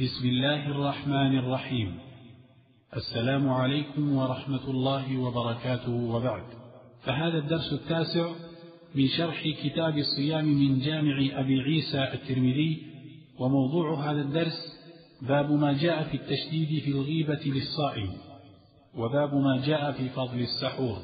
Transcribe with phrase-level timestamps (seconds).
[0.00, 1.98] بسم الله الرحمن الرحيم.
[2.96, 6.42] السلام عليكم ورحمة الله وبركاته وبعد.
[7.04, 8.30] فهذا الدرس التاسع
[8.94, 12.82] من شرح كتاب الصيام من جامع أبي عيسى الترمذي
[13.38, 14.78] وموضوع هذا الدرس
[15.22, 18.12] باب ما جاء في التشديد في الغيبة للصائم
[18.94, 20.98] وباب ما جاء في فضل السحور.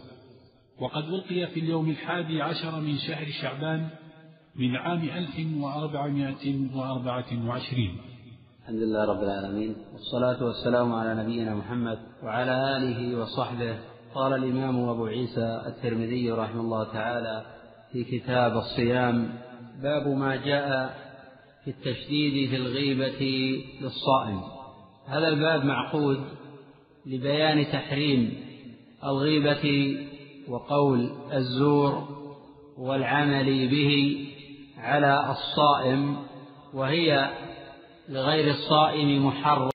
[0.78, 3.88] وقد ألقي في اليوم الحادي عشر من شهر شعبان
[4.56, 8.11] من عام ألف وأربعمائة وأربعة وعشرين.
[8.72, 13.76] الحمد لله رب العالمين والصلاة والسلام على نبينا محمد وعلى آله وصحبه.
[14.14, 17.44] قال الإمام أبو عيسى الترمذي رحمه الله تعالى
[17.92, 19.28] في كتاب الصيام
[19.82, 20.94] باب ما جاء
[21.64, 23.20] في التشديد في الغيبة
[23.80, 24.40] للصائم.
[25.06, 26.20] هذا الباب معقود
[27.06, 28.34] لبيان تحريم
[29.04, 29.96] الغيبة
[30.48, 32.08] وقول الزور
[32.78, 34.24] والعمل به
[34.78, 36.16] على الصائم
[36.74, 37.30] وهي
[38.12, 39.70] لغير الصائم محرم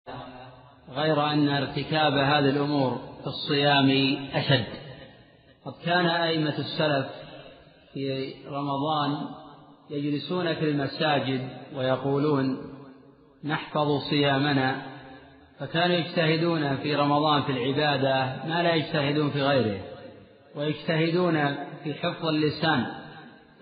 [0.96, 4.66] غير أن ارتكاب هذه الأمور في الصيام أشد.
[5.66, 7.08] قد كان أئمة السلف
[7.93, 9.18] في رمضان
[9.90, 12.58] يجلسون في المساجد ويقولون
[13.43, 14.82] نحفظ صيامنا.
[15.60, 19.80] فكانوا يجتهدون في رمضان في العبادة ما لا يجتهدون في غيره
[20.55, 22.85] ويجتهدون في حفظ اللسان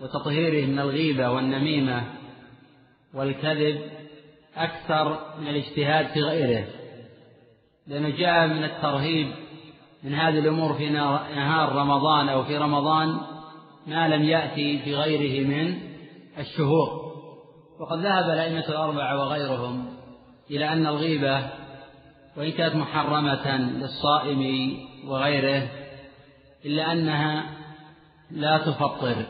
[0.00, 2.04] وتطهيره من الغيبة والنميمة
[3.14, 3.95] والكذب.
[4.56, 6.64] أكثر من الاجتهاد في غيره
[7.86, 9.32] لأنه جاء من الترهيب
[10.02, 13.20] من هذه الأمور في نهار رمضان أو في رمضان
[13.86, 15.78] ما لم يأتي في غيره من
[16.38, 17.06] الشهور.
[17.80, 19.84] وقد ذهب الأئمة الأربعة وغيرهم
[20.50, 21.50] إلى أن الغيبة
[22.36, 24.72] وإن كانت محرمة للصائم
[25.06, 25.68] وغيره
[26.64, 27.44] إلا أنها
[28.30, 29.26] لا تفطر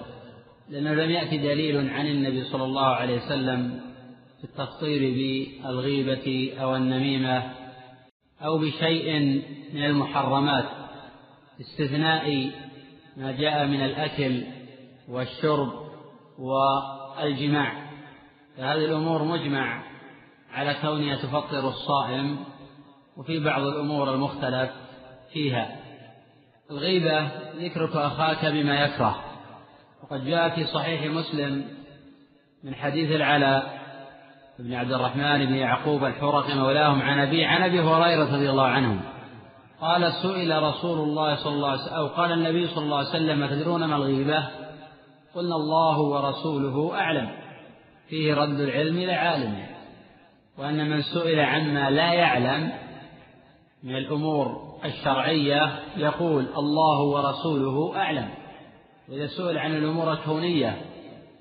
[0.69, 3.81] لأنه لم يأتي دليل عن النبي صلى الله عليه وسلم
[4.41, 4.45] في
[5.63, 7.53] بالغيبة أو النميمة
[8.43, 9.21] أو بشيء
[9.75, 10.65] من المحرمات
[11.61, 12.51] استثناء
[13.17, 14.43] ما جاء من الأكل
[15.09, 15.73] والشرب
[16.39, 17.87] والجماع.
[18.57, 19.83] فهذه الأمور مجمع
[20.53, 22.39] على كونها تفطر الصائم
[23.17, 24.71] وفي بعض الأمور المختلف
[25.33, 25.77] فيها.
[26.71, 27.29] الغيبة
[27.65, 29.25] ذكرك أخاك بما يكره.
[30.03, 31.69] وقد جاء في صحيح مسلم
[32.65, 33.86] من حديث العلاء
[34.59, 39.01] بن عبد الرحمن بن يعقوب الحرقي مولاهم عن أبي عن أبي هريرة رضي الله عنه
[39.81, 43.47] قال سئل رسول الله صلى الله عليه وسلم أو قال النبي صلى الله عليه وسلم
[43.47, 44.49] تدرون ما الغيبة؟
[45.35, 47.31] قلنا الله ورسوله أعلم.
[48.09, 49.67] فيه رد العلم إلى عالمه.
[50.59, 52.73] وأن من سئل عما لا يعلم
[53.83, 58.29] من الأمور الشرعية يقول الله ورسوله أعلم.
[59.09, 60.77] وإذا سئل عن الأمور الكونية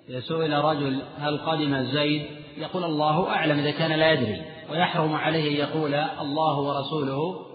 [0.10, 5.50] إذا سئل رجل هل قدم زيد يقول الله أعلم إذا كان لا يدري ويحرم عليه
[5.50, 7.46] أن يقول الله ورسوله.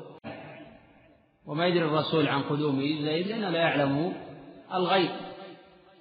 [1.46, 4.12] وما يدري الرسول عن قدوم زيد لأنه لا يعلم
[4.74, 5.10] الغيب.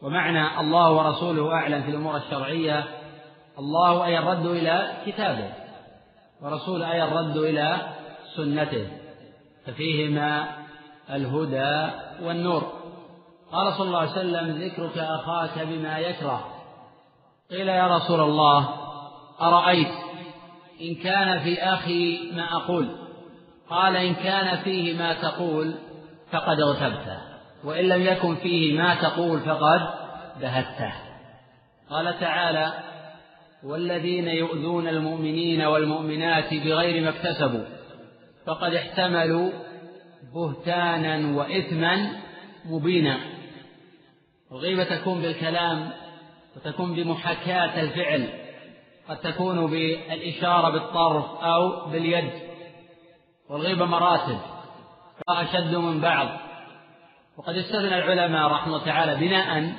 [0.01, 2.83] ومعنى الله ورسوله أعلم في الأمور الشرعية
[3.59, 5.49] الله أي الرد إلى كتابه
[6.41, 7.77] ورسول أي الرد إلى
[8.35, 8.87] سنته
[9.65, 10.47] ففيهما
[11.09, 11.91] الهدى
[12.23, 12.63] والنور.
[13.51, 16.47] قال صلى الله عليه وسلم ذكرك أخاك بما يكره.
[17.51, 18.78] قيل يا رسول الله
[19.41, 19.91] أرأيت؟
[20.81, 22.95] إن كان في أخي ما أقول.
[23.69, 25.73] قال إن كان فيه ما تقول
[26.31, 27.19] فقد اغتبته
[27.63, 29.89] وإن لم يكن فيه ما تقول فقد
[30.41, 30.93] بهته.
[31.89, 32.73] قال تعالى
[33.63, 37.65] والذين يؤذون المؤمنين والمؤمنات بغير ما اكتسبوا
[38.45, 39.51] فقد احتملوا
[40.33, 42.09] بهتانا وإثما
[42.65, 43.19] مبينا.
[44.51, 45.91] الغيبة تكون بالكلام
[46.55, 48.27] وتكون بمحاكاة الفعل.
[49.09, 52.29] قد تكون بالإشارة بالطرف أو باليد
[53.49, 54.37] والغيبة مراتب
[55.29, 56.27] أشد من بعض.
[57.37, 59.73] وقد استثنى العلماء رحمه الله تعالى بناء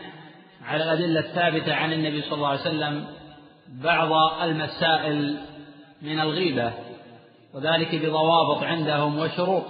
[0.65, 3.07] على الأدلة الثابتة عن النبي صلى الله عليه وسلم
[3.69, 5.37] بعض المسائل
[6.03, 6.73] من الغيبة
[7.55, 9.65] وذلك بضوابط عندهم وشروط.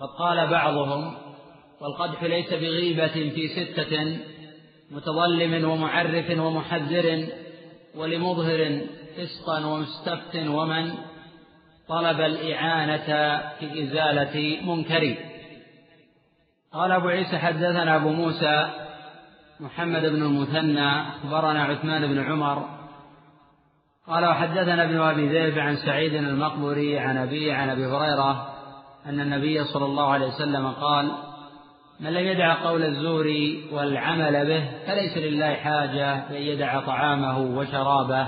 [0.00, 1.14] قد قال بعضهم
[1.80, 4.18] والقدح ليس بغيبة في ستة
[4.90, 7.26] متظلم ومعرف ومحذر
[7.96, 8.80] ولمظهر
[9.16, 10.94] فسقا ومستفت ومن
[11.88, 15.14] طلب الإعانة في إزالة منكر.
[16.72, 18.70] قال أبو عيسى حدثنا أبو موسى
[19.60, 22.80] محمد بن المثنى أخبرنا عثمان بن عمر.
[24.06, 28.54] قال وحدثنا ابن أبي ذئب عن سعيد المقبري عن أبي عن أبي هريرة
[29.06, 31.12] أن النبي صلى الله عليه وسلم قال
[32.00, 33.26] من لم يدع قول الزور
[33.72, 38.26] والعمل به فليس لله حاجة بأن يدع طعامه وشرابه.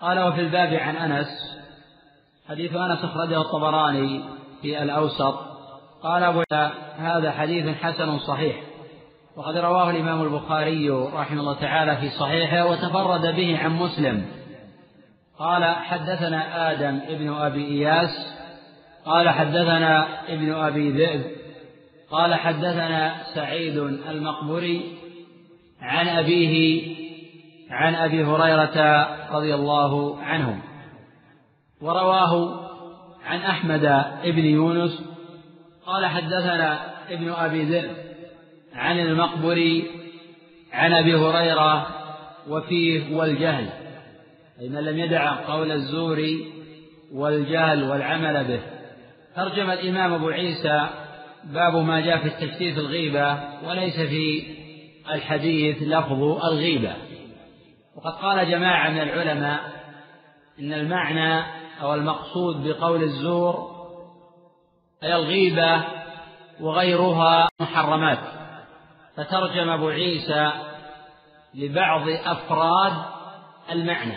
[0.00, 1.58] قال وفي الباب عن أنس
[2.48, 4.24] حديث أنس أخرجه الطبراني
[4.62, 5.38] في الأوسط.
[6.02, 6.42] قال أبو
[6.98, 8.56] هذا حديث حسن صحيح
[9.36, 14.26] وقد رواه الإمام البخاري رحمه الله تعالى في صحيحه وتفرد به عن مسلم.
[15.38, 18.36] قال حدثنا آدم ابن أبي إياس
[19.04, 21.45] قال حدثنا ابن أبي ذئب
[22.10, 24.98] قال حدثنا سعيد المقبري
[25.80, 26.82] عن أبيه
[27.70, 30.62] عن أبي هريرة رضي الله عنه
[31.80, 32.60] ورواه
[33.24, 33.84] عن أحمد
[34.24, 35.02] ابن يونس
[35.86, 36.78] قال حدثنا
[37.10, 37.90] ابن أبي ذئب
[38.74, 39.90] عن المقبري
[40.72, 41.86] عن أبي هريرة
[42.48, 43.68] وفيه والجهل
[44.60, 46.22] أي من لم يدع قول الزور
[47.12, 48.60] والجهل والعمل به.
[49.36, 50.88] ترجم الإمام أبو عيسى
[51.52, 54.56] باب ما جاء في في الغيبة وليس في
[55.10, 56.94] الحديث لفظ الغيبة.
[57.96, 59.60] وقد قال جماعة من العلماء
[60.60, 61.44] إن المعنى
[61.82, 63.76] أو المقصود بقول الزور
[65.02, 65.84] أي الغيبة
[66.60, 68.18] وغيرها محرمات.
[69.16, 70.50] فترجم أبو عيسى
[71.54, 72.92] لبعض أفراد
[73.72, 74.16] المعنى.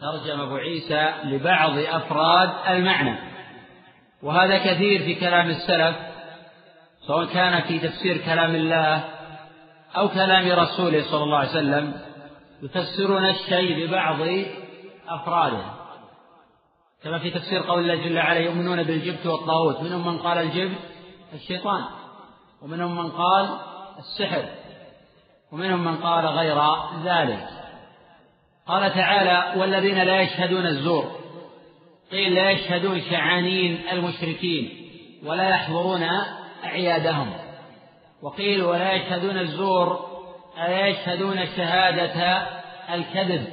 [0.00, 3.18] ترجم أبو عيسى لبعض أفراد المعنى.
[4.22, 6.09] وهذا كثير في كلام السلف
[7.10, 9.04] سواء كان في تفسير كلام الله
[9.96, 11.94] أو كلام رسوله صلى الله عليه وسلم
[12.62, 14.16] يفسرون الشيء ببعض
[15.08, 15.64] أفراده.
[17.04, 19.80] كما في تفسير قول الله جل وعلا يؤمنون بالجبت والطاغوت.
[19.80, 20.78] منهم من قال الجبت
[21.34, 21.84] الشيطان
[22.62, 23.58] ومنهم من قال
[23.98, 24.44] السحر
[25.52, 26.58] ومنهم من قال غير
[27.04, 27.48] ذلك.
[28.66, 31.04] قال تعالى والذين لا يشهدون الزور
[32.10, 34.70] قيل لا يشهدون شعانين المشركين
[35.24, 36.02] ولا يحضرون
[36.64, 37.32] أعيادهم.
[38.22, 40.10] وقيل ولا يشهدون الزور
[40.58, 42.46] ألا يشهدون شهادة
[42.94, 43.46] الكذب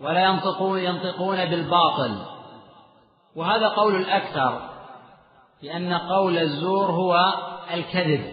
[0.00, 2.26] ولا ينطقون ينطقون بالباطل.
[3.36, 4.70] وهذا قول الأكثر
[5.62, 7.34] لأن قول الزور هو
[7.74, 8.32] الكذب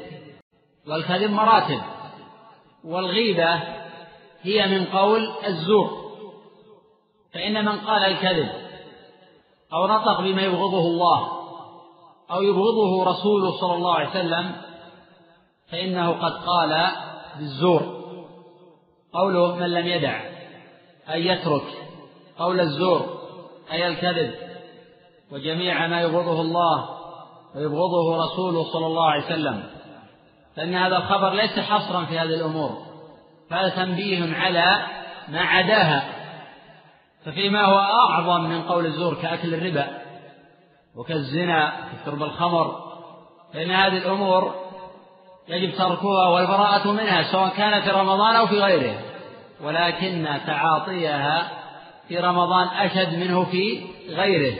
[0.88, 1.82] والكذب مراتب.
[2.84, 3.54] والغيبة
[4.42, 6.04] هي من قول الزور
[7.34, 8.50] فإن من قال الكذب
[9.74, 11.43] أو نطق بما يبغضه الله
[12.32, 14.56] أو يبغضه رسوله صلى الله عليه وسلم
[15.72, 16.88] فإنه قد قال
[17.40, 18.04] بالزور.
[19.14, 20.22] قوله من لم يدع
[21.10, 21.64] أي يترك.
[22.40, 23.06] قول الزور
[23.72, 24.36] أي الكذب.
[25.32, 26.90] وجميع ما يبغضه الله
[27.56, 29.64] ويبغضه رسوله صلى الله عليه وسلم.
[30.56, 32.78] فإن هذا الخبر ليس حصرا في هذه الأمور.
[33.50, 34.88] فهذا تنبيه على
[35.30, 36.04] ما عداها.
[37.26, 40.03] ففيما هو أعظم من قول الزور كأكل الربا.
[40.96, 42.76] وكالزنا كشرب الخمر
[43.54, 44.56] فإن هذه الأمور
[45.48, 49.00] يجب تركها والبراءة منها سواء كان في رمضان أو في غيره.
[49.64, 51.52] ولكن تعاطيها
[52.08, 54.56] في رمضان أشد منه في غيره.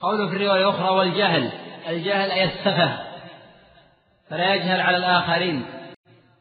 [0.00, 1.50] قوله في الرواية الأخرى والجهل
[1.88, 2.98] الجهل أي السفه
[4.30, 5.66] فلا يجهل على الآخرين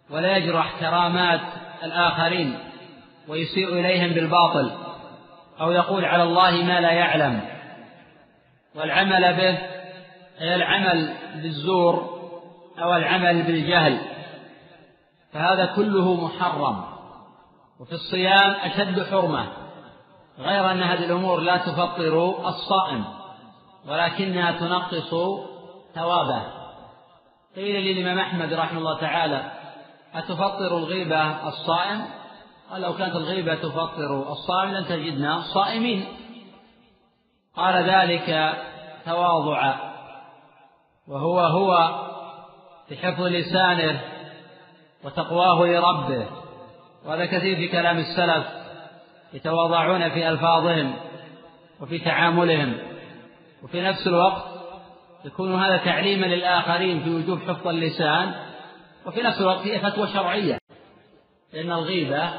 [0.09, 1.41] ولا يجرح كرامات
[1.83, 2.59] الآخرين
[3.27, 4.71] ويسيء إليهم بالباطل
[5.61, 7.41] أو يقول على الله ما لا يعلم.
[8.75, 9.57] والعمل به
[10.41, 12.21] أي العمل بالزور
[12.79, 14.01] أو العمل بالجهل
[15.33, 16.83] فهذا كله محرم.
[17.79, 19.47] وفي الصيام أشد حرمة.
[20.39, 23.05] غير أن هذه الأمور لا تفطر الصائم
[23.87, 25.09] ولكنها تنقص
[25.95, 26.43] ثوابه.
[27.55, 29.51] قيل للإمام أحمد رحمه الله تعالى
[30.15, 32.05] أتفطر الغيبة الصائم؟
[32.71, 36.05] قال لو كانت الغيبة تفطر الصائم لن تجدنا صائمين.
[37.55, 38.53] قال ذلك
[39.05, 39.75] تواضعا
[41.07, 42.01] وهو هو
[42.91, 44.01] بحفظ لسانه
[45.03, 46.25] وتقواه لربه.
[47.05, 48.45] وهذا كثير في كلام السلف
[49.33, 50.93] يتواضعون في ألفاظهم
[51.81, 52.77] وفي تعاملهم
[53.63, 54.43] وفي نفس الوقت
[55.25, 58.33] يكون هذا تعليما للآخرين في وجوب حفظ اللسان
[59.05, 60.57] وفي نفس الوقت هي فتوى شرعية.
[61.53, 62.29] لأن الغيبة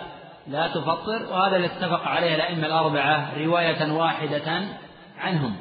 [0.47, 4.63] لا تفطر وهذا اللي اتفق عليه الأئمة الأربعة رواية واحدة
[5.23, 5.57] عنهم.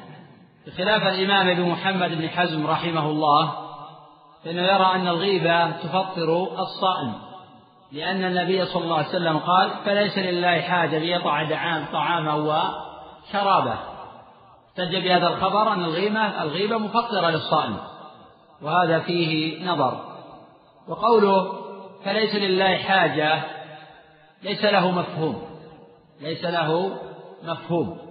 [0.67, 3.53] بخلاف الإمام ابن محمد بن حزم رحمه الله
[4.43, 7.13] فإنه يرى أن الغيبة تفطر الصائم
[7.91, 13.75] لأن النبي صلى الله عليه وسلم قال فليس لله حاجة ليطع دعام طعاما وشرابه.
[14.69, 17.77] احتج بهذا الخبر أن الغيبة الغيبة مفطرة للصائم
[18.61, 19.99] وهذا فيه نظر.
[20.87, 21.53] وقوله
[22.05, 23.43] فليس لله حاجة
[24.43, 25.41] ليس له مفهوم
[26.21, 26.91] ليس له
[27.43, 28.10] مفهوم.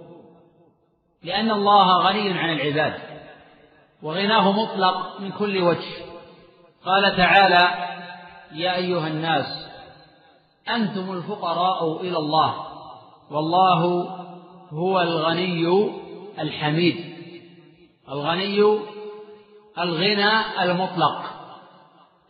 [1.23, 2.93] لأن الله غني عن العباد
[4.03, 6.05] وغناه مطلق من كل وجه.
[6.85, 7.91] قال تعالى
[8.51, 9.67] يا أيها الناس
[10.69, 12.55] أنتم الفقراء إلى الله
[13.31, 14.09] والله
[14.69, 15.91] هو الغني
[16.39, 17.15] الحميد.
[18.09, 18.79] الغني
[19.79, 21.21] الغنى المطلق.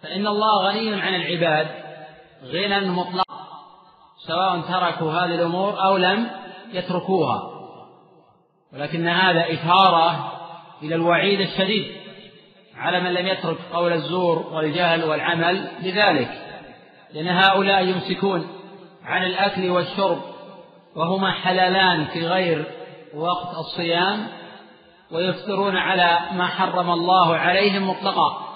[0.04, 1.68] فإن الله غني عن العباد
[2.44, 3.32] غنى مطلق
[4.28, 6.30] سواء تركوا هذه الأمور أو لم
[6.74, 7.50] يتركوها.
[8.74, 10.34] ولكن هذا إشارة
[10.84, 12.01] إلى الوعيد الشديد
[12.78, 16.30] على من لم يترك قول الزور والجهل والعمل بذلك
[17.13, 18.48] لأن هؤلاء يمسكون
[19.06, 20.22] عن الأكل والشرب
[20.96, 22.66] وهما حلالان في غير
[23.16, 24.28] وقت الصيام
[25.12, 28.51] ويفطرون على ما حرم الله عليهم مطلقا.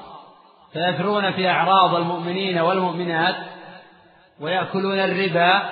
[0.73, 3.35] فيفرون في أعراض المؤمنين والمؤمنات
[4.39, 5.69] ويأكلون الربا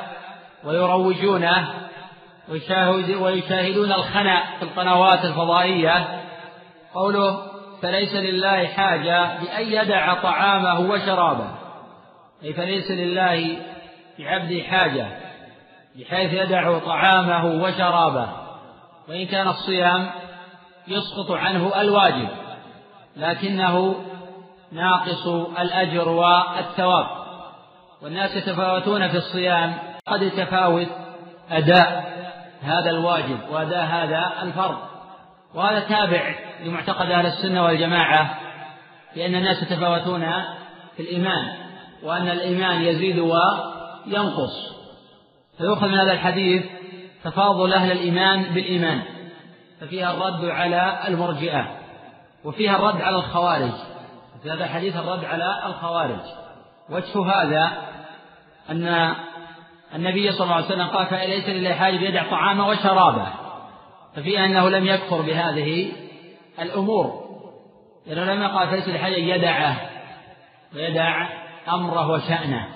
[0.64, 1.74] ويروجونه
[2.50, 6.24] ويشاهدون الخنا في القنوات الفضائية.
[6.94, 11.48] قوله فليس لله حاجة بأن يدع طعامه وشرابه.
[12.44, 13.58] أي فليس لله
[14.20, 15.08] بعبده حاجة
[15.96, 18.30] بحيث يدع طعامه وشرابه.
[19.10, 20.10] وإن كان الصيام
[20.88, 22.30] يسقط عنه الواجب
[23.16, 23.96] لكنه
[24.72, 25.28] ناقص
[25.60, 27.08] الأجر والثواب.
[28.02, 29.74] والناس يتفاوتون في الصيام
[30.08, 30.88] قد يتفاوت
[31.52, 32.14] أداء
[32.64, 34.78] هذا الواجب وأداء هذا الفرض.
[35.56, 38.40] وهذا تابع لمعتقد أهل السنة والجماعة
[39.16, 40.22] لأن الناس يتفاوتون
[40.98, 41.54] في الإيمان
[42.04, 44.74] وأن الإيمان يزيد وينقص.
[45.58, 46.66] فيؤخذ من هذا الحديث
[47.24, 49.02] تفاضل أهل الإيمان بالإيمان
[49.82, 51.68] ففيها الرد على المرجئة
[52.44, 53.72] وفيها الرد على الخوارج.
[54.44, 56.22] في هذا الحديث الرد على الخوارج.
[56.90, 57.72] وجه هذا
[58.70, 59.16] أن
[59.96, 63.28] النبي صلى الله عليه وسلم قال فليس لله حاجة يدع طعامه وشرابه
[64.16, 65.92] ففي أنه لم يكفر بهذه
[66.60, 67.24] الأمور.
[68.08, 69.76] لأنه لم يقال فليس لحاجة يدعه
[70.76, 71.28] ويدع
[71.70, 72.68] أمره وشأنه.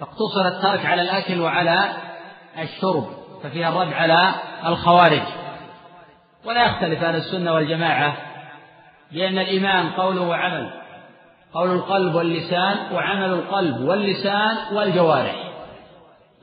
[0.00, 1.92] فاقتصر الترك على الأكل وعلى
[2.58, 3.06] الشرب
[3.42, 4.34] ففيها الرد على
[4.66, 5.22] الخوارج.
[6.44, 8.16] ولا يختلف أهل السنة والجماعة
[9.12, 10.70] بأن الإيمان قول وعمل
[11.54, 15.45] قول القلب واللسان وعمل القلب واللسان والجوارح.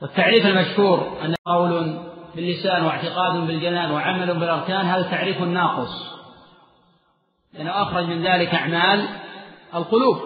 [0.02, 1.98] والتعريف المشهور أن قول
[2.34, 6.14] باللسان واعتقاد بالجنان وعمل بالأركان هذا تعريف ناقص.
[7.52, 9.08] لأنه أخرج من ذلك أعمال
[9.74, 10.16] القلوب.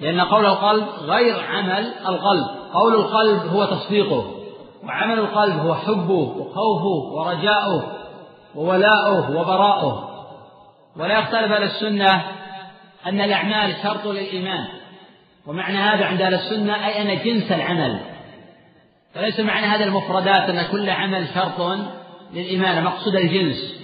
[0.00, 2.46] لأن قول القلب غير عمل القلب.
[2.72, 4.34] قول القلب هو تصديقه
[4.84, 7.92] وعمل القلب هو حبه وخوفه ورجاؤه
[8.54, 10.08] وولاؤه وبراؤه.
[10.96, 12.24] ولا يختلف أهل السنة
[13.06, 14.68] أن الأعمال شرط للإيمان.
[15.46, 18.17] ومعنى هذا عند أهل السنة أي أن جنس العمل
[19.14, 21.78] فليس معنى هذا المفردات أن كل عمل شرط
[22.34, 23.78] للإيمان مقصود الجنس.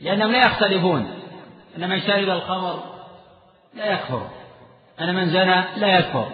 [0.00, 1.10] لأنهم لا يختلفون.
[1.76, 2.82] أن من شرب الخمر
[3.74, 4.28] لا يكفر.
[5.00, 6.28] أن من زنى لا يكفر.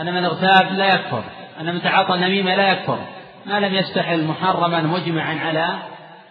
[0.00, 1.24] أن من اغتاب لا يكفر.
[1.60, 2.98] أن من تعاطى النميمة لا يكفر.
[3.46, 5.78] ما لم يستحل محرما مجمعا على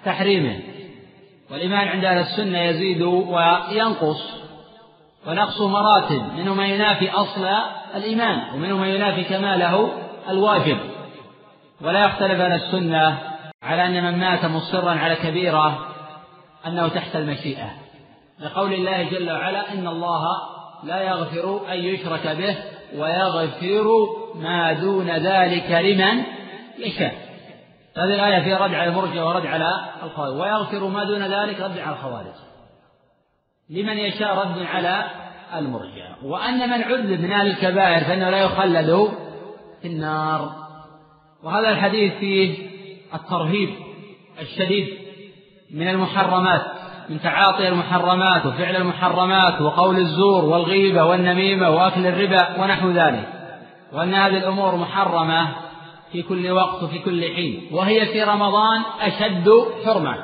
[0.05, 0.60] تحريمه.
[1.51, 4.45] والإيمان عند أهل السنة يزيد وينقص.
[5.27, 6.34] ونقص مراتب.
[6.38, 7.48] منه ما ينافي أصل
[7.95, 9.89] الإيمان ومنه ما ينافي كماله
[10.29, 10.95] الواجب.
[11.82, 13.20] ولا يختلف أهل السنة
[13.63, 15.88] على أن من مات مصرا على كبيرة
[16.67, 17.70] أنه تحت المشيئة.
[18.39, 20.24] لقول الله جل وعلا إن الله
[20.84, 22.55] لا يغفر أن يشرك به
[23.00, 23.86] ويغفر
[24.36, 26.24] ما دون ذلك لمن
[26.79, 27.15] يشاء.
[27.98, 29.70] هذه الآية فيها رد على المرجع ورد على
[30.03, 30.41] الخوارج.
[30.41, 32.36] ويغفر ما دون ذلك رد على الخوارج.
[33.70, 35.05] لمن يشاء رد على
[35.55, 36.15] المرجع.
[36.24, 39.12] وأن من عذب من أهل الكبائر فإنه لا يخلد
[39.82, 40.64] في النار.
[41.46, 42.68] وهذا الحديث فيه
[43.14, 43.70] الترهيب
[44.42, 44.88] الشديد
[45.72, 46.62] من المحرمات
[47.10, 53.30] من تعاطي المحرمات وفعل المحرمات وقول الزور والغيبة والنميمة وأكل الربا ونحو ذلك.
[53.94, 55.56] وأن هذه الأمور محرمة
[56.12, 59.50] في كل وقت وفي كل حين وهي في رمضان أشد
[59.86, 60.16] حرمة.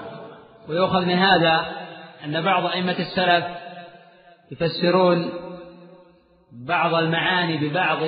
[0.70, 1.66] ويؤخذ من هذا
[2.26, 3.46] أن بعض أئمة السلف
[4.52, 5.30] يفسرون
[6.68, 8.00] بعض المعاني ببعض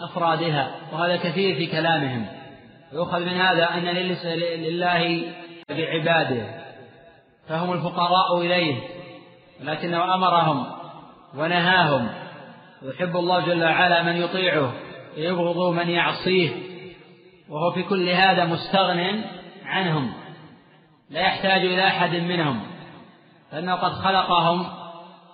[0.00, 2.41] أفرادها وهذا كثير في كلامهم.
[2.92, 5.32] ويؤخذ من هذا أن لله
[5.68, 6.62] بعباده
[7.48, 8.80] فهم الفقراء إليه
[9.60, 10.66] ولكنه أمرهم
[11.34, 12.08] ونهاهم.
[12.82, 14.72] ويحب الله جل وعلا من يطيعه
[15.16, 16.50] ويبغض من يعصيه
[17.48, 19.24] وهو في كل هذا مستغن
[19.64, 20.12] عنهم
[21.10, 22.60] لا يحتاج إلى أحد منهم
[23.50, 24.66] فإنه قد خلقهم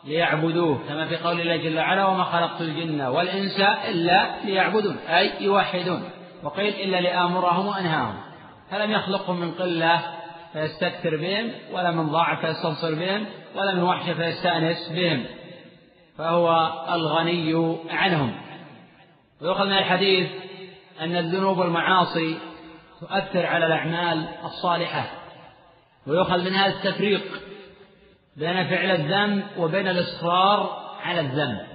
[0.05, 6.03] ليعبدوه كما في قول الله جل وعلا وما خلقت الجن والإنس إلا ليعبدون أي يوحدون.
[6.42, 8.14] وقيل إلا لآمرهم وأنهاهم.
[8.71, 10.00] فلم يخلقهم من قلة
[10.52, 15.25] فيستكثر بهم ولا من ضعف فيستنصر بهم ولا من وحش فيستأنس بهم.
[16.18, 18.40] فهو الغني عنهم.
[19.42, 20.30] ويؤخذ من الحديث
[21.00, 22.38] أن الذنوب والمعاصي
[23.00, 25.11] تؤثر على الأعمال الصالحة.
[26.07, 27.23] ويؤخذ من هذا التفريق
[28.37, 31.68] بين فعل الذنب وبين الإصرار على الذنب.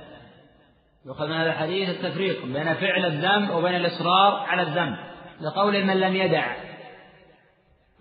[1.06, 4.98] يؤخذ من هذا الحديث التفريق بين فعل الذنب وبين الإصرار على الذنب
[5.42, 6.56] لقول من لم يدع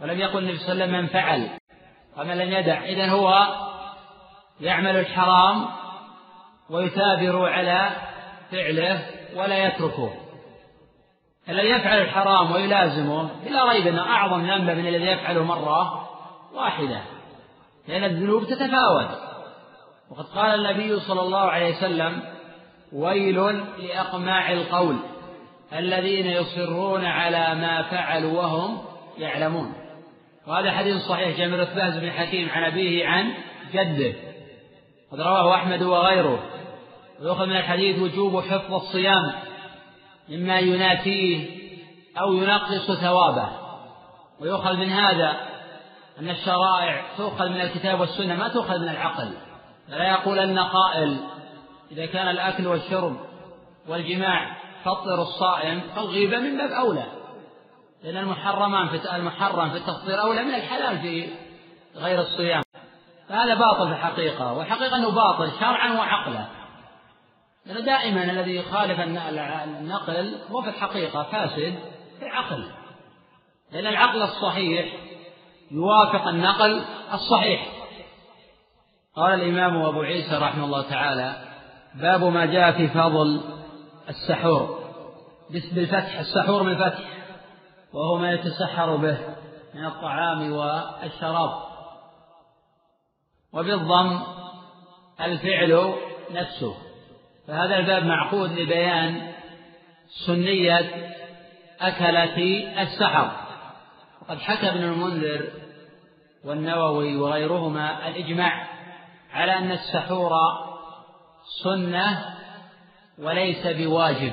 [0.00, 1.48] ولم يقل النبي صلى الله عليه وسلم من فعل
[2.16, 2.84] ومن لم يدع.
[2.84, 3.46] إذا هو
[4.60, 5.66] يعمل الحرام
[6.70, 7.90] ويثابر على
[8.50, 9.06] فعله
[9.36, 10.12] ولا يتركه.
[11.48, 16.08] الذي يفعل الحرام ويلازمه بلا ريب أنه أعظم ذنبا من الذي يفعله مرة
[16.54, 17.00] واحدة
[17.88, 19.08] لأن الذنوب تتفاوت.
[20.10, 22.31] وقد قال النبي صلى الله عليه وسلم
[22.94, 24.96] ويل لأقماع القول
[25.72, 28.78] الذين يصرون على ما فعلوا وهم
[29.18, 29.72] يعلمون.
[30.46, 33.34] وهذا حديث صحيح جابر بن بن حكيم عن أبيه عن
[33.72, 34.14] جده.
[35.12, 36.42] قد رواه أحمد وغيره.
[37.20, 39.32] ويؤخذ من الحديث وجوب حفظ الصيام
[40.28, 41.46] مما ينافيه
[42.20, 43.48] أو ينقص ثوابه.
[44.40, 45.36] ويؤخذ من هذا
[46.20, 49.32] أن الشرائع تؤخذ من الكتاب والسنة ما تؤخذ من العقل.
[49.88, 51.16] فلا يقول أن قائل
[51.92, 53.16] إذا كان الأكل والشرب
[53.88, 57.04] والجماع تفطر الصائم فالغيبة من باب أولى.
[58.02, 61.28] لأن المحرمان في المحرم في التفطير أولى من الحلال في
[61.96, 62.62] غير الصيام.
[63.28, 66.46] فهذا باطل في الحقيقة والحقيقة أنه باطل شرعا وعقلا.
[67.66, 71.78] لأن دائما الذي يخالف النقل هو في الحقيقة فاسد
[72.18, 72.70] في العقل
[73.72, 74.92] لأن العقل الصحيح
[75.70, 76.82] يوافق النقل
[77.12, 77.66] الصحيح.
[79.16, 81.51] قال الإمام أبو عيسى رحمه الله تعالى
[81.94, 83.40] باب ما جاء في فضل
[84.08, 84.82] السحور.
[85.50, 87.04] بالفتح السحور من فتح
[87.92, 89.18] وهو ما يتسحر به
[89.74, 91.50] من الطعام والشراب.
[93.52, 94.20] وبالضم
[95.20, 95.94] الفعل
[96.30, 96.74] نفسه.
[97.48, 99.32] فهذا الباب معقود لبيان
[100.26, 100.90] سنية
[101.80, 102.36] أكلة
[102.82, 103.30] السحر.
[104.22, 105.50] وقد حكى ابن المنذر
[106.44, 108.68] والنووي وغيرهما الإجماع
[109.32, 110.32] على أن السحور
[111.64, 112.34] سنة
[113.18, 114.32] وليس بواجب.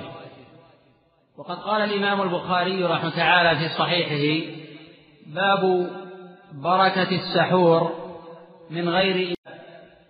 [1.38, 4.52] وقد قال الإمام البخاري رحمه تعالى في صحيحه
[5.28, 5.90] باب
[6.54, 7.92] بركة السحور
[8.70, 9.36] من غير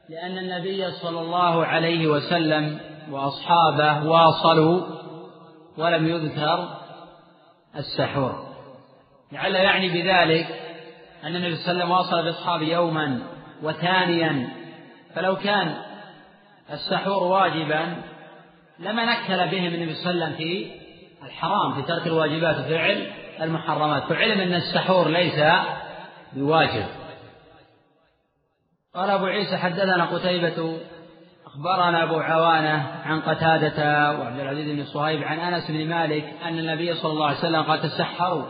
[0.09, 2.79] لأن النبي صلى الله عليه وسلم
[3.12, 4.81] وأصحابه واصلوا
[5.77, 6.69] ولم يذكر
[7.75, 8.49] السحور.
[9.31, 10.47] لعل يعني بذلك
[11.23, 13.21] أن النبي صلى الله عليه وسلم واصل بأصحابه يوما
[13.63, 14.49] وثانيا
[15.15, 15.75] فلو كان
[16.71, 17.95] السحور واجبا
[18.79, 20.71] لما نكل بهم النبي صلى الله عليه وسلم في
[21.25, 23.08] الحرام في ترك الواجبات وفعل
[23.41, 24.03] المحرمات.
[24.03, 25.39] فعلم أن السحور ليس
[26.34, 26.86] بواجب.
[28.95, 30.79] قال أبو عيسى حدثنا قتيبة
[31.45, 36.93] أخبرنا أبو عوانة عن قتادة وعبد العزيز بن صهيب عن أنس بن مالك أن النبي
[36.93, 38.43] صلى الله عليه وسلم قال تسحروا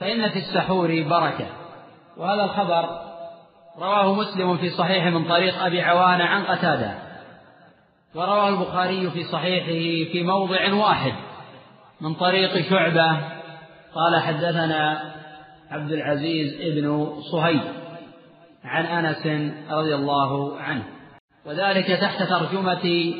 [0.00, 1.46] فإن في السحور بركة.
[2.16, 2.88] وهذا الخبر
[3.78, 7.07] رواه مسلم في صحيح من طريق أبي عوانة عن قتادة.
[8.14, 11.12] ورواه البخاري في صحيحه في موضع واحد.
[12.00, 13.10] من طريق شعبة
[13.94, 15.12] قال حدثنا
[15.70, 17.60] عبد العزيز ابن صهيب
[18.64, 19.26] عن أنس
[19.70, 20.84] رضي الله عنه.
[21.46, 23.14] وذلك تحت ترجمة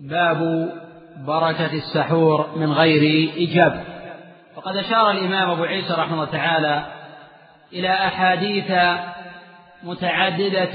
[0.00, 0.70] باب
[1.26, 3.82] بركة السحور من غير إجابة.
[4.56, 6.86] وقد أشار الإمام أبو عيسى رحمه الله تعالى
[7.72, 8.72] إلى أحاديث
[9.82, 10.72] متعددة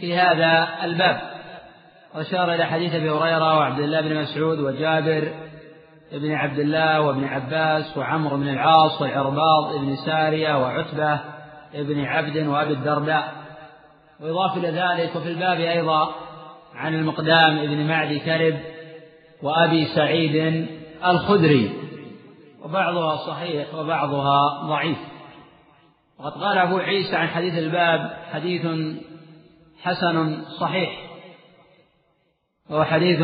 [0.00, 1.37] في هذا الباب.
[2.14, 5.32] وأشار إلى حديث أبي هريرة وعبد الله بن مسعود وجابر
[6.12, 11.20] بن عبد الله وابن عباس وعمرو بن العاص والعرباض بن سارية وعتبة
[11.74, 13.32] بن عبد وأبي الدرداء.
[14.20, 16.14] ويضاف إلى ذلك وفي الباب أيضا
[16.74, 18.58] عن المقدام بن معدي كرب
[19.42, 20.66] وأبي سعيد
[21.06, 21.70] الخدري.
[22.64, 24.98] وبعضها صحيح وبعضها ضعيف.
[26.18, 28.66] وقد قال أبو عيسى عن حديث الباب حديث
[29.82, 31.07] حسن صحيح.
[32.70, 33.20] وهو حديث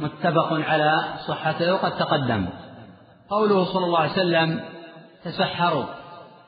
[0.00, 2.48] متفق على صحته وقد تقدم.
[3.30, 4.64] قوله صلى الله عليه وسلم
[5.24, 5.84] تسحروا.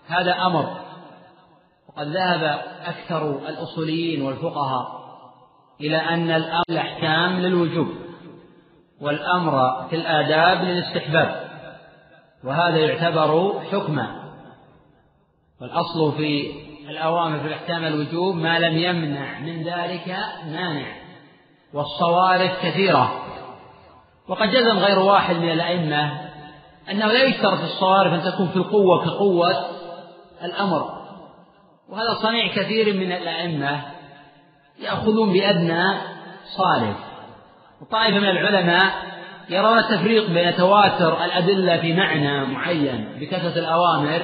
[0.07, 0.77] هذا أمر.
[1.89, 4.99] وقد ذهب أكثر الأصوليين والفقهاء
[5.81, 6.31] إلى أن
[6.71, 7.89] الأحكام للوجوب
[9.01, 11.49] والأمر في الآداب للاستحباب
[12.45, 14.33] وهذا يعتبر حكما.
[15.61, 16.53] والأصل في
[16.89, 21.08] الأوامر في الأحكام الوجوب ما لم يمنع من ذلك مانع.
[21.75, 23.25] والصوارف كثيرة.
[24.29, 26.29] وقد جزم غير واحد من الأئمة
[26.91, 29.65] أنه لا يشترط في الصوارف أن تكون في القوة كقوة
[30.45, 30.99] الأمر.
[31.89, 33.83] وهذا صنيع كثير من الأئمة
[34.81, 35.85] يأخذون بأدنى
[36.57, 36.97] صارف.
[37.83, 38.93] وطائفة من العلماء
[39.49, 44.23] يرون التفريق بين تواتر الأدلة في معنى معين بكثرة الأوامر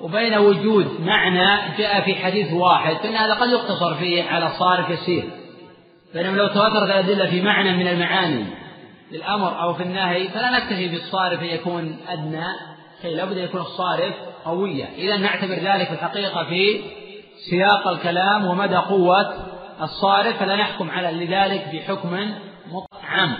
[0.00, 5.30] وبين وجود معنى جاء في حديث واحد فإن هذا قد يقتصر فيه على صارف يسير.
[6.16, 8.44] بينما لو تواترت الأدلة في معنى من المعاني
[9.12, 12.46] للأمر أو في النهي فلا نكتفي بالصارف أن يكون أدنى
[13.02, 14.84] شيء لابد أن يكون الصارف قوية.
[14.84, 16.80] إذا نعتبر ذلك في الحقيقة في
[17.50, 19.34] سياق الكلام ومدى قوة
[19.82, 22.14] الصارف فلا نحكم على لذلك بحكم
[23.04, 23.38] عام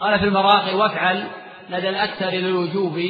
[0.00, 1.24] قال في المراقي وافعل
[1.70, 3.00] لدى الأكثر للوجوب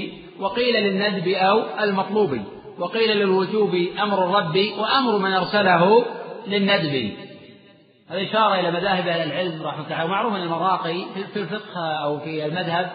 [0.41, 2.39] وقيل للندب أو المطلوب.
[2.79, 6.05] وقيل للوجوب أمر الرب وأمر من أرسله
[6.47, 7.13] للندب.
[8.11, 12.19] هذا إشارة إلى مذاهب أهل العلم رحمة الله تعالى ومعروف أن المراقي في الفقه أو
[12.19, 12.91] في المذهب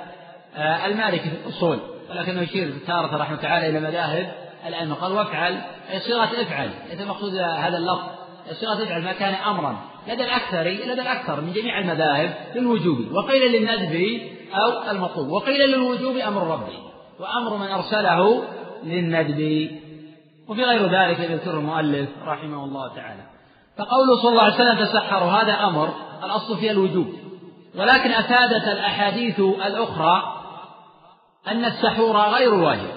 [0.55, 4.31] آه، المالكي في الأصول ولكنه يشير تارة رحمة الله تعالى إلى مذاهب
[4.67, 4.93] العلم.
[4.93, 5.61] قال وافعل.
[6.07, 6.69] صيغة افعل.
[6.89, 8.09] ليس المقصود هذا اللفظ.
[8.51, 9.77] صيغة افعل ما كان أمرا.
[10.07, 13.11] لدى الأكثر لدى الأكثر من جميع المذاهب للوجوب.
[13.11, 14.21] وقيل للندب
[14.53, 15.29] أو المطلوب.
[15.29, 16.77] وقيل للوجوب أمر ربي.
[17.19, 18.43] وأمر من أرسله
[18.83, 19.71] للندب.
[20.47, 23.30] وفي غير ذلك يذكر المؤلف رحمه الله تعالى.
[23.77, 27.07] فقوله صلى الله عليه وسلم تسحروا هذا أمر الأصل فيه الوجوب.
[27.75, 30.23] ولكن أفادت الأحاديث الأخرى
[31.47, 32.91] أن السحور غير واجب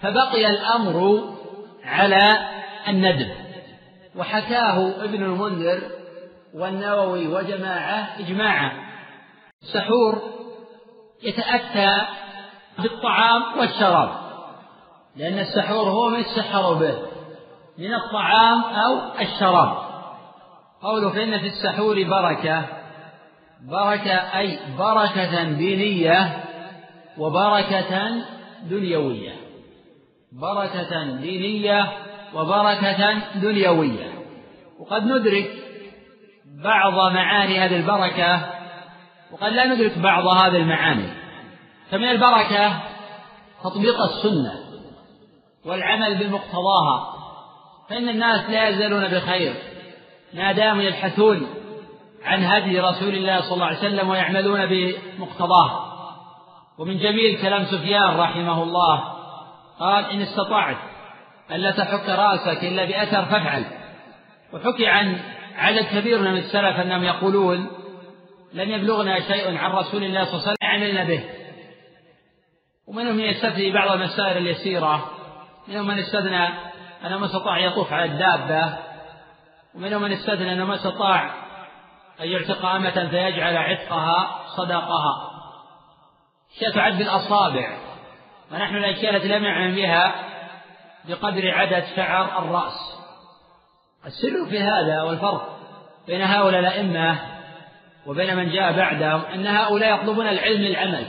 [0.00, 1.24] فبقي الأمر
[1.84, 2.48] على
[2.88, 3.30] الندب
[4.16, 5.82] وحكاه ابن المنذر
[6.54, 8.72] والنووي وجماعة إجماعا.
[9.62, 10.22] السحور
[11.22, 12.06] يتأتى
[12.78, 14.10] بالطعام والشراب
[15.16, 17.15] لأن السحور هو ما يتسحر به.
[17.78, 19.76] من الطعام أو الشراب.
[20.82, 22.64] قوله فإن في السحور بركة.
[23.70, 26.44] بركة أي بركة دينية
[27.18, 28.22] وبركة
[28.62, 29.32] دنيوية.
[30.32, 31.92] بركة دينية
[32.34, 34.12] وبركة دنيوية.
[34.80, 35.50] وقد ندرك
[36.64, 38.40] بعض معاني هذه البركة.
[39.32, 41.08] وقد لا ندرك بعض هذه المعاني.
[41.90, 42.80] فمن البركة
[43.64, 44.54] تطبيق السنة
[45.64, 47.15] والعمل بمقتضاها
[47.90, 49.54] فإن الناس لا يزالون بخير
[50.34, 51.46] ما داموا يبحثون
[52.24, 55.86] عن هدي رسول الله صلى الله عليه وسلم ويعملون بمقتضاه.
[56.78, 59.04] ومن جميل كلام سفيان رحمه الله
[59.80, 60.76] قال إن استطعت
[61.50, 63.64] ألا تحك رأسك إلا بأثر فافعل.
[64.52, 65.20] وحكي عن
[65.56, 67.70] عدد كبير من السلف أنهم يقولون
[68.52, 71.24] لم يبلغنا شيء عن رسول الله صلى الله عليه وسلم عملنا به.
[72.88, 75.10] ومنهم من يستثني بعض المسائل اليسيرة
[75.68, 76.48] منهم من استثنى
[77.04, 78.78] أنه ما أستطاع يطوف على الدابة
[79.74, 81.30] ومنهم من استثنى أنه ما أستطاع
[82.20, 85.30] أن يعتق أمة فيجعل عتقها صدقها.
[86.56, 87.78] أشياء تعد بالأصابع
[88.52, 90.14] ونحن الأشياء التي لم نعلم بها
[91.08, 92.96] بقدر عدد شعر الرأس.
[94.06, 95.58] السر في هذا والفرق
[96.06, 97.18] بين هؤلاء الأئمة
[98.06, 101.06] وبين من جاء بعدهم أن هؤلاء يطلبون العلم للعمل.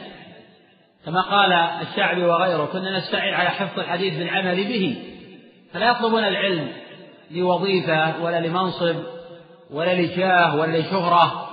[1.06, 5.16] كما قال الشعبي وغيره كنا نستعين على حفظ الحديث بالعمل به.
[5.73, 6.71] فلا يطلبون العلم
[7.32, 8.95] لوظيفة ولا لمنصب
[9.71, 11.49] ولا لجاه ولا لشهرة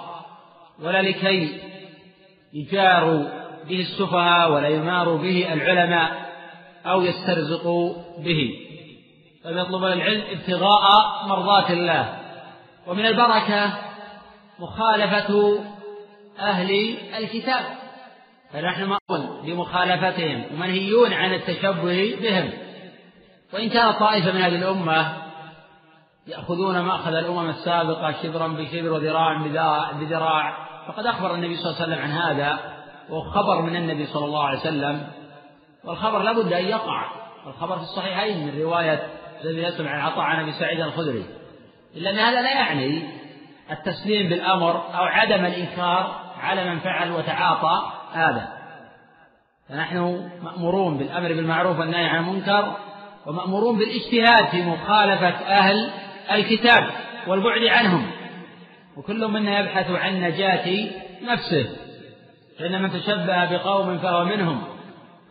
[0.83, 1.61] ولا لكي
[2.53, 3.24] يجاروا
[3.68, 6.24] به السفهاء ولا يمار به العلماء
[6.87, 8.50] أو يسترزقوا به.
[9.44, 12.18] بل يطلبون العلم ابتغاء مرضات الله.
[12.87, 13.72] ومن البركة
[14.59, 15.59] مخالفة
[16.40, 17.64] أهل الكتاب.
[18.53, 22.50] فنحن مأمون بمخالفتهم ومنهيون عن التشبه بهم.
[23.55, 25.12] وإن كانت طائفة من هذه الأمة
[26.27, 29.43] يأخذون مأخذ الأمم السابقة شبرا بشبر وذراع
[29.93, 32.59] بذراع فقد أخبر النبي صلى الله عليه وسلم عن هذا
[33.11, 35.07] وهو خبر من النبي صلى الله عليه وسلم.
[35.85, 37.05] والخبر لابد أن يقع.
[37.47, 39.07] الخبر في الصحيحين من رواية
[39.45, 41.25] الذي يسمع عن عطاء عن أبي سعيد الخدري.
[41.97, 43.03] إلا أن هذا لا يعني
[43.71, 48.49] التسليم بالأمر أو عدم الإنكار على من فعل وتعاطى هذا.
[49.69, 52.77] فنحن مأمورون بالأمر بالمعروف والنهي عن المنكر.
[53.27, 55.91] ومأمورون بالاجتهاد في مخالفة أهل
[56.33, 56.91] الكتاب
[57.27, 58.07] والبعد عنهم.
[58.97, 60.89] وكل منا يبحث عن نجاة
[61.23, 61.67] نفسه.
[62.59, 64.63] فإن من تشبه بقوم فهو منهم.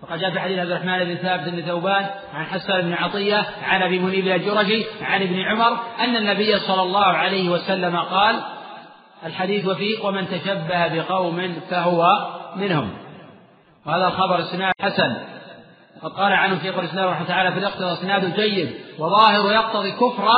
[0.04, 3.82] وقد جاء في حديث عبد الرحمن بن ثابت بن ثوبان عن حسان بن عطية عن
[3.82, 8.36] أبي منيب الجرجي عن ابن عمر أن النبي صلى الله عليه وسلم قال
[9.26, 12.04] الحديث وفيه ومن تشبه بقوم فهو
[12.56, 12.90] منهم.
[13.86, 15.16] وهذا الخبر اسناد حسن.
[16.04, 20.30] وقد قال عنه شيخ الإسلام رحمه تعالى في الاقتضاء اسناد جيد وظاهر يقتضي كفر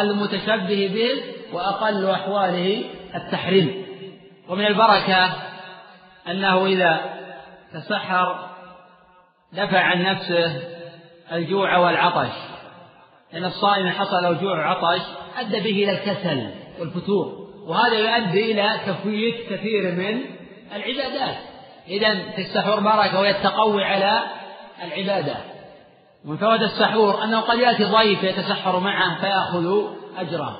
[0.00, 1.10] المتشبه به
[1.52, 3.86] وأقل أحواله التحريم.
[4.48, 5.32] ومن البركة
[6.28, 7.00] أنه إذا
[7.72, 8.48] تسحر
[9.52, 10.62] دفع عن نفسه
[11.32, 12.32] الجوع والعطش
[13.32, 15.02] لأن الصائم حصل له جوع وعطش
[15.38, 20.20] أدى به إلى الكسل والفتور وهذا يؤدي إلى تفويت كثير من
[20.76, 21.36] العبادات.
[22.34, 24.39] في السحور بركة ويتقوي على
[24.82, 25.36] العبادة.
[26.24, 30.56] ومن فوائد السحور أنه قد يأتي ضيف يتسحر معه فيأخذ أجره.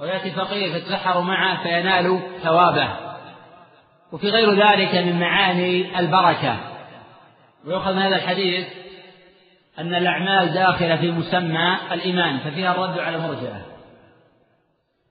[0.00, 2.88] ويأتي فقير فيتسحر معه فينال ثوابه.
[4.12, 6.56] وفي غير ذلك من معاني البركة.
[7.66, 8.66] ويؤخذ من هذا الحديث
[9.78, 13.62] أن الأعمال داخلة في مسمى الإيمان ففيها الرد على المرجئة.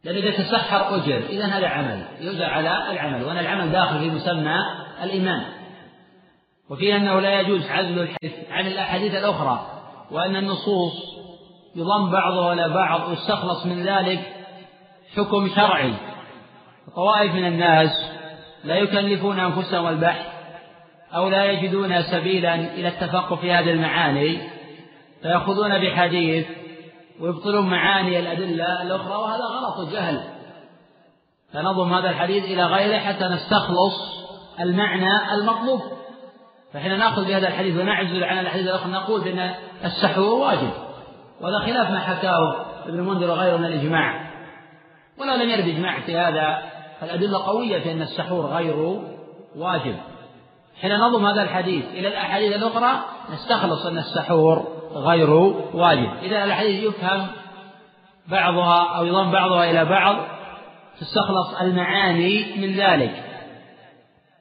[0.03, 3.23] لأن إذا تسحر أجر إذا هذا عمل يوزع على العمل.
[3.23, 4.57] وأن العمل داخل في مسمى
[5.03, 5.43] الإيمان.
[6.69, 9.67] وفي أنه لا يجوز عزل الحديث عن الأحاديث الأخرى
[10.11, 10.93] وأن النصوص
[11.75, 14.19] يضم بعضها إلى بعض ويستخلص من ذلك
[15.15, 15.93] حكم شرعي.
[16.95, 17.89] طوائف من الناس
[18.63, 20.25] لا يكلفون أنفسهم البحث
[21.15, 24.37] أو لا يجدون سبيلا إلى التفقه في هذه المعاني
[25.21, 26.47] فيأخذون بحديث
[27.19, 30.23] ويبطلون معاني الأدلة الأخرى وهذا غلط وجهل
[31.53, 34.23] فنضم هذا الحديث إلى غيره حتى نستخلص
[34.59, 35.81] المعنى المطلوب.
[36.73, 39.55] فحين نأخذ بهذا الحديث ونعزل عن الحديث الآخر نقول بأن
[39.85, 40.69] السحور واجب
[41.41, 44.33] وهذا خلاف ما حكاه ابن المنذر وغيره من الإجماع.
[45.17, 46.63] ولا لم يرد إجماع في هذا
[47.01, 49.01] فالأدلة قوية في ان السحور غير
[49.55, 49.95] واجب.
[50.81, 55.29] حين نضم هذا الحديث إلى الأحاديث الأخرى نستخلص أن السحور غير
[55.73, 56.13] واجب.
[56.23, 57.27] إذا الأحاديث يفهم
[58.27, 60.15] بعضها أو يضم بعضها إلى بعض
[60.99, 63.22] تستخلص المعاني من ذلك.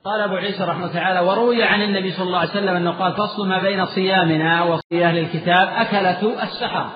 [0.05, 3.12] قال أبو عيسى رحمه الله تعالى وروي عن النبي صلى الله عليه وسلم أنه قال
[3.12, 6.91] فصل ما بين صيامنا وصيام أهل الكتاب أكلة السحر.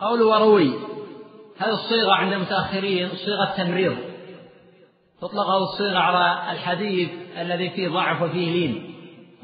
[0.00, 0.72] قول وروي
[1.58, 3.96] هذه الصيغة عند المتأخرين صيغة تمريض.
[5.20, 8.94] تطلق هذه الصيغة على الحديث الذي فيه ضعف وفيه لين.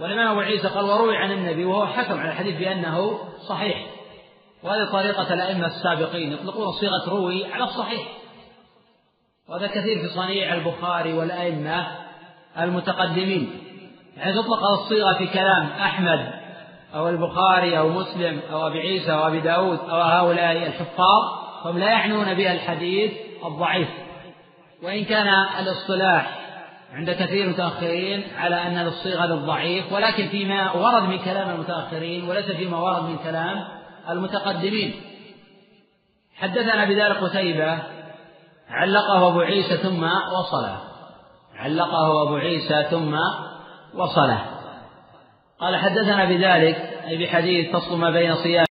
[0.00, 3.18] والإمام أبو عيسى قال وروي عن النبي وهو حكم على الحديث بأنه
[3.48, 3.86] صحيح.
[4.62, 8.02] وهذه طريقة الأئمة السابقين يطلقون صيغة روي على الصحيح.
[9.48, 12.01] وهذا كثير في صنيع البخاري والأئمة.
[12.58, 13.50] المتقدمين.
[14.16, 16.32] يعني تطلق الصيغة في كلام أحمد
[16.94, 21.90] أو البخاري أو مسلم أو أبي عيسى أو أبي داود أو هؤلاء الحفاظ هم لا
[21.90, 23.12] يعنون بها الحديث
[23.44, 23.88] الضعيف.
[24.82, 25.28] وإن كان
[25.60, 26.38] الاصطلاح
[26.94, 32.78] عند كثير المتأخرين على أن الصيغة للضعيف ولكن فيما ورد من كلام المتأخرين وليس فيما
[32.78, 33.64] ورد من كلام
[34.10, 34.94] المتقدمين.
[36.36, 37.78] حدثنا بذلك قتيبة
[38.70, 40.91] علقه أبو عيسى ثم وصله.
[41.56, 43.14] علقه أبو عيسى ثم
[43.94, 44.44] وصله.
[45.60, 46.76] قال حدثنا بذلك
[47.08, 48.66] أي بحديث فصل ما بين صيام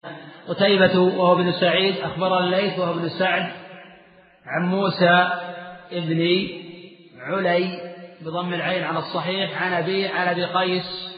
[0.49, 3.49] قتيبة وهو ابن سعيد أخبرنا الليث وهو ابن سعد
[4.45, 5.29] عن موسى
[5.91, 6.47] ابن
[7.19, 7.79] علي
[8.21, 11.09] بضم العين على الصحيح عن أبي عن أبي قيس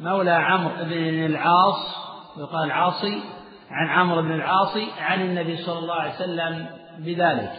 [0.00, 1.96] مولى عمرو بن العاص
[2.38, 3.20] يقال العاصي
[3.70, 6.66] عن عمرو بن العاصي عن النبي صلى الله عليه وسلم
[6.98, 7.52] بذلك.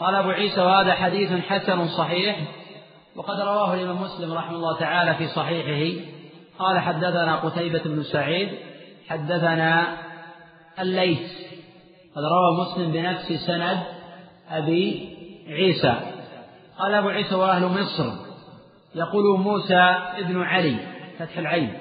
[0.00, 2.36] قال أبو عيسى وهذا حديث حسن صحيح
[3.16, 6.00] وقد رواه الإمام مسلم رحمه الله تعالى في صحيحه.
[6.58, 8.48] قال حدثنا قتيبة بن سعيد
[9.08, 9.96] حدثنا
[10.80, 11.30] الليث.
[12.16, 13.82] قد روى مسلم بنفس سند
[14.50, 15.16] أبي
[15.48, 15.94] عيسى.
[16.78, 18.12] قال أبو عيسى وأهل مصر.
[18.94, 20.76] يقول موسى ابن علي
[21.18, 21.78] فتح العين.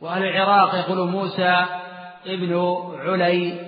[0.00, 1.66] وأهل العراق يقول موسى
[2.26, 3.60] ابن علي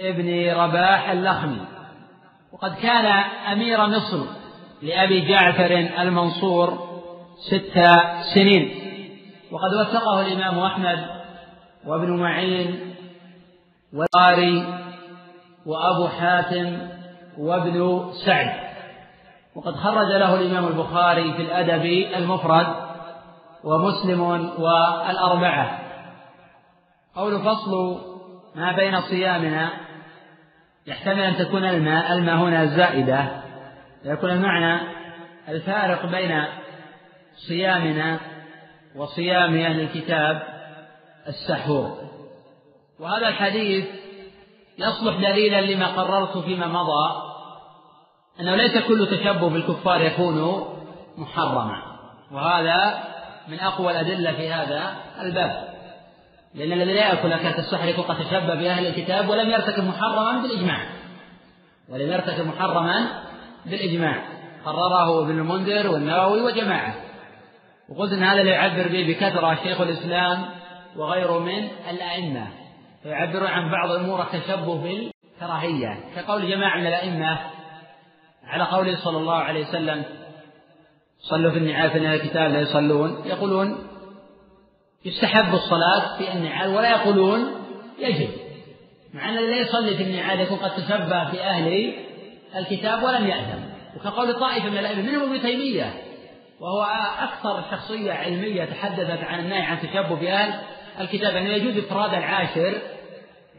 [0.00, 1.60] ابن رباح اللخمي.
[2.52, 3.06] وقد كان
[3.52, 4.37] أمير مصر
[4.82, 6.78] لأبي جعفر المنصور
[7.50, 7.80] ست
[8.34, 8.70] سنين.
[9.50, 11.06] وقد وثقه الإمام أحمد
[11.86, 12.94] وابن معين
[13.94, 14.66] والقاري
[15.66, 16.78] وأبو حاتم
[17.38, 18.68] وابن سعد.
[19.54, 21.84] وقد خرج له الإمام البخاري في الأدب
[22.16, 22.66] المفرد
[23.64, 24.20] ومسلم
[24.58, 25.78] والأربعة.
[27.16, 28.00] قول فصل
[28.54, 29.70] ما بين صيامنا
[30.86, 33.47] يحتمل أن تكون الماء الماء هنا زائدة.
[34.04, 34.80] يكون المعنى
[35.48, 36.44] الفارق بين
[37.48, 38.20] صيامنا
[38.96, 40.42] وصيام أهل الكتاب
[41.28, 41.98] السحور.
[43.00, 43.86] وهذا الحديث
[44.78, 47.22] يصلح دليلا لما قررت فيما مضى
[48.40, 50.64] أنه ليس كل تشبه بالكفار يكون
[51.16, 51.82] محرما.
[52.32, 53.04] وهذا
[53.48, 55.68] من أقوى الأدلة في هذا الباب.
[56.54, 60.80] لأن الذي لا يأكل أكلة السحر يكون قد تشبه بأهل الكتاب ولم يرتكب محرما بالإجماع.
[61.88, 63.27] ولم يرتكب محرما
[63.66, 64.22] بالإجماع.
[64.64, 66.94] قرره ابن المنذر والنووي وجماعة.
[67.88, 70.44] وقلت أن هذا لا يعبر به بكثرة شيخ الإسلام
[70.96, 72.46] وغيره من الأئمة.
[73.02, 76.00] فيعبرون عن بعض الأمور التشبه بالكراهية.
[76.16, 77.38] كقول جماعة من الأئمة
[78.44, 80.04] على قوله صلى الله عليه وسلم
[81.18, 83.22] صلوا في النعال فإن الكتاب لا يصلون.
[83.26, 83.78] يقولون
[85.04, 87.54] يستحب الصلاة في النعال ولا يقولون
[87.98, 88.28] يجب.
[89.14, 91.94] مع أن الذي لا يصلي في النعال يكون قد تشبه في أهل
[92.56, 93.62] الكتاب ولم يأثم
[93.96, 95.94] وكقول طائفة من الأئمة منهم ابن تيمية
[96.60, 96.82] وهو
[97.18, 100.60] أكثر شخصية علمية تحدثت عن النهي عن تشبه بأهل
[101.00, 102.78] الكتاب أنه يجوز إفراد العاشر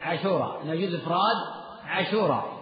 [0.02, 1.38] عاشوراء أنه يجوز إفراد
[1.86, 2.60] عاشوراء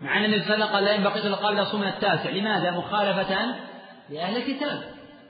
[0.00, 2.30] مع أن النبي صلى الله عليه وسلم قال لئن بقيت القابل أصوم التاسع.
[2.30, 3.36] لماذا؟ مخالفة
[4.10, 4.82] لأهل الكتاب.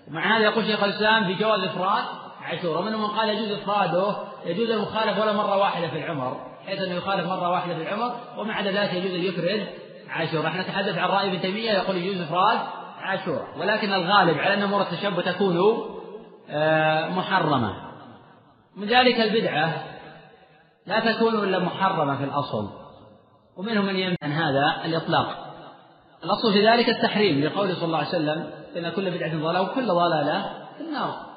[0.08, 2.04] ومع هذا يقول شيخ الإسلام في جواز إفراد
[2.42, 6.40] عاشوراء ومنهم من قال يجوز إفراده يجوز المخالفة ولا مرة واحدة في العمر.
[6.66, 9.66] حيث أنه يخالف مرة واحدة في العمر ومع ذلك يجوز أن يفرد
[10.08, 10.46] عاشوراء.
[10.46, 12.58] إحنا نتحدث عن رأي ابن تيمية يقول يجوز إفراد
[13.00, 13.58] عاشوراء.
[13.58, 15.58] ولكن الغالب على أن أمور التشبه تكون
[16.50, 17.74] آه، محرمة.
[18.76, 19.84] من ذلك البدعة
[20.86, 22.70] لا تكون إلا محرمة في الأصل.
[23.56, 25.48] ومنهم من يمنع عن هذا الإطلاق.
[26.24, 30.42] الأصل في ذلك التحريم لقوله صلى الله عليه وسلم إن كل بدعة ضلالة وكل ضلالة
[30.76, 31.28] في النار.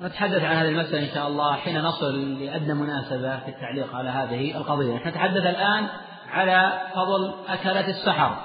[0.00, 4.56] نتحدث عن هذه المسألة إن شاء الله حين نصل لأدنى مناسبة في التعليق على هذه
[4.56, 4.94] القضية.
[4.94, 5.88] نحن نتحدث الآن
[6.32, 8.36] على فضل أكلة السحر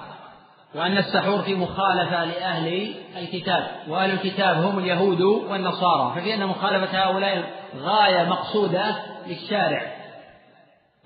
[0.75, 7.53] وأن السحور في مخالفة لأهل الكتاب وأهل الكتاب هم اليهود والنصارى ففي أن مخالفة هؤلاء
[7.77, 8.95] غاية مقصودة
[9.27, 9.81] للشارع.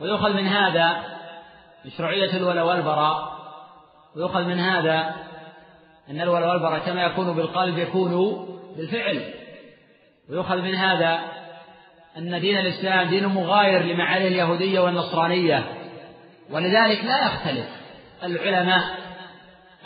[0.01, 1.03] ويؤخذ من هذا
[1.85, 3.31] مشروعية الولاء والبراء
[4.15, 5.15] ويؤخذ من هذا
[6.09, 8.45] أن الولاء والبراء كما يكون بالقلب يكون
[8.77, 9.33] بالفعل.
[10.29, 11.19] ويؤخذ من هذا
[12.17, 15.80] أن دين الإسلام دين مغاير عليه اليهودية والنصرانية.
[16.51, 17.65] ولذلك لا يختلف
[18.23, 18.83] العلماء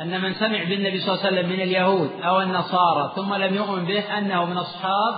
[0.01, 3.85] أن من سمع بالنبي صلى الله عليه وسلم من اليهود أو النصارى ثم لم يؤمن
[3.85, 5.15] به أنه من أصحاب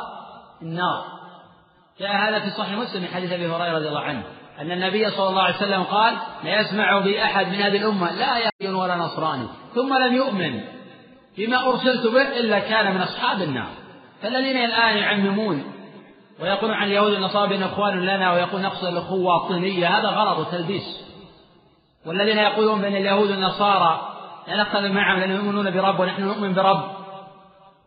[0.62, 1.04] النار.
[2.00, 4.24] جاء هذا في صحيح مسلم من حديث أبي هريرة رضي الله عنه
[4.60, 8.38] أن النبي صلى الله عليه وسلم قال لا يسمع بي أحد من هذه الأمة لا
[8.38, 9.48] يهودي ولا نصراني.
[9.76, 10.62] ثم لم يؤمن
[11.38, 13.70] بما أرسلت به إلا كان من أصحاب النار.
[14.22, 15.64] فالذين الآن يعممون
[16.40, 21.07] ويقولون عن اليهود والنصارى بأن إخوان لنا ويقول نقصد الأخوة الطينية هذا غلط وتلبيس.
[22.06, 24.14] والذين يقولون بأن اليهود والنصارى
[24.48, 26.84] لا نختلف معهم لأنهم يؤمنون برب ونحن نؤمن برب.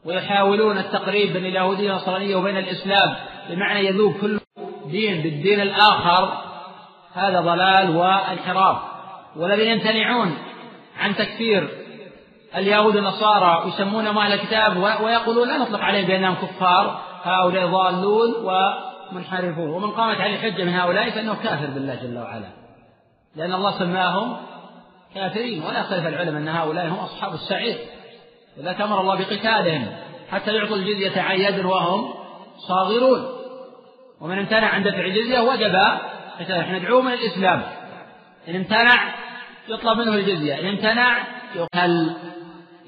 [0.05, 3.15] ويحاولون التقريب بين اليهودية والنصرانية وبين الإسلام
[3.51, 4.41] بمعنى يذوب كل
[4.87, 6.43] دين بالدين الآخر.
[7.15, 8.77] هذا ضلال وانحراف.
[9.37, 10.39] والذين يمتنعون
[11.01, 11.69] عن تكفير
[12.57, 17.01] اليهود والنصارى يسمونهم أهل الكتاب ويقولون لا نطلق عليهم بأنهم كفار.
[17.23, 19.71] هؤلاء ضالون ومنحرفون.
[19.71, 22.60] ومن قامت عليه حجة من هؤلاء فإنه كافر بالله جل وعلا.
[23.37, 24.37] لأن الله سماهم
[25.15, 27.79] كافرين ولا يختلف العلم أن هؤلاء هم أصحاب السعير.
[28.57, 29.87] لذلك أمر الله بقتالهم
[30.31, 32.15] حتى يعطوا الجزية عن يد وهم
[32.69, 33.27] صاغرون.
[34.21, 35.77] ومن امتنع عن دفع الجزية وجب
[36.41, 36.79] قتاله.
[36.79, 37.63] ندعوه من الإسلام.
[38.49, 39.15] إن امتنع
[39.69, 40.61] يطلب منه الجزية.
[40.61, 41.19] إن امتنع
[41.55, 42.17] يقتل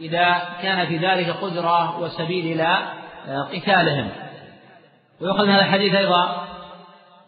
[0.01, 2.79] إذا كان في ذلك قدرة وسبيل إلى
[3.53, 4.11] قتالهم.
[5.21, 6.52] ويؤخذ من هذا الحديث أيضا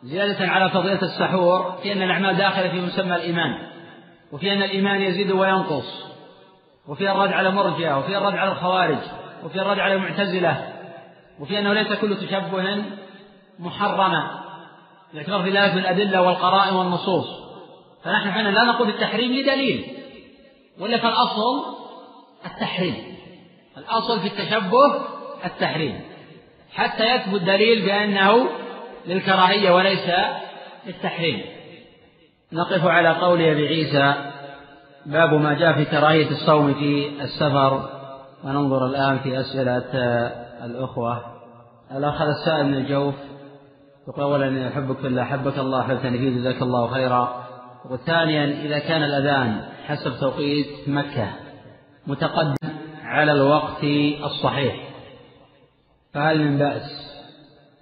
[0.05, 3.59] زيادة على فضيلة السحور في أن الأعمال داخلة في مسمى الإيمان
[4.33, 6.05] وفي أن الإيمان يزيد وينقص
[6.89, 8.99] وفي الرد على المرجئة وفي الرد على الخوارج
[9.45, 10.73] وفي الرد على المعتزلة
[11.41, 12.85] وفي أنه ليس كل تشبه
[13.59, 14.41] محرما
[15.15, 17.27] الاعتبار في ذلك بالأدلة والقرائن والنصوص.
[18.05, 19.85] فنحن حين لا نقول بالتحريم لدليل
[20.81, 21.65] ولا فالأصل
[22.47, 22.95] التحريم
[23.79, 24.95] الأصل في التشبه
[25.45, 26.01] التحريم
[26.73, 28.49] حتى يثبت دليل بأنه
[29.07, 30.11] للكراهية وليس
[30.87, 31.43] للتحريم.
[32.53, 34.15] نقف على قول أبي عيسى
[35.07, 37.89] باب ما جاء في كراهية الصوم في السفر.
[38.45, 39.85] وننظر الآن في أسئلة
[40.65, 41.23] الأخوة.
[41.97, 43.15] الأخ السائل من الجوف؟
[44.09, 47.45] يقول أولا أحبك في الله أحبك الله أحببتني فيه جزاك الله خيرا؟
[47.91, 51.31] وثانيا إذا كان الأذان حسب توقيت مكة
[52.07, 52.57] متقدم
[53.05, 53.85] على الوقت
[54.25, 54.77] الصحيح
[56.15, 57.04] فهل من بأس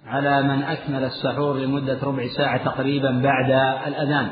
[0.05, 3.51] على من أكمل السحور لمدة ربع ساعة تقريبا بعد
[3.87, 4.31] الأذان.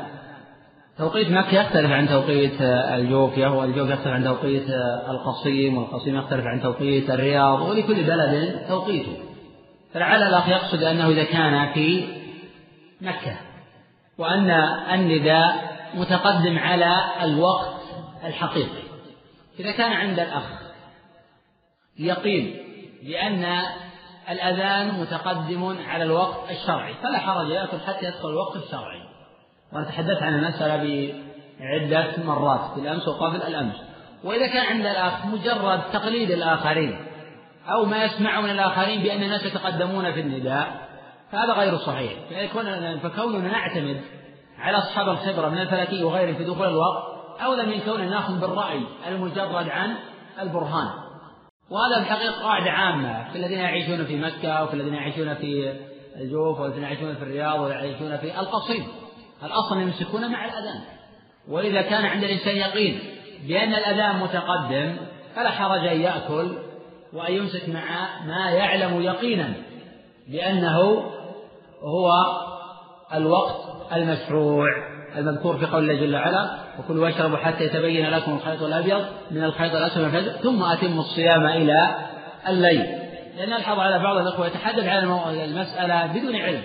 [0.98, 4.70] توقيت مكة يختلف عن توقيت الجوفية والجوف يختلف عن توقيت
[5.08, 9.16] القصيم والقصيم يختلف عن توقيت الرياض ولكل بلد توقيته.
[9.94, 12.04] فلعل الأخ يقصد أنه إذا كان في
[13.00, 13.36] مكة
[14.18, 14.50] وأن
[14.94, 17.80] النداء متقدم على الوقت
[18.24, 18.82] الحقيقي.
[19.60, 20.62] إذا كان عند الأخ
[21.98, 22.56] يقين
[23.02, 23.62] بأن
[24.30, 29.02] الأذان متقدم على الوقت الشرعي فلا حرج يأكل حتى يدخل الوقت الشرعي.
[29.72, 31.14] وأنا تحدثت عن المسألة
[31.60, 33.74] بعدة مرات بالأمس وقبل الأمس.
[34.24, 37.06] وإذا كان عند الأخ مجرد تقليد الآخرين
[37.68, 40.88] أو ما يسمع من الآخرين بأن الناس يتقدمون في النداء
[41.32, 42.12] فهذا غير صحيح.
[43.02, 44.00] فكوننا نعتمد
[44.58, 47.02] على أصحاب الخبرة من الفلكي وغيرهم في دخول الوقت
[47.44, 49.94] أولى من كوننا ناخذ بالرأي المجرد عن
[50.40, 51.01] البرهان.
[51.72, 55.74] وهذا الحقيقة قاعدة عامة في الذين يعيشون في مكة وفي الذين يعيشون في
[56.16, 58.86] الجوف والذين يعيشون في الرياض ويعيشون في القصيم.
[59.42, 60.80] الأصل يمسكون مع الأذان.
[61.48, 62.98] وإذا كان عند الإنسان يقين
[63.48, 64.96] بأن الأذان متقدم
[65.36, 66.58] فلا حرج أن يأكل
[67.12, 69.52] وأن يمسك مع ما يعلم يقينا
[70.28, 70.78] بأنه
[71.82, 72.10] هو
[73.14, 74.91] الوقت المشروع.
[75.16, 79.74] المذكور في قول الله جل وعلا وكلوا واشربوا حتى يتبين لكم الخيط الأبيض من الخيط
[79.74, 81.96] الأسود من ثم أتموا الصيام إلى
[82.48, 82.86] الليل.
[83.36, 86.62] لأن نلحظ على بعض الأخوة يتحدث على المسألة بدون علم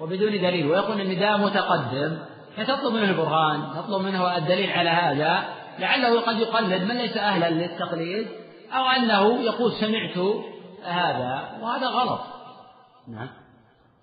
[0.00, 2.18] وبدون دليل ويقول النداء متقدم
[2.56, 5.44] فتطلب منه البرهان تطلب منه الدليل على هذا
[5.78, 8.26] لعله قد يقلد من ليس أهلا للتقليد
[8.72, 10.18] أو أنه يقول سمعت
[10.84, 12.20] هذا وهذا غلط.
[13.08, 13.28] نعم.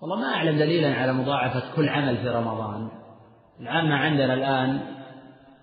[0.00, 3.01] والله ما أعلم دليلا على مضاعفة كل عمل في رمضان.
[3.62, 4.80] العامة عندنا الآن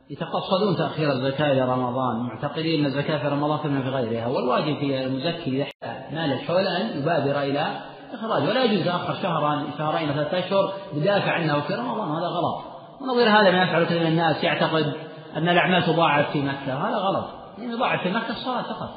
[0.09, 5.05] يتقصدون تأخير الزكاة إلى رمضان معتقدين أن الزكاة في رمضان كما في غيرها والواجب في
[5.05, 5.71] المزكي إذا
[6.11, 7.67] مال الحول أن يبادر إلى
[8.13, 12.09] إخراج ولا يجوز يتأخر شهرا شهرين ثلاثة أشهر بدافع أنه في رمضان.
[12.09, 12.63] هذا غلط.
[13.01, 14.93] ونظير هذا ما يفعل كثير من الناس يعتقد
[15.35, 16.89] أن الأعمال تضاعف في مكة.
[16.89, 17.25] هذا غلط.
[17.57, 18.89] يعني يضاعف في مكة الصلاة فقط.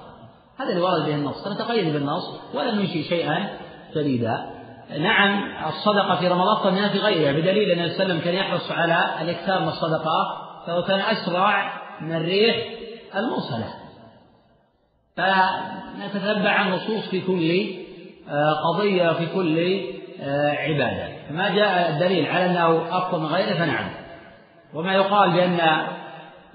[0.61, 1.48] هذا اللي ورد به النص.
[1.48, 2.40] نتقيد بالنص.
[2.55, 3.48] ولا ننشئ شيئا
[3.96, 4.51] جديدا
[4.99, 8.35] نعم الصدقة في رمضان أفضل في غيرها بدليل أن النبي صلى الله عليه وسلم كان
[8.35, 12.57] يحرص على الإكثار من الصدقة فهو كان أسرع من الريح
[13.16, 13.83] المرسلة
[15.16, 17.74] فنتتبع النصوص في كل
[18.30, 19.80] آه، قضية وفي كل
[20.22, 21.09] آه، عبادة.
[21.28, 23.91] فما جاء الدليل على أنه أفضل من غيره فنعم.
[24.74, 25.61] وما يقال بأن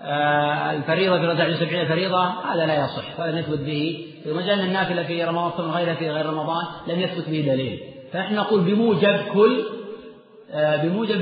[0.02, 2.24] آه، الفريضة في ركعة سبعين فريضة
[2.54, 6.26] هذا لا يصح ولم يثبت به وما جاء النافلة في رمضان من غيرها في غير
[6.26, 7.80] رمضان لم يثبت به دليل.
[8.14, 9.64] فنحن نقول بموجب كل
[10.84, 11.22] بموجب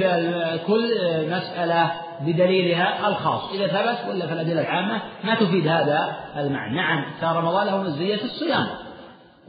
[0.68, 0.84] كل
[1.28, 3.52] مسألة بدليلها الخاص.
[3.54, 6.76] إذا ثبت ولا في الأدلة العامة ما تفيد هذا المعنى.
[6.76, 8.68] نعم شهر رمضان له مزية الصيام.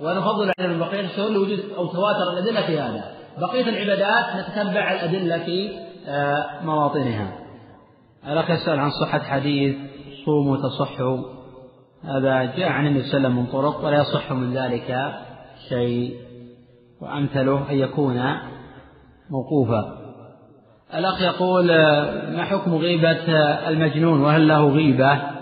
[0.00, 3.04] ونفضل على من بقية الشهور لوجود أو تواتر الأدلة في هذا.
[3.38, 5.70] بقية العبادات نتتبع الأدلة في
[6.08, 7.32] آه، مواطنها.
[8.28, 9.76] الأخ يسأل عن صحة حديث
[10.24, 11.18] صوموا تصحوا
[12.04, 15.14] هذا جاء عن النبي صلى الله عليه وسلم من طرق ولا يصح من ذلك
[15.68, 16.25] شيء.
[17.00, 18.22] وأمثله أن يكون
[19.30, 19.98] موقوفا.
[20.94, 21.66] الأخ يقول
[22.36, 23.38] ما حكم غيبة
[23.68, 25.36] المجنون؟ وهل له غيبة؟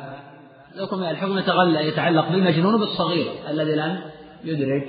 [0.75, 1.39] لكم الحكم
[1.81, 4.01] يتعلق بالمجنون وبالصغير الذي لم
[4.45, 4.89] يدرك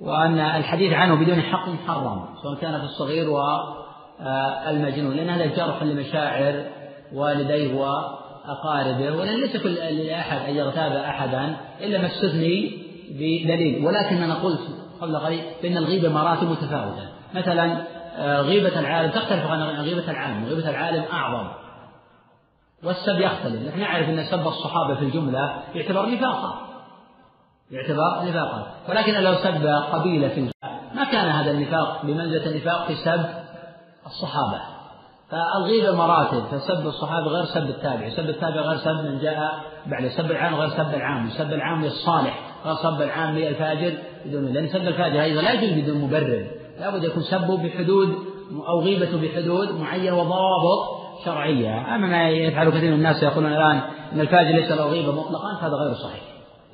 [0.00, 6.64] وأن الحديث عنه بدون حق محرم سواء كان في الصغير والمجنون لأن هذا جرح لمشاعر
[7.14, 12.72] والديه وأقاربه ولأن ليس لأحد أن يغتاب أحدا إلا ما استثني
[13.10, 13.86] بدليل.
[13.86, 14.60] ولكن أنا قلت
[15.00, 17.08] قبل قليل بأن الغيبة مراتب متفاوتة.
[17.34, 17.76] مثلا
[18.16, 20.44] آه، غيبة العالم تختلف عن غيبة العامي.
[20.44, 21.48] غيبة العالم أعظم.
[22.84, 23.68] والسب يختلف.
[23.68, 26.54] نحن نعرف أن سب الصحابة في الجملة يعتبر نفاقا.
[27.70, 28.66] يعتبر نفاقا.
[28.88, 30.50] ولكن لو سب قبيلة في
[30.94, 33.24] ما كان هذا النفاق بمنزلة النفاق في سب
[34.06, 34.60] الصحابة.
[35.30, 36.44] فالغيبة مراتب.
[36.44, 38.08] فسب الصحابة غير سب التابعي.
[38.08, 40.08] سب التابعي غير سب من جاء بعد.
[40.08, 41.30] سب العام غير سب العام.
[41.30, 43.98] سب العام للصالح غير سب العام للفاجر.
[44.26, 46.46] بدون لأن سب الفاجر أيضا لا يجوز بدون مبرر.
[46.80, 48.14] لابد يكون سبه بحدود
[48.68, 51.94] أو غيبته بحدود معينة وضوابط شرعية.
[51.94, 53.80] أما ما يفعل كثير من الناس يقولون الآن
[54.12, 56.22] أن الفاجر ليس له غيبة مطلقا فهذا غير صحيح.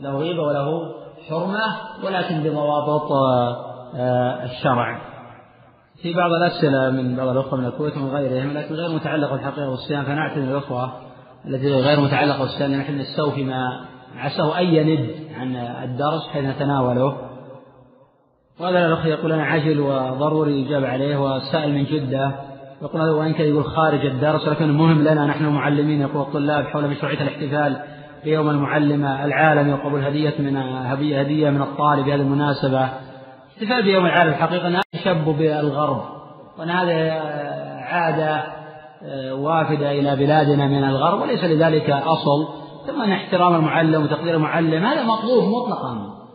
[0.01, 0.95] له غيبة وله
[1.29, 5.17] حرمة ولكن بضوابط آه، الشرع.
[6.03, 10.05] في بعض الأسئلة من بعض الأخوة من الكويت ومن غيرهم لكن غير متعلقة بالحقيقة والصيام
[10.05, 10.93] فنعتذر الأخوة
[11.47, 13.87] التي غير متعلقة بالصيام نحن نستوفي ما
[14.17, 17.17] عساه أن يند عن الدرس حيث نتناوله.
[18.61, 22.33] وهذا الأخ يقول أنا عجل وضروري يجاب عليه والسائل من جدة.
[22.83, 26.01] يقول هذا وإن كان يقول خارج الدرس ولكن مهم لنا نحن معلمين.
[26.01, 27.77] يقول الطلاب حول مشروعية الاحتفال
[28.25, 32.89] بيوم المعلمة العالمي وقبول هدية من هدية هدية من الطالب بهذه المناسبة.
[33.57, 36.03] احتفال بيوم العالم الحقيقة أنها تشب بالغرب
[36.59, 37.11] وأن هذا
[37.85, 38.43] عادة
[39.03, 42.49] آه، وافدة إلى بلادنا من الغرب وليس لذلك أصل.
[42.87, 46.26] ثم أن احترام المعلم وتقدير المعلم هذا مطلوب مطلقا.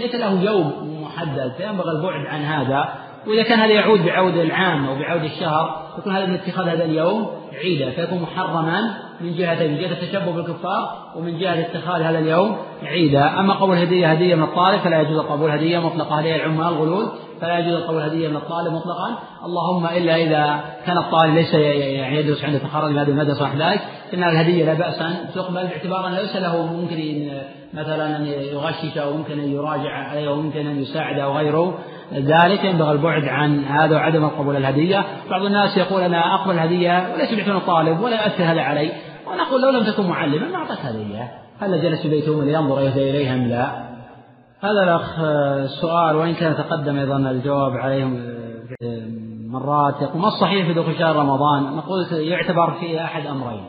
[0.00, 2.88] ليس له يوم محدد فينبغي البعد عن هذا.
[3.26, 7.30] وإذا كان هذا يعود بعود العام أو بعود الشهر يكون هذا من اتخاذ هذا اليوم
[7.64, 8.80] عيدا فيكون محرما
[9.20, 13.40] من جهتين من جهة التشبه بالكفار ومن جهة اتخاذ هذا اليوم عيدا.
[13.40, 16.18] أما قبول هدية هدية من الطالب فلا يجوز قبول هدية مطلقة.
[16.18, 17.06] هدية العمال الغلول
[17.40, 19.18] فلا يجوز قبول هدية من الطالب مطلقا.
[19.44, 24.22] اللهم إلا إذا كان الطالب ليس يعني يدرس عند تخرج من هذه المدرسة ذلك فإن
[24.24, 27.28] الهدية لا بأس أن تقبل باعتبار أن ليس له ممكن
[27.74, 31.78] مثلا أن يغشش أو ممكن أن يراجع عليه أو ممكن أن يساعد أو غيره.
[32.12, 35.04] ذلك ينبغي البعد عن هذا وعدم قبول الهدية.
[35.30, 38.92] بعض الناس يقول أنا أقبل الهدية وليس بيعطون الطالب ولا يؤثر هذا علي.
[39.26, 41.30] ونقول لو لم تكن معلما ما أعطيت هدية.
[41.60, 43.84] هل جلس في بيته لينظر إليها أم لا.
[44.60, 45.16] هذا الأخ
[45.80, 48.04] سؤال وإن كان تقدم أيضا الجواب عليه
[49.48, 53.64] مرات يقول ما الصحيح في دخول شهر رمضان؟ نقول يعتبر في أحد أمرين.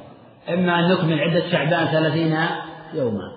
[0.54, 2.38] إما أن نكمل عدة شعبان ثلاثين
[2.94, 3.32] يوما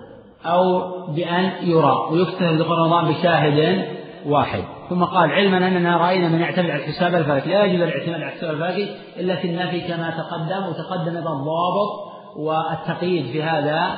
[0.45, 3.85] أو بأن يرى ويكتفى بدخول رمضان بشاهد
[4.25, 4.63] واحد.
[4.89, 8.49] ثم قال علما أننا رأينا من يعتمد على الحساب الفلكي لا يجوز الاعتماد على الحساب
[8.49, 13.95] الفلكي إلا في النفي كما تقدم وتقدم أيضا الضابط والتقييد في هذا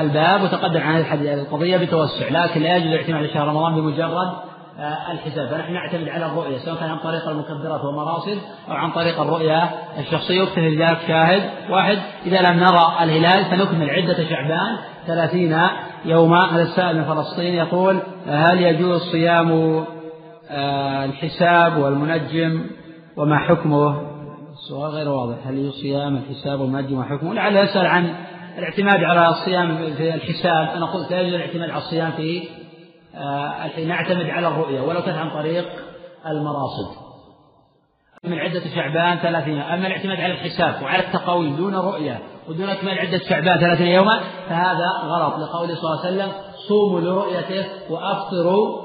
[0.00, 2.28] الباب وتقدم عن القضية بتوسع.
[2.30, 4.32] لكن لا يجوز الاعتماد على شهر رمضان بمجرد
[4.78, 5.48] آه، الحساب.
[5.48, 10.42] فنحن نعتمد على الرؤية سواء كان عن طريق المكبرات والمراصد أو عن طريق الرؤية الشخصية.
[10.42, 14.76] يكتفي بذلك شاهد واحد إذا لم نرى الهلال فنكمل عدة شعبان
[15.06, 15.58] ثلاثين
[16.04, 16.54] يوما.
[16.54, 19.84] هذا السائل من فلسطين يقول هل يجوز صيام
[21.04, 22.66] الحساب والمنجم
[23.16, 24.12] وما حكمه.
[24.52, 25.46] السؤال غير واضح.
[25.46, 27.34] هل صيام؟ الحساب والمنجم وما حكمه.
[27.34, 28.14] لعل يسأل عن
[28.58, 30.68] الاعتماد على الصيام في الحساب.
[30.76, 32.42] أنا قلت لا يجوز الاعتماد على الصيام في
[33.14, 35.64] آه، الحين نعتمد على الرؤية ولو كانت عن طريق
[36.26, 37.02] المراصد.
[38.24, 43.18] من عدة شعبان ثلاثين أما الاعتماد على الحساب وعلى التقويم دون رؤية ودون إكمال عدة
[43.18, 45.34] شعبان ثلاثين يوما فهذا غلط.
[45.34, 46.32] لقوله صلى الله عليه وسلم
[46.68, 48.81] صوموا لرؤيته وأفطروا آه،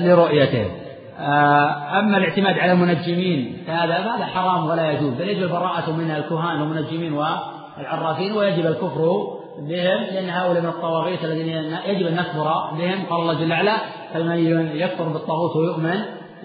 [0.00, 0.82] لرؤيته.
[1.22, 6.60] آه، أما الاعتماد على المنجمين فهذا هذا حرام ولا يجوز بل يجب البراءة من الكهان
[6.60, 9.26] والمنجمين والعرافين ويجب الكفر
[9.58, 11.48] بهم لأن هؤلاء من الطواغيت الذين
[11.86, 13.76] يجب أن نكفر بهم قال الله جل وعلا
[14.14, 14.36] فمن
[14.76, 16.00] يكفر بالطاغوت ويؤمن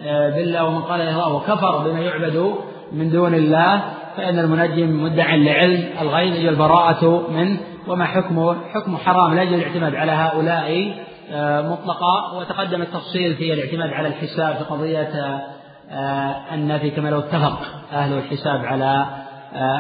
[0.06, 2.54] آه، بالله ومن قال الله وكفر بما يعبد
[2.92, 3.84] من دون الله
[4.18, 7.58] فإن المنجم مدع لعلم الغيب يجب البراءة منه.
[7.88, 10.96] وما حكمه؟ حكم حرام لا يجب الاعتماد على هؤلاء
[11.32, 15.44] آه، مطلقا وتقدم التفصيل في الاعتماد على الحساب في قضية
[15.90, 17.60] آه، النفي كما لو اتفق
[17.92, 19.06] أهل الحساب على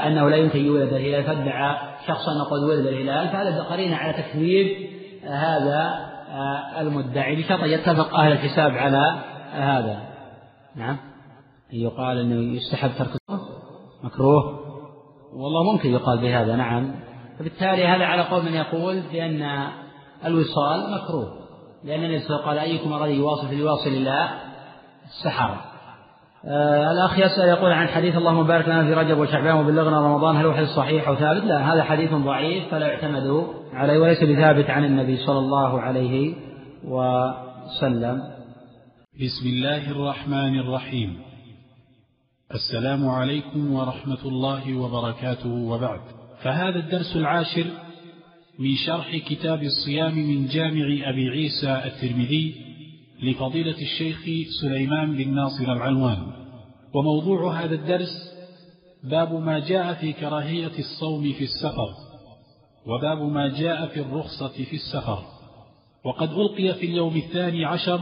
[0.07, 1.77] أنه لا يمكن يولد الهلال فادعى
[2.07, 4.87] شخص أنه قد ولد الهلال فهذا قرينة على تكذيب
[5.23, 9.15] هذا آه، المدعي بشرط أن يتفق أهل الحساب على
[9.53, 9.99] هذا.
[10.75, 10.97] نعم.
[11.71, 13.09] يقال أنه يستحب ترك
[14.03, 14.59] مكروه.
[15.33, 16.91] والله ممكن يقال بهذا نعم.
[17.39, 19.67] فبالتالي هذا على قول من يقول بأن
[20.25, 21.33] الوصال مكروه
[21.83, 24.29] لأن النبي صلى الله عليه وسلم قال أيكم أراد يواصل فليواصل إلى
[25.05, 25.57] السحر
[26.45, 30.45] آه الأخ يسأل يقول عن حديث اللهم بارك لنا في رجب وشعبان وبلغنا رمضان هل
[30.45, 34.85] هو حديث صحيح أو ثابت؟ لا هذا حديث ضعيف فلا يعتمد عليه وليس بثابت عن
[34.85, 36.35] النبي صلى الله عليه
[36.83, 38.23] وسلم.
[39.21, 41.19] بسم الله الرحمن الرحيم.
[42.53, 45.99] السلام عليكم ورحمة الله وبركاته وبعد.
[46.43, 47.65] فهذا الدرس العاشر
[48.59, 52.55] من شرح كتاب الصيام من جامع أبي عيسى الترمذي
[53.23, 54.25] لفضيلة الشيخ
[54.61, 56.17] سليمان بن ناصر العلوان.
[56.93, 58.33] وموضوع هذا الدرس
[59.03, 61.89] باب ما جاء في كراهية الصوم في السفر
[62.85, 65.23] وباب ما جاء في الرخصة في السفر.
[66.05, 68.01] وقد ألقي في اليوم الثاني عشر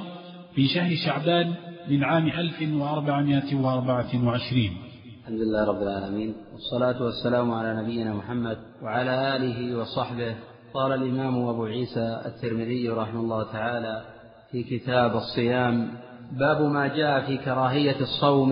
[0.55, 1.53] في شهر شعبان
[1.89, 4.77] من عام 1424
[5.25, 10.35] الحمد لله رب العالمين والصلاة والسلام على نبينا محمد وعلى آله وصحبه.
[10.73, 14.05] قال الإمام أبو عيسى الترمذي رحمه الله تعالى
[14.51, 15.91] في كتاب الصيام
[16.31, 18.49] باب ما جاء في كراهية الصوم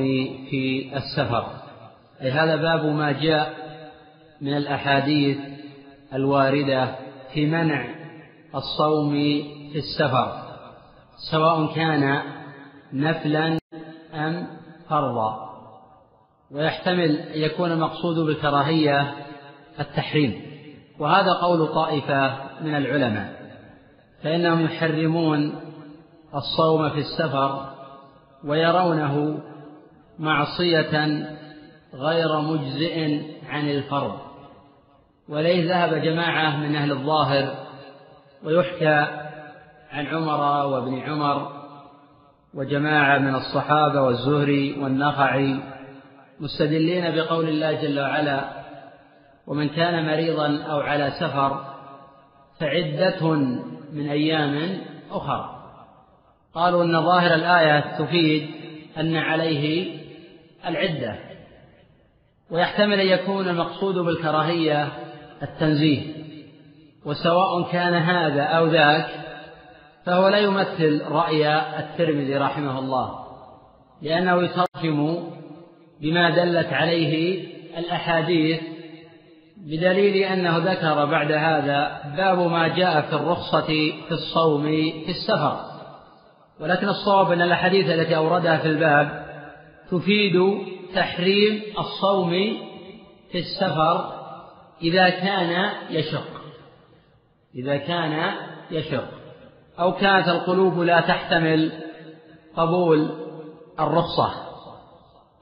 [0.49, 1.45] في السفر.
[2.21, 3.53] أي هذا باب ما جاء
[4.41, 5.37] من الأحاديث
[6.13, 6.95] الواردة
[7.33, 7.85] في منع
[8.55, 9.11] الصوم
[9.71, 10.43] في السفر
[11.31, 12.21] سواء كان
[12.93, 13.57] نفلا
[14.13, 14.47] أم
[14.89, 15.52] فرضا.
[16.53, 19.13] ويحتمل أن يكون المقصود بالكراهية
[19.79, 20.41] التحريم.
[20.99, 23.33] وهذا قول طائفة من العلماء.
[24.23, 25.55] فإنهم يحرمون
[26.35, 27.69] الصوم في السفر
[28.43, 29.39] ويرونه
[30.19, 31.27] معصية
[31.93, 34.19] غير مجزئ عن الفرض.
[35.29, 37.55] وليه ذهب جماعة من أهل الظاهر
[38.43, 39.07] ويحكى
[39.91, 41.51] عن عمر وابن عمر
[42.53, 45.72] وجماعة من الصحابة والزهري والنخعي
[46.43, 48.63] مستدلين بقول الله جل وعلا
[49.47, 51.65] ومن كان مريضا أو على سفر
[52.59, 53.31] فعدة
[53.93, 54.77] من أيام
[55.11, 55.49] أخرى
[56.53, 58.49] قالوا أن ظاهر الآية تفيد
[58.97, 59.95] أن عليه
[60.67, 61.15] العدة
[62.51, 64.87] ويحتمل أن يكون المقصود بالكراهية
[65.43, 66.13] التنزيه.
[67.05, 69.07] وسواء كان هذا أو ذاك
[70.05, 73.25] فهو لا يمثل رأي الترمذي رحمه الله
[74.01, 75.29] لأنه يترجم
[76.03, 77.43] بما دلت عليه
[77.77, 78.61] الأحاديث
[79.57, 83.67] بدليل أنه ذكر بعد هذا باب ما جاء في الرخصة
[84.07, 84.63] في الصوم
[85.05, 85.59] في السفر.
[86.59, 89.25] ولكن الصواب أن الأحاديث التي أوردها في الباب
[89.91, 90.33] تفيد
[90.95, 92.31] تحريم الصوم
[93.31, 94.13] في السفر
[94.81, 96.27] إذا كان يشق.
[97.55, 98.33] إذا كان
[98.71, 99.07] يشق.
[99.79, 101.71] أو كانت القلوب لا تحتمل
[102.55, 103.09] قبول
[103.79, 104.52] الرخصة.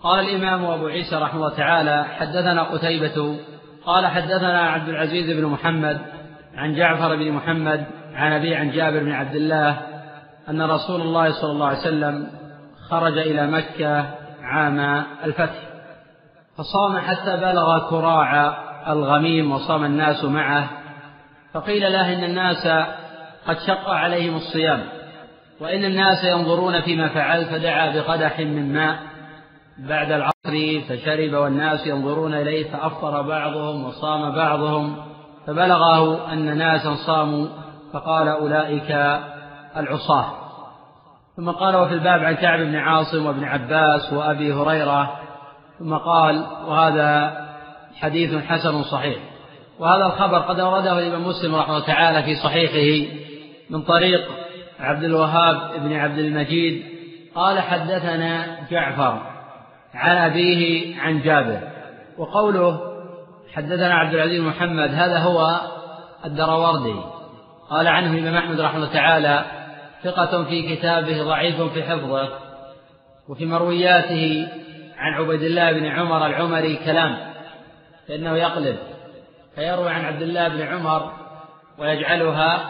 [0.04, 3.38] قال الإمام أبو عيسى رحمه الله تعالى حدثنا قتيبة
[3.86, 6.02] قال حدثنا عبد العزيز بن محمد
[6.56, 7.86] عن جعفر بن محمد
[8.16, 9.78] عن أبي عن جابر بن عبد الله
[10.50, 12.28] أن رسول الله صلى الله عليه وسلم
[12.90, 14.10] خرج إلى مكة
[14.44, 15.60] عام الفتح
[16.58, 20.70] فصام حتى بلغ كراع الغميم وصام الناس معه
[21.54, 22.68] فقيل له إن الناس
[23.48, 24.84] قد شق عليهم الصيام
[25.60, 29.11] وإن الناس ينظرون فيما فعل فدعا بقدح من ماء
[29.88, 34.96] بعد العصر فشرب والناس ينظرون إليه فأفطر بعضهم وصام بعضهم
[35.48, 37.48] فبلغه أن ناسا صاموا
[37.94, 38.92] فقال أولئك
[39.78, 40.26] العصاة.
[41.38, 45.20] ثم قال وفي الباب عن كعب بن عاصم وابن عباس وأبي هريرة.
[45.80, 47.38] ثم قال وهذا
[48.00, 49.18] حديث حسن صحيح.
[49.80, 53.12] وهذا الخبر قد أورده الإمام مسلم رحمه الله تعالى في صحيحه
[53.70, 54.22] من طريق
[54.80, 56.84] عبد الوهاب بن عبد المجيد.
[57.36, 59.31] قال حدثنا جعفر
[59.94, 61.60] عن أبيه عن جابر.
[62.18, 62.80] وقوله
[63.54, 65.62] حدثنا عبد العزيز محمد هذا هو
[66.26, 66.96] الدروردي
[67.70, 69.46] قال عنه الإمام أحمد رحمه الله تعالى
[70.04, 72.30] ثقة في كتابه ضعيف في حفظه.
[73.30, 74.48] وفي مروياته
[74.98, 77.18] عن عبيد الله بن عمر العمري كلام
[78.08, 78.78] فإنه يقلب
[79.56, 81.12] فيروي عن عبد الله بن عمر
[81.80, 82.70] ويجعلها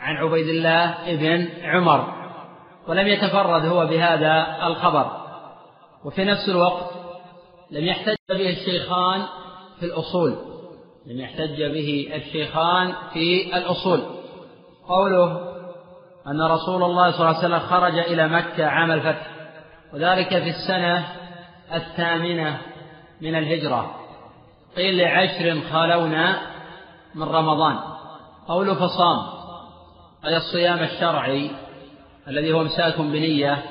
[0.00, 2.14] عن عبيد الله بن عمر.
[2.88, 5.17] ولم يتفرد هو بهذا الخبر.
[6.04, 6.90] وفي نفس الوقت
[7.70, 9.26] لم يحتج به الشيخان
[9.80, 10.36] في الأصول.
[11.06, 14.00] لم يحتج به الشيخان في الأصول.
[14.88, 15.48] قوله
[16.26, 19.26] أن رسول الله صلى الله عليه وسلم خرج إلى مكة عام الفتح
[19.94, 21.06] وذلك في السنة
[21.74, 22.58] الثامنة
[23.20, 23.94] من الهجرة.
[24.76, 26.38] قيل لعشر خالونا
[27.14, 27.78] من رمضان.
[28.48, 29.38] قوله فصام
[30.24, 31.50] أي الصيام الشرعي
[32.28, 33.62] الذي هو إمساك بنية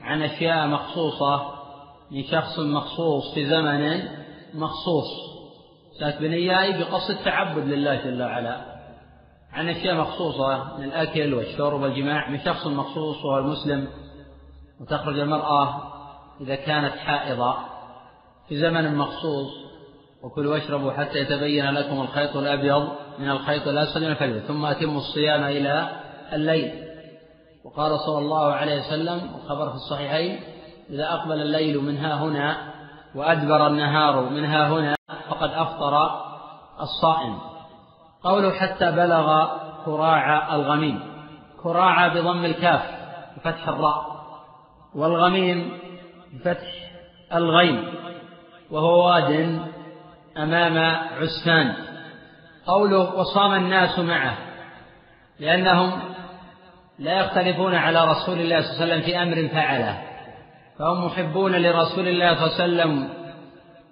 [0.00, 1.59] عن أشياء مخصوصة
[2.10, 4.02] من شخص مخصوص في زمن
[4.54, 5.30] مخصوص.
[6.20, 8.80] بنية أي بقصد التعبد لله جل وعلا.
[9.52, 13.88] عن أشياء مخصوصة من الأكل والشرب والجماع من شخص مخصوص وهو المسلم.
[14.80, 15.82] وتخرج المرأة
[16.40, 17.54] إذا كانت حائضة
[18.48, 19.50] في زمن مخصوص.
[20.22, 22.88] وكلوا واشربوا حتى يتبين لكم الخيط الأبيض
[23.18, 24.38] من الخيط الأسود من الفجر.
[24.40, 25.88] ثم أتموا الصيام إلى
[26.32, 26.72] الليل.
[27.64, 30.40] وقال صلى الله عليه وسلم الخبر في الصحيحين
[30.90, 32.72] إذا أقبل الليل من ها هنا
[33.14, 34.94] وأدبر النهار من ها هنا
[35.30, 36.10] فقد أفطر
[36.80, 37.38] الصائم.
[38.22, 39.46] قوله حتى بلغ
[39.84, 41.02] كراع الغميم.
[41.62, 42.82] كراع بضم الكاف
[43.36, 44.20] وفتح الراء.
[44.94, 45.78] والغميم
[46.32, 46.68] بفتح
[47.34, 47.94] الغين
[48.70, 49.60] وهو واد
[50.36, 50.78] أمام
[51.20, 51.74] عسفان.
[52.66, 54.38] قوله وصام الناس معه.
[55.40, 56.00] لأنهم
[56.98, 60.09] لا يختلفون على رسول الله صلى الله عليه وسلم في أمر فعله.
[60.80, 63.08] فهم محبون لرسول الله صلى الله عليه وسلم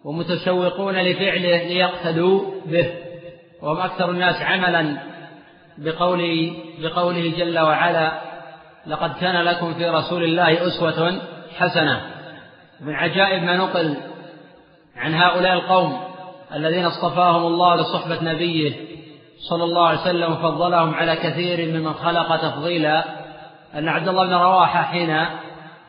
[0.04, 2.90] ومتشوقون لفعله ليقتدوا به.
[3.62, 4.96] وهم أكثر الناس عملا
[5.78, 8.12] بقوله بقوله جل وعلا
[8.86, 11.20] لقد كان لكم في رسول الله أسوة
[11.58, 12.00] حسنة.
[12.80, 13.96] من عجائب ما نقل
[14.96, 16.00] عن هؤلاء القوم
[16.54, 18.72] الذين اصطفاهم الله لصحبة نبيه
[19.50, 23.04] صلى الله عليه وسلم وفضلهم على كثير ممن خلق تفضيلا.
[23.74, 25.24] أن عبد الله بن رواحة حين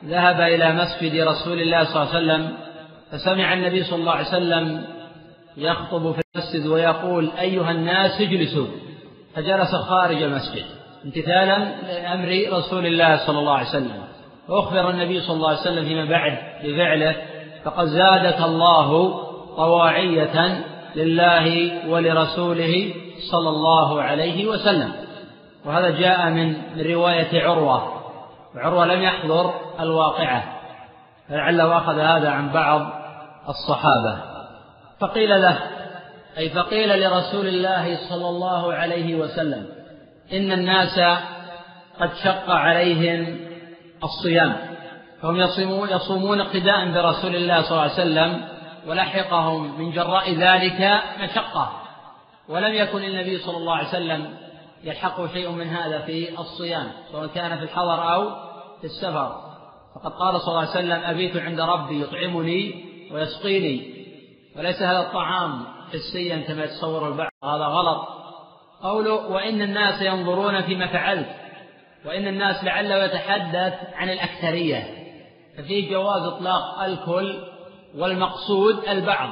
[0.06, 2.58] ذهب إلى مسجد رسول الله صلى الله عليه وسلم
[3.12, 4.84] فسمع النبي صلى الله عليه وسلم
[5.58, 8.68] يخطب في المسجد ويقول أيها الناس اجلسوا.
[9.36, 10.66] فجلس خارج المسجد
[11.06, 14.04] امتثالا لأمر رسول الله صلى الله عليه وسلم.
[14.50, 17.16] وأخبر النبي صلى الله عليه وسلم فيما بعد بفعله
[17.64, 19.14] فقد زادك الله
[19.58, 20.64] طواعية
[20.96, 22.94] لله ولرسوله
[23.32, 24.92] صلى الله عليه وسلم.
[25.66, 27.99] وهذا جاء من رواية عروة.
[28.56, 30.44] وعروة لم يحضر الواقعة
[31.30, 32.82] فلعله أخذ هذا عن بعض
[33.50, 34.22] الصحابة.
[35.00, 35.60] فقيل له
[36.38, 39.66] أي فقيل لرسول الله صلى الله عليه وسلم
[40.34, 41.00] إن الناس
[42.00, 43.40] قد شق عليهم
[44.04, 44.56] الصيام
[45.22, 48.48] فهم يصومون يصومون اقتداء برسول الله صلى الله عليه وسلم
[48.88, 51.72] ولحقهم من جراء ذلك مشقة.
[52.50, 54.34] ولم يكن النبي صلى الله عليه وسلم
[54.84, 58.30] يلحقه شيء من هذا في الصيام سواء كان في الحضر أو
[58.82, 59.42] في السفر.
[59.96, 64.00] فقد قال صلى الله عليه وسلم أبيت عند ربي يطعمني ويسقيني.
[64.58, 68.08] وليس هذا الطعام حسيا كما يتصور البعض هذا غلط.
[68.82, 71.30] قوله وإن الناس ينظرون فيما فعلت
[72.06, 74.88] وإن الناس لعله يتحدث عن الأكثرية.
[75.58, 77.44] ففي جواز إطلاق الكل
[77.98, 79.30] والمقصود البعض.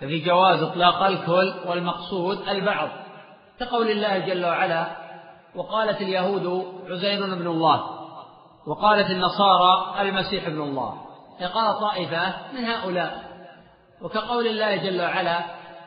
[0.00, 2.88] ففي جواز إطلاق الكل والمقصود البعض.
[3.60, 4.86] كقول الله جل وعلا
[5.54, 7.84] وقالت اليهود عزير ابن الله
[8.66, 10.94] وقالت النصارى المسيح ابن الله.
[11.40, 13.22] فقال طائفة من هؤلاء
[14.02, 15.40] وكقول الله جل وعلا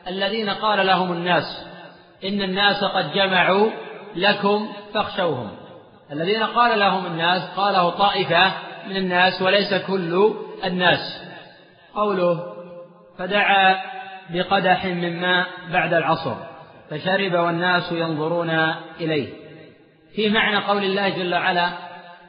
[0.08, 1.66] الذين قال لهم الناس
[2.24, 3.70] إن الناس قد جمعوا
[4.16, 5.50] لكم فاخشوهم.
[6.12, 8.52] الذين قال لهم الناس قاله طائفة
[8.86, 11.22] من الناس وليس كل الناس.
[11.94, 12.40] قوله
[13.18, 13.76] فدعا
[14.30, 16.49] بقدح من ماء بعد العصر.
[16.90, 18.50] فشرب والناس ينظرون
[19.00, 19.28] إليه.
[20.14, 21.72] في معنى قول الله جل وعلا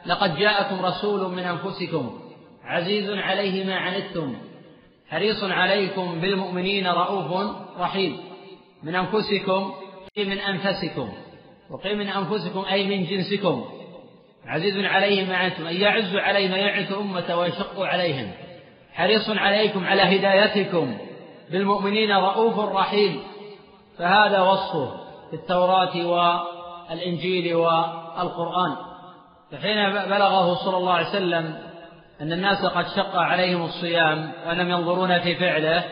[0.06, 2.20] لقد جاءكم رسول من أنفسكم
[2.64, 4.36] عزيز عليه ما عنتم
[5.10, 8.18] حريص عليكم بالمؤمنين رؤوف رحيم.
[8.84, 9.74] من أنفسكم
[10.18, 11.10] أي من أنفسكم
[11.70, 13.66] وقيل من أنفسكم أي من جنسكم
[14.46, 18.32] عزيز عليه ما عنتم أي يعز عليه ما يعز أمة ويشق عليهم.
[18.94, 20.98] حريص عليكم على هدايتكم
[21.52, 23.24] بالمؤمنين رؤوف رحيم.
[24.02, 24.92] فهذا وصفه
[25.30, 28.76] في التوراة والإنجيل والقرآن.
[29.52, 31.58] فحين بلغه صلى الله عليه وسلم
[32.22, 35.84] أن الناس قد شق عليهم الصيام وأنهم ينظرون في فعله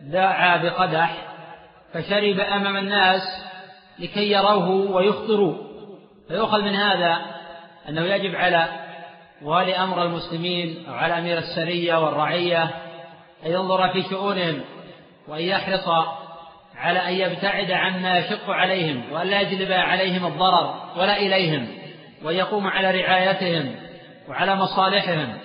[0.00, 1.16] دعا بقدح
[1.92, 3.22] فشرب أمام الناس
[3.98, 5.54] لكي يروه ويفطروا
[6.28, 7.20] فيؤخذ من هذا
[7.88, 8.68] أنه يجب على
[9.42, 12.62] والي أمر المسلمين أو على أمير السرية والرعية
[13.46, 14.60] أن ينظر في شؤونهم
[15.28, 15.88] وأن يحرص
[16.80, 21.68] على أن يبتعد عما يشق عليهم وأن لا يجلب عليهم الضرر ولا إليهم
[22.24, 23.74] وأن يقوم على رعايتهم
[24.28, 25.38] وعلى مصالحهم.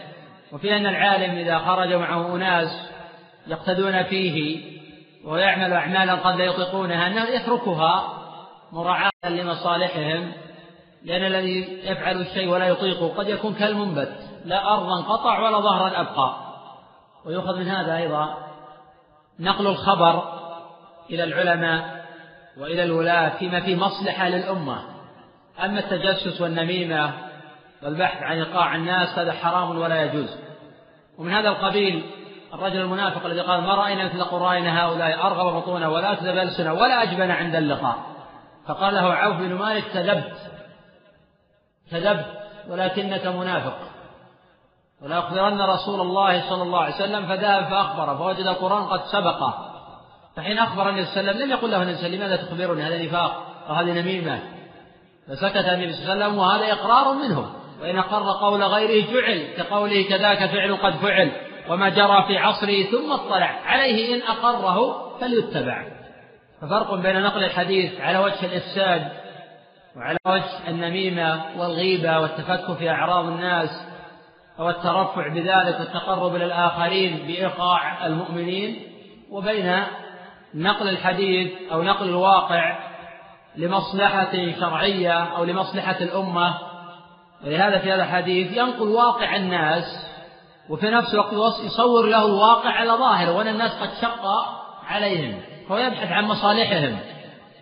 [0.51, 2.91] وفي أن العالم إذا خرج معه أناس
[3.47, 4.59] يقتدون فيه
[5.25, 8.13] ويعمل أعمالا قد لا يطيقونها أنه يتركها
[8.71, 10.31] مراعاة لمصالحهم
[11.03, 14.15] لأن الذي يفعل الشيء ولا يطيقه قد يكون كالمنبت
[14.45, 16.35] لا أرضا قطع ولا ظهرا أبقى.
[17.25, 18.37] ويؤخذ من هذا أيضا
[19.39, 20.34] نقل الخبر
[21.09, 22.05] إلى العلماء
[22.57, 24.81] وإلى الولاة فيما فيه مصلحة للأمة.
[25.63, 27.13] أما التجسس والنميمة
[27.83, 30.37] والبحث عن إيقاع الناس هذا حرام ولا يجوز.
[31.17, 32.03] ومن هذا القبيل
[32.53, 37.03] الرجل المنافق الذي قال ما رأينا مثل قرائنا هؤلاء أرغب بطونا ولا أكذب ألسنا ولا
[37.03, 37.95] أجبن عند اللقاء
[38.67, 40.33] فقال له عوف بن مالك كذبت
[41.91, 42.25] كذبت
[42.69, 43.77] ولكنك منافق
[45.01, 49.74] ولا أخبرن رسول الله صلى الله عليه وسلم فذهب فأخبره فوجد القرآن قد سبقه.
[50.35, 53.47] فحين أخبر النبي صلى الله عليه وسلم لم يقل له النبي لماذا تخبرني هذا نفاق
[53.69, 54.39] وهذه نميمة
[55.27, 60.03] فسكت النبي صلى الله عليه وسلم وهذا إقرار منه وإن أقر قول غيره جعل كقوله
[60.09, 61.31] كذاك فعل قد فعل
[61.69, 65.85] وما جرى في عصره ثم اطلع عليه إن أقره فليتبع.
[66.61, 69.11] ففرق بين نقل الحديث على وجه الإفساد
[69.95, 73.69] وعلى وجه النميمة والغيبة والتفكك في أعراض الناس
[74.59, 78.91] أو الترفع بذلك والتقرب إلى الآخرين بإيقاع المؤمنين
[79.31, 79.83] وبين
[80.55, 82.77] نقل الحديث أو نقل الواقع
[83.55, 86.55] لمصلحة شرعية أو لمصلحة الأمة.
[87.45, 90.07] ولهذا في هذا الحديث ينقل واقع الناس
[90.69, 94.25] وفي نفس الوقت يصور له الواقع على ظاهر وأن الناس قد شق
[94.87, 96.99] عليهم فهو يبحث عن مصالحهم.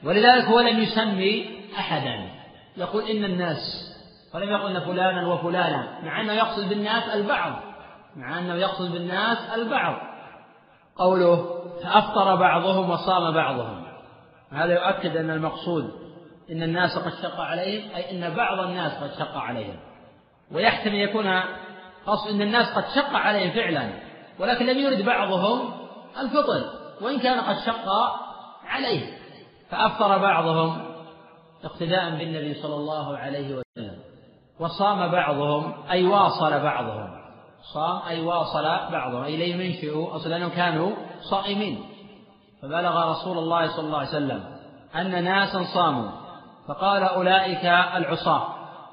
[0.03, 2.29] ولذلك هو لم يسمي أحدا.
[2.77, 3.89] يقول إن الناس
[4.33, 7.53] ولم يقل إن فلانا وفلانا مع أنه يقصد بالناس البعض
[8.15, 10.12] مع أنه يقصد بالناس البعض.
[10.97, 11.45] قوله
[11.83, 13.83] فأفطر بعضهم وصام بعضهم.
[14.51, 15.91] هذا يؤكد أن المقصود
[16.51, 19.79] إن الناس قد شق عليهم أي أن بعض الناس قد شق عليهم.
[20.51, 21.39] ويحتمل يكون
[22.05, 23.89] قصد أن الناس قد شق عليهم فعلا
[24.39, 25.73] ولكن لم يرد بعضهم
[26.19, 27.89] الفطر وإن كان قد شق
[28.65, 29.17] عليه
[29.69, 30.93] فأفطر بعضهم
[31.63, 33.99] اقتداء بالنبي صلى الله عليه وسلم
[34.59, 37.22] وصام بعضهم أي واصل بعضهم.
[37.63, 40.91] صام أي واصل بعضهم أي لم ينشئوا أصلا كانوا
[41.21, 41.83] صائمين.
[42.61, 44.43] فبلغ رسول الله صلى الله عليه وسلم
[44.95, 46.09] أن ناسا صاموا.
[46.67, 48.47] فقال أولئك العصاة.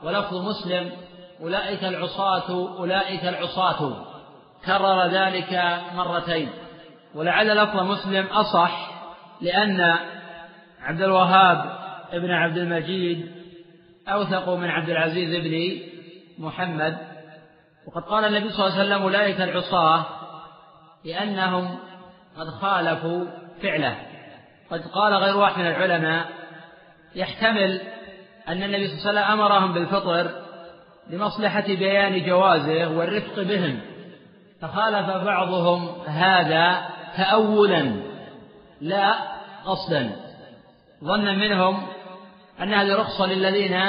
[0.05, 0.93] ولفظ مسلم
[1.41, 4.07] أولئك العصاة أولئك العصاة.
[4.65, 6.49] كرر ذلك مرتين.
[7.15, 8.91] ولعل لفظ مسلم أصح
[9.41, 9.81] لأن
[10.81, 11.79] عبد الوهاب
[12.13, 13.33] ابن عبد المجيد
[14.09, 15.81] أوثق من عبد العزيز بن
[16.45, 17.10] محمد.
[17.91, 20.05] وقد قال النبي صلى الله عليه وسلم أولئك العصاة
[21.05, 21.79] لأنهم
[22.39, 23.25] قد خالفوا
[23.63, 23.97] فعله.
[24.71, 26.27] قد قال غير واحد من العلماء
[27.15, 27.81] يحتمل
[28.49, 30.31] أن النبي صلى الله عليه وسلم أمرهم بالفطر
[31.11, 33.81] لمصلحة بيان جوازه والرفق بهم.
[34.63, 37.93] فخالف بعضهم هذا تأولا
[38.81, 39.15] لا
[39.65, 40.17] قصدا
[41.05, 41.87] ظنا منهم
[42.61, 43.81] أن هذه رخصة للذين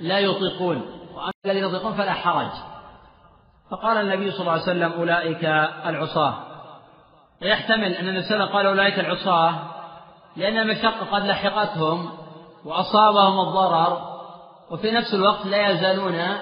[0.00, 0.76] لا يطيقون
[1.14, 2.73] وأما الذين يطيقون فلا حرج.
[3.70, 5.44] فقال النبي صلى الله عليه وسلم أولئك
[5.86, 6.34] العصاة.
[7.42, 9.54] ويحتمل أن النبي صلى الله عليه وسلم قال أولئك العصاة
[10.36, 12.10] لأن المشقة قد لحقتهم
[12.64, 14.14] وأصابهم الضرر
[14.70, 16.36] وفي نفس الوقت لا يزالون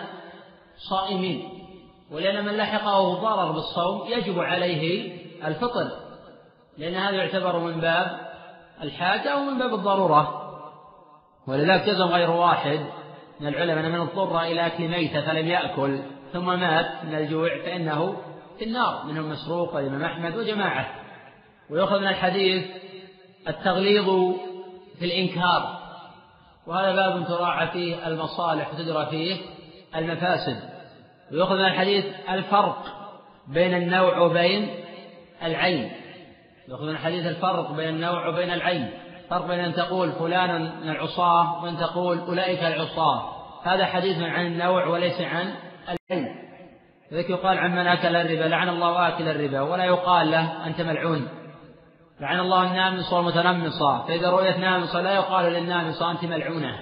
[0.91, 1.49] صائمين.
[2.11, 5.13] ولأن من لحقه ضرر بالصوم يجب عليه
[5.47, 5.89] الفطر
[6.79, 8.21] لأن هذا يعتبر من باب
[8.83, 10.39] الحاجة أو من باب الضرورة.
[11.47, 12.87] ولذلك جزم غير واحد
[13.41, 16.03] من العلماء أن من اضطر إلى أكل ميتة فلم يأكل.
[16.33, 18.17] ثم مات من الجوع فإنه
[18.59, 20.87] في النار منهم مسروق والإمام أحمد وجماعة.
[21.71, 22.65] ويؤخذ من الحديث
[23.49, 24.35] التغليظ
[24.99, 25.79] في الإنكار.
[26.67, 29.37] وهذا باب تراعى فيه المصالح وتدرى فيه
[29.97, 30.61] المفاسد.
[31.33, 32.85] ويؤخذ من الحديث الفرق
[33.49, 34.75] بين النوع وبين
[35.43, 35.93] العين.
[36.69, 38.91] يؤخذ من الحديث الفرق بين النوع وبين العين.
[39.31, 43.43] فرق بين أن تقول فلان من العصاة وأن تقول أولئك العصاة.
[43.65, 45.55] هذا حديث عن النوع وليس عن
[45.89, 46.37] العين
[47.13, 51.29] لذلك يقال عن من أكل الربا لعن الله آكل الربا ولا يقال له أنت ملعون.
[52.21, 54.07] لعن الله النامصة والمتنمصة.
[54.07, 56.79] فإذا رؤيت نامصة لا يقال للنامصة أنت ملعونة.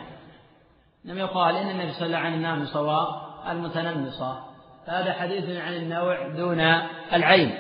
[1.07, 4.39] إنما يقال إن النبي صلى الله عليه وسلم النامصة والمتنمصة.
[4.87, 6.61] هذا حديث عن النوع دون
[7.13, 7.55] العين.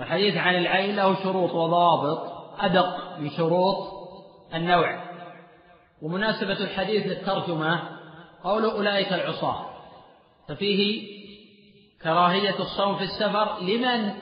[0.00, 3.76] الحديث عن العين له شروط وضوابط أدق من شروط
[4.54, 5.00] النوع.
[6.02, 7.80] ومناسبة الحديث للترجمة
[8.44, 9.65] قول أولئك العصاة.
[10.48, 11.02] ففيه
[12.02, 14.12] كراهية الصوم في السفر لمن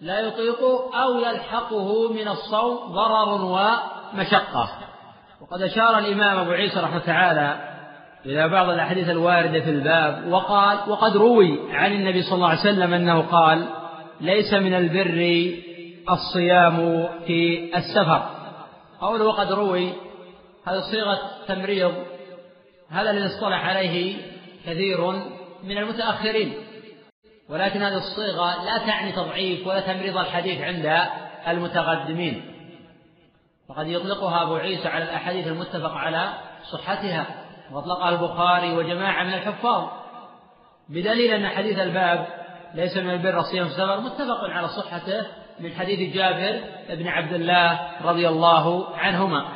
[0.00, 0.62] لا يطيق
[0.94, 4.68] أو يلحقه من الصوم ضرر ومشقة.
[5.40, 7.68] وقد أشار الإمام أبو عيسى رحمه تعالى
[8.26, 12.94] إلى بعض الأحاديث الواردة في الباب وقال وقد روي عن النبي صلى الله عليه وسلم
[12.94, 13.68] أنه قال
[14.20, 15.50] ليس من البر
[16.10, 18.28] الصيام في السفر
[19.00, 19.92] قوله وقد روي
[20.66, 21.92] هذه صيغة تمريض
[22.88, 24.16] هذا الذي اصطلح عليه
[24.66, 25.12] كثير
[25.64, 26.54] من المتأخرين.
[27.48, 31.08] ولكن هذه الصيغة لا تعني تضعيف ولا تمريض الحديث عند
[31.48, 32.54] المتقدمين.
[33.68, 36.32] وقد يطلقها أبو عيسى على الأحاديث المتفق على
[36.72, 37.26] صحتها.
[37.72, 39.88] وأطلقها البخاري وجماعة من الحفاظ.
[40.88, 42.26] بدليل أن حديث الباب
[42.74, 45.26] ليس من البر الصيام في السفر متفق على صحته
[45.60, 49.48] من حديث جابر بن عبد الله رضي الله عنهما.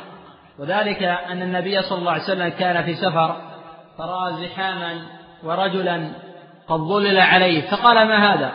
[0.59, 3.41] وذلك أن النبي صلى الله عليه وسلم كان في سفر
[3.97, 6.09] فرأى زحاما ورجلا
[6.67, 8.51] قد ظلل عليه فقال ما هذا؟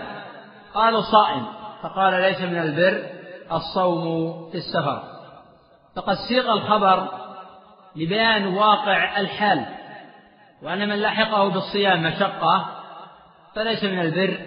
[0.74, 1.46] قالوا صائم.
[1.82, 3.06] فقال ليس من البر
[3.52, 4.04] الصوم
[4.50, 5.02] في السفر.
[5.96, 7.08] فقد سيق الخبر
[7.96, 9.64] لبيان واقع الحال
[10.62, 12.66] وأن من لحقه بالصيام مشقة
[13.54, 14.40] فليس من البر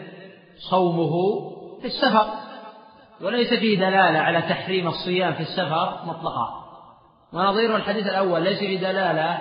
[0.70, 1.12] صومه
[1.82, 2.26] في السفر.
[3.22, 6.62] وليس فيه دلالة على تحريم الصيام في السفر مطلقا.
[7.34, 9.38] ونظير الحديث الأول ليس فيه دلالة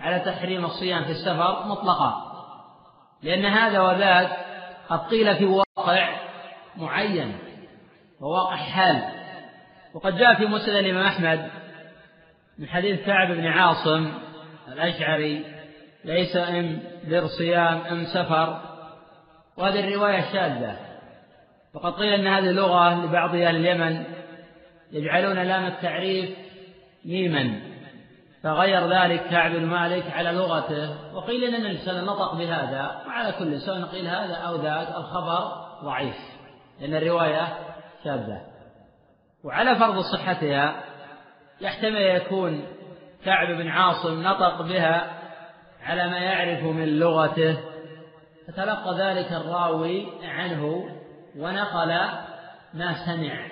[0.00, 2.23] على تحريم الصيام في السفر مطلقا.
[3.24, 4.28] لأن هذا وذاك
[4.88, 6.16] قد قيل في واقع
[6.76, 7.38] معين
[8.20, 9.02] وواقع حال.
[9.94, 11.50] وقد جاء في مسند الإمام أحمد
[12.58, 14.12] من حديث كعب بن عاصم
[14.68, 15.44] الأشعري
[16.04, 18.60] ليس إم ذر صيام إم سفر.
[19.56, 20.76] وهذه الرواية شاذة.
[21.74, 24.04] وقد قيل أن هذه لغة لبعض أهل اليمن
[24.92, 26.30] يجعلون لام التعريف
[27.04, 27.73] ميما.
[28.44, 31.14] فغير ذلك كعب بن مالك على لغته.
[31.14, 33.02] وقيل إن النبي صلى الله عليه وسلم نطق بهذا.
[33.06, 35.52] وعلى كل سواء قيل هذا أو ذاك الخبر
[35.84, 36.16] ضعيف.
[36.80, 37.58] لأن الرواية
[38.04, 38.40] شاذة.
[39.44, 40.74] وعلى فرض صحتها
[41.60, 42.66] يحتمل يكون
[43.24, 45.20] كعب بن عاصم نطق بها
[45.82, 47.56] على ما يعرف من لغته.
[48.48, 50.90] فتلقى ذلك الراوي عنه
[51.38, 51.88] ونقل
[52.74, 53.46] ما سمع.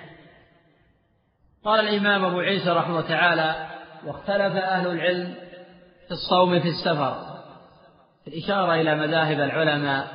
[1.65, 3.72] قال الإمام أبو عيسى رحمه تعالى
[4.05, 5.33] واختلف أهل العلم
[6.07, 7.33] في الصوم في السفر
[8.23, 10.07] في الإشارة إلى مذاهب العلماء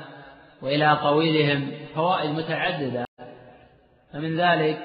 [0.63, 3.05] وإلى أقاويلهم فوائد متعددة.
[4.13, 4.79] فمن ذلك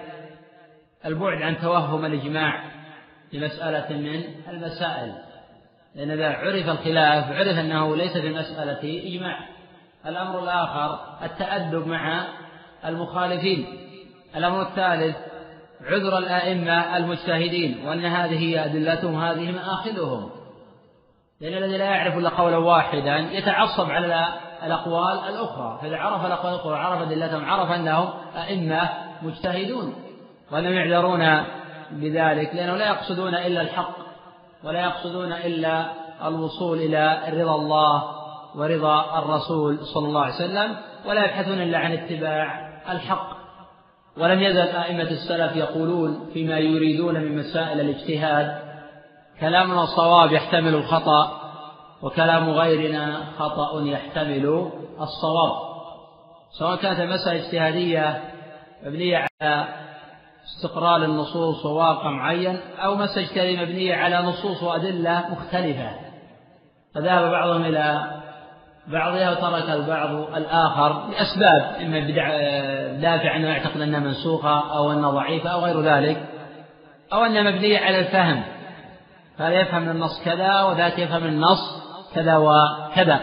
[1.05, 2.71] البعد عن توهم الإجماع
[3.31, 5.15] في مسألة من المسائل
[5.95, 9.39] لأن إذا عرف الخلاف عرف أنه ليس في مسألة إجماع.
[10.05, 12.27] الأمر الآخر التأدب مع
[12.85, 13.65] المخالفين.
[14.35, 15.15] الأمر الثالث
[15.85, 20.29] عذر الآئمة المجتهدين وأن هذه هي أدلتهم هذه مآخذهم.
[21.41, 24.27] لأن الذي لا يعرف إلا قولا واحدا يتعصب على
[24.63, 25.79] الأقوال الأخرى.
[25.81, 28.89] فإذا عرف الأقوال الأخرى وعرف أدلتهم عرف أنهم أئمة
[29.21, 29.95] مجتهدون.
[30.51, 31.43] وأنهم يعذرون
[31.91, 33.95] بذلك لأنهم لا يقصدون إلا الحق
[34.63, 35.85] ولا يقصدون إلا
[36.27, 38.03] الوصول إلى رضا الله
[38.55, 40.75] ورضا الرسول صلى الله عليه وسلم
[41.05, 43.42] ولا يبحثون إلا عن اتباع الحق.
[44.17, 48.59] ولم يزل أئمة السلف يقولون فيما يريدون من مسائل الاجتهاد
[49.39, 51.39] كلامنا صواب يحتمل الخطأ
[52.01, 55.73] وكلام غيرنا خطأ يحتمل الصواب.
[56.59, 58.21] سواء كانت المسألة اجتهادية
[58.83, 59.67] مبنية على
[60.45, 65.91] استقرار النصوص وواقع معين أو مسألة اجتهادية مبنية على نصوص وأدلة مختلفة.
[66.95, 68.22] فذهب بعضهم إلى
[68.87, 71.99] بعضها وترك البعض الآخر لأسباب إما
[73.01, 76.25] دافع أنه يعتقد أنها منسوخة أو أنها ضعيفة أو غير ذلك
[77.13, 78.43] أو أنها مبنية على الفهم.
[79.39, 81.83] هذا يفهم النص كذا وذاك يفهم النص
[82.15, 83.19] كذا وكذا.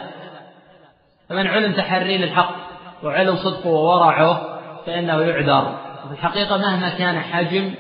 [1.28, 2.54] فمن علم تحري للحق
[3.02, 4.40] وعلم صدقه وورعه
[4.86, 5.78] فإنه يعذر.
[6.04, 7.74] وفي الحقيقة مهما كان حجم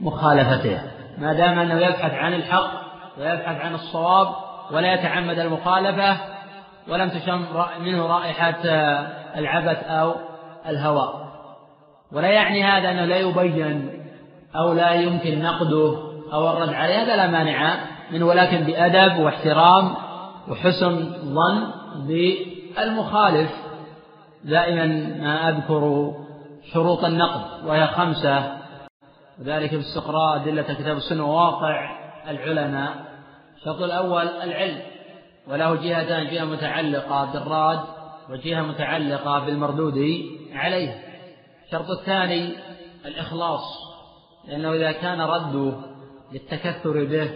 [0.00, 0.80] مخالفته.
[1.18, 2.70] ما دام أنه يبحث عن الحق
[3.18, 4.28] ويبحث عن الصواب
[4.70, 6.35] ولا يتعمد المخالفة
[6.88, 7.44] ولم تشم
[7.80, 8.64] منه رائحة
[9.36, 10.14] العبث أو
[10.66, 11.26] الهوى.
[12.12, 14.02] ولا يعني هذا أنه لا يبين
[14.56, 15.98] أو لا يمكن نقده
[16.32, 17.76] أو الرد عليه هذا لا مانع
[18.10, 19.94] منه ولكن بأدب واحترام
[20.48, 21.70] وحسن ظن
[22.06, 23.50] بالمخالف.
[24.44, 24.86] دائما
[25.20, 26.12] ما أذكر
[26.72, 28.56] شروط النقد وهي خمسة.
[29.40, 31.90] وذلك في استقراء أدلة كتاب السنة وواقع
[32.28, 32.90] العلماء.
[33.56, 34.95] الشرط الأول العلم.
[35.48, 37.80] وله جهتان جهة متعلقة بالراد
[38.30, 39.98] وجهة متعلقة بالمردود
[40.52, 41.02] عليه.
[41.66, 42.52] الشرط الثاني
[43.06, 43.62] الإخلاص
[44.48, 45.72] لأنه إذا كان رده
[46.32, 47.30] للتكثر به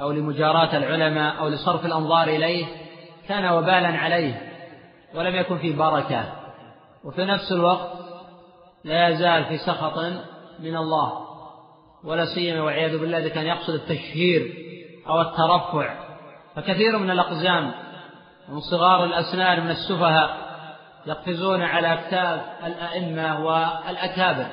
[0.00, 2.66] أو لمجاراة العلماء أو لصرف الأنظار إليه
[3.28, 4.42] كان وبالا عليه
[5.14, 6.24] ولم يكن في بركة.
[7.04, 7.92] وفي نفس الوقت
[8.84, 9.98] لا يزال في سخط
[10.60, 11.12] من الله
[12.04, 14.54] ولا سيما والعياذ بالله إذا كان يقصد التشهير
[15.08, 16.03] أو الترفع
[16.56, 17.72] فكثير من الأقزام
[18.48, 20.44] ومن صغار الأسنان من السفهاء
[21.06, 24.46] يقفزون على أكتاف الأئمة والأكابر.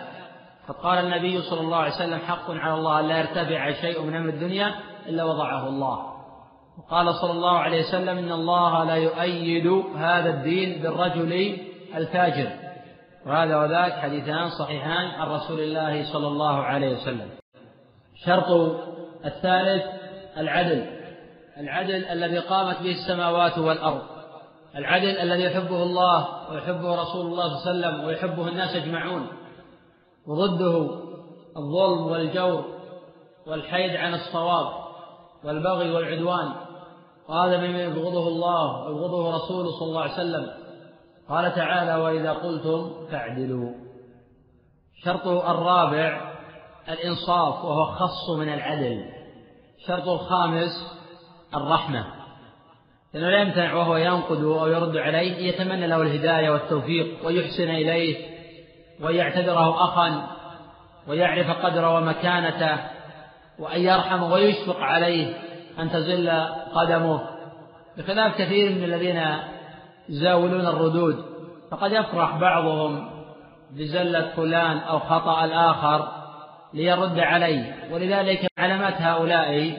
[0.68, 4.16] قد قال النبي صلى الله عليه وسلم حق على الله أن لا يرتفع شيء من
[4.16, 4.76] أمر الدنيا
[5.08, 6.12] إلا وضعه الله.
[6.78, 11.58] وقال صلى الله عليه وسلم إن الله لا يؤيد هذا الدين بالرجل
[11.96, 12.50] الفاجر.
[13.26, 17.30] وهذا وذاك حديثان صحيحان عن رسول الله صلى الله عليه وسلم.
[18.26, 18.52] شرط
[19.26, 19.84] الثالث
[20.38, 21.01] العدل.
[21.58, 24.02] العدل الذي قامت به السماوات والأرض.
[24.76, 29.28] العدل الذي يحبه الله ويحبه رسول الله صلى الله عليه وسلم ويحبه الناس أجمعون.
[30.28, 30.90] وضده
[31.58, 32.66] الظلم والجور
[33.48, 34.68] والحيد عن الصواب
[35.44, 36.52] والبغي والعدوان.
[37.30, 40.52] وهذا مما يبغضه الله؟ ويبغضه رسوله صلى الله عليه وسلم.
[41.30, 43.72] قال تعالى وإذا قلتم فاعدلوا.
[45.04, 46.32] شرط الرابع
[46.90, 49.06] الإنصاف وهو خص من العدل.
[49.78, 51.01] الشرط الخامس
[51.56, 52.06] الرحمة.
[53.14, 58.16] لأنه لا يمتنع وهو ينقد أو يرد عليه يتمنى له الهداية والتوفيق ويحسن إليه
[59.02, 60.28] ويعتبره أخا
[61.08, 62.78] ويعرف قدره ومكانته
[63.60, 65.34] وأن يرحم ويشفق عليه
[65.80, 66.30] أن تزل
[66.74, 67.22] قدمه.
[67.98, 69.24] بخلاف كثير من الذين
[70.10, 71.26] يزاولون الردود
[71.72, 73.10] فقد يفرح بعضهم
[73.72, 76.08] بزلة فلان أو خطأ الآخر
[76.74, 77.76] ليرد عليه.
[77.92, 79.78] ولذلك علامات هؤلاء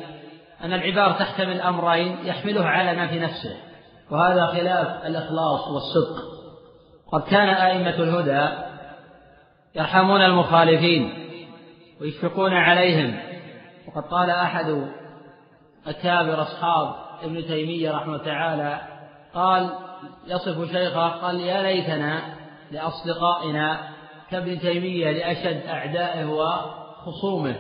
[0.65, 3.57] أن العبارة تحتمل أمرين يحمله على ما في نفسه
[4.11, 6.33] وهذا خلاف الإخلاص والصدق.
[7.13, 8.73] قد كان أئمة الهدى
[9.75, 11.15] يرحمون المخالفين
[12.01, 13.19] ويشفقون عليهم
[13.89, 14.89] وقد قال أحد
[15.87, 18.81] أكابر أصحاب ابن تيمية رحمه تعالى
[19.35, 19.71] قال
[20.27, 22.23] يصف شيخه قال يا ليتنا
[22.71, 23.81] لأصدقائنا
[24.31, 27.57] كابن تيمية لأشد أعدائه وخصومه.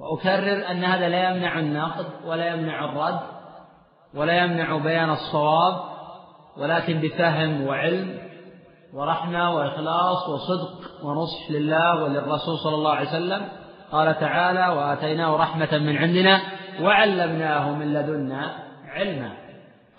[0.00, 3.20] وأكرر أن هذا لا يمنع النقد ولا يمنع الرد
[4.14, 5.74] ولا يمنع بيان الصواب
[6.56, 8.18] ولكن بفهم وعلم
[8.94, 13.48] ورحمة وإخلاص وصدق ونصح لله وللرسول صلى الله عليه وسلم.
[13.92, 16.40] قال تعالى وآتيناه رحمة من عندنا
[16.80, 18.52] وعلمناه من لدنا
[18.94, 19.32] علما.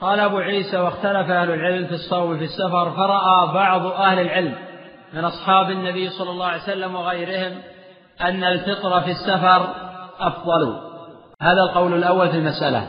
[0.02, 4.56] قال أبو عيسى واختلف أهل العلم في الصوم في السفر فرأى بعض أهل العلم
[5.14, 7.62] من أصحاب النبي صلى الله عليه وسلم وغيرهم
[8.22, 9.89] أن الفطر في السفر
[10.20, 10.80] أفضل.
[11.42, 12.88] هذا القول الأول في المسألة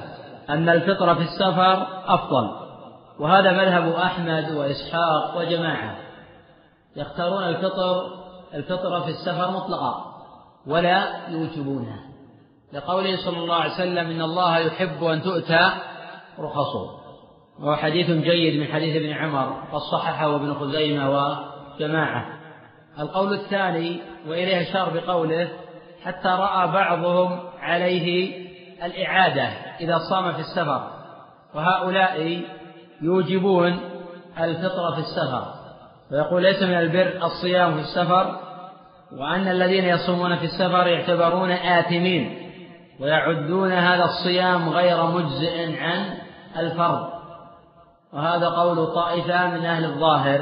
[0.50, 2.50] أن الفطر في السفر أفضل.
[3.18, 5.96] وهذا مذهب أحمد وإسحاق وجماعة.
[6.96, 8.06] يختارون الفطر
[8.54, 10.04] الفطر في السفر مطلقا
[10.66, 12.00] ولا يوجبونه.
[12.72, 15.70] لقوله صلى الله عليه وسلم إن الله يحب أن تؤتى
[16.38, 17.00] رخصه.
[17.60, 22.40] وهو حديث جيد من حديث ابن عمر قد صححه ابن خزيمة وجماعة.
[22.98, 25.48] القول الثاني وإليه أشار بقوله
[26.04, 28.36] حتى رأى بعضهم عليه
[28.84, 29.48] الإعادة
[29.80, 30.90] إذا صام في السفر.
[31.54, 32.42] وهؤلاء
[33.02, 33.80] يوجبون
[34.40, 35.44] الفطر في السفر.
[36.12, 38.40] ويقول ليس من البر الصيام في السفر
[39.18, 42.50] وأن الذين يصومون في السفر يعتبرون آثمين
[43.00, 46.18] ويعدون هذا الصيام غير مجزئ عن
[46.58, 47.08] الفرض.
[48.12, 50.40] وهذا قول طائفة من أهل الظاهر.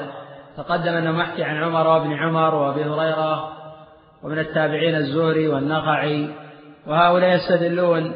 [0.56, 3.57] تقدم أنه محكي عن عمر وابن عمر وأبي هريرة
[4.22, 6.28] ومن التابعين الزهري والنخعي
[6.86, 8.14] وهؤلاء يستدلون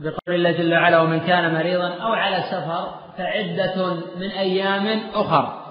[0.00, 5.68] بقول الله جل وعلا ومن كان مريضا أو على سفر فعدة من أيام أخر.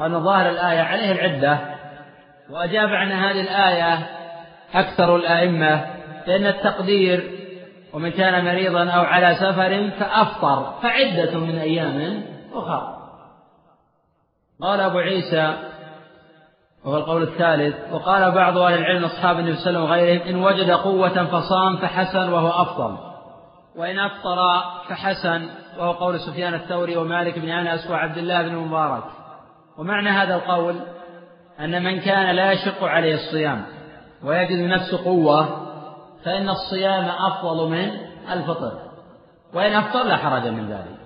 [0.00, 1.58] أن ظاهر الآية عليه العدة
[2.50, 4.06] وأجاب عن هذه الآية
[4.74, 5.86] أكثر الأئمة
[6.26, 7.30] بأن التقدير
[7.92, 12.22] ومن كان مريضا أو على سفر فأفطر فعدة من أيام
[12.54, 12.98] أخرى
[14.60, 15.56] قال أبو عيسى
[16.84, 20.44] وهو القول الثالث وقال بعض أهل العلم أصحاب النبي صلى الله عليه وسلم وغيرهم إن
[20.44, 22.96] وجد قوة فصام فحسن وهو أفضل.
[23.76, 29.04] وإن أفطر فحسن وهو قول سفيان الثوري ومالك بن أنس وعبد الله بن مبارك.
[29.78, 30.74] ومعنى هذا القول
[31.60, 33.64] أن من كان لا يشق عليه الصيام
[34.24, 35.48] ويجد نفسه قوة
[36.24, 37.90] فإن الصيام أفضل من
[38.32, 38.72] الفطر.
[39.54, 40.98] وإن أفطر لا حرج من ذلك.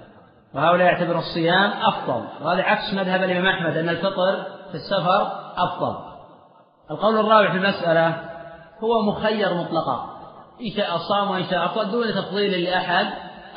[0.54, 2.24] وهؤلاء يعتبر الصيام أفضل.
[2.42, 5.96] وهذا عكس مذهب الإمام أحمد أن الفطر في السفر أفضل.
[6.90, 8.22] القول الرابع في المسألة
[8.80, 10.16] هو مخير مطلقا.
[10.60, 13.06] إن شاء صام وإن شاء أفضل دون تفضيل لأحد.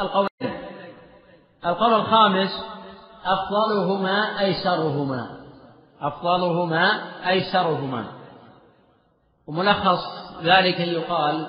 [0.01, 0.29] القولين
[1.65, 2.63] القول الخامس
[3.25, 5.27] أفضلهما أيسرهما
[6.01, 6.91] أفضلهما
[7.29, 8.05] أيسرهما
[9.47, 9.99] وملخص
[10.43, 11.47] ذلك يقال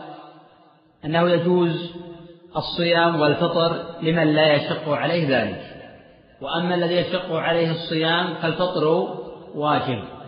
[1.04, 1.94] أنه يجوز
[2.56, 5.62] الصيام والفطر لمن لا يشق عليه ذلك.
[6.40, 8.84] وأما الذي يشق عليه الصيام فالفطر
[9.54, 10.19] واجب.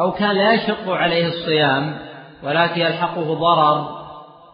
[0.00, 1.98] أو كان لا يشق عليه الصيام
[2.42, 4.00] ولكن يلحقه ضرر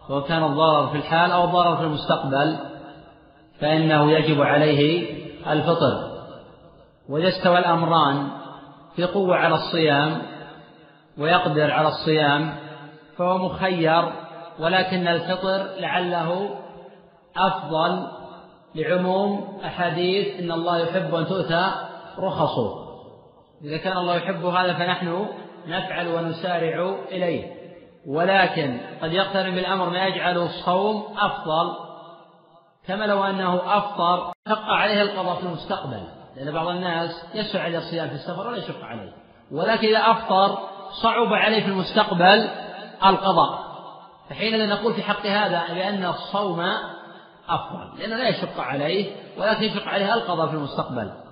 [0.07, 2.57] سواء كان الضرر في الحال أو الضرر في المستقبل
[3.59, 5.13] فإنه يجب عليه
[5.51, 6.17] الفطر.
[7.09, 8.27] وإذا استوى الأمران
[8.95, 10.21] في قوة على الصيام
[11.17, 12.53] ويقدر على الصيام
[13.17, 14.11] فهو مخير
[14.59, 16.49] ولكن الفطر لعله
[17.37, 18.07] أفضل
[18.75, 21.71] لعموم أحاديث إن الله يحب أن تؤتى
[22.19, 22.86] رخصه.
[23.63, 25.27] إذا كان الله يحب هذا فنحن
[25.67, 27.57] نفعل ونسارع إليه.
[28.07, 31.73] ولكن قد يقترن بالأمر ما يجعل الصوم أفضل.
[32.87, 36.03] كما لو أنه أفطر شق عليه القضاء في المستقبل.
[36.35, 39.13] لأن بعض الناس يسع عليه الصيام في السفر ولا يشق عليه.
[39.51, 40.57] ولكن إذا أفطر
[41.03, 42.49] صعب عليه في المستقبل
[43.05, 43.67] القضاء.
[44.29, 46.59] فحينئذ نقول في حق هذا بأن الصوم
[47.49, 51.26] أفضل لأنه لا يشق عليه ولكن يشق عليه القضاء في المستقبل.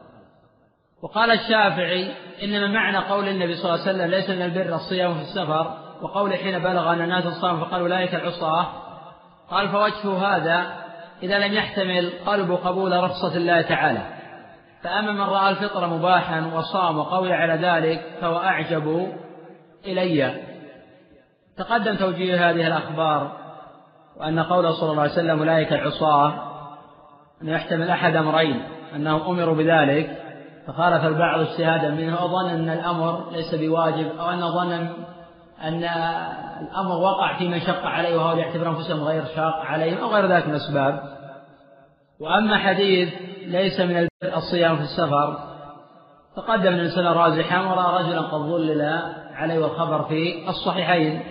[1.02, 2.12] وقال الشافعي
[2.44, 6.34] إنما معنى قول النبي صلى الله عليه وسلم ليس من البر الصيام في السفر وقول
[6.34, 8.68] حين بلغ أن الناس صاموا فقال أولئك العصاة.
[9.50, 10.66] قال فوجه هذا
[11.24, 14.02] إذا لم يحتمل قلب قبول رخصة الله تعالى.
[14.84, 19.14] فأما من رأى الفطر مباحا وصام وقوي على ذلك فهو أعجب
[19.86, 20.34] إلي.
[21.58, 23.32] تقدم توجيه هذه الأخبار
[24.18, 26.34] وأن قوله صلى الله عليه وسلم أولئك العصاة
[27.42, 28.64] أن يحتمل أحد أمرين
[28.96, 30.25] أنهم أمروا بذلك
[30.68, 34.72] فخالف البعض اجتهادا منه وظن أن الأمر ليس بواجب أو أن ظن
[35.62, 35.84] أن
[36.62, 40.48] الأمر وقع في من شق عليه وهو يعتبر أنفسهم غير شاق عليهم أو غير ذلك
[40.48, 41.04] من الأسباب.
[42.20, 43.14] وأما حديث
[43.46, 45.38] ليس من الصيام في السفر
[46.36, 49.02] تقدم الإنسان راجحا ورأى رجلا قد ظلل
[49.34, 51.24] عليه والخبر في الصحيحين.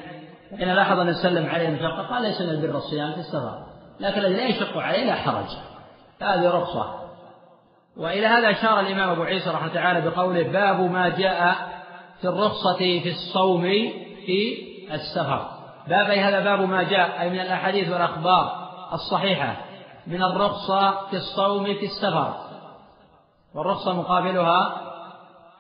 [0.59, 3.59] حين لاحظ أن سلم عليه المشقة قال ليس من البر الصيام في السفر
[4.01, 5.47] لكن الذي لا يشق عليه لا حرج.
[6.23, 7.04] هذه رخصة.
[7.97, 11.55] وإلى هذا أشار الإمام أبو عيسى رحمه الله تعالى بقوله باب ما جاء
[12.21, 13.63] في الرخصة في الصوم
[14.27, 15.51] في السفر.
[15.89, 19.57] باب أي هذا باب ما جاء أي من الأحاديث والأخبار الصحيحة
[20.07, 22.35] من الرخصة في الصوم في السفر.
[23.55, 24.81] والرخصة مقابلها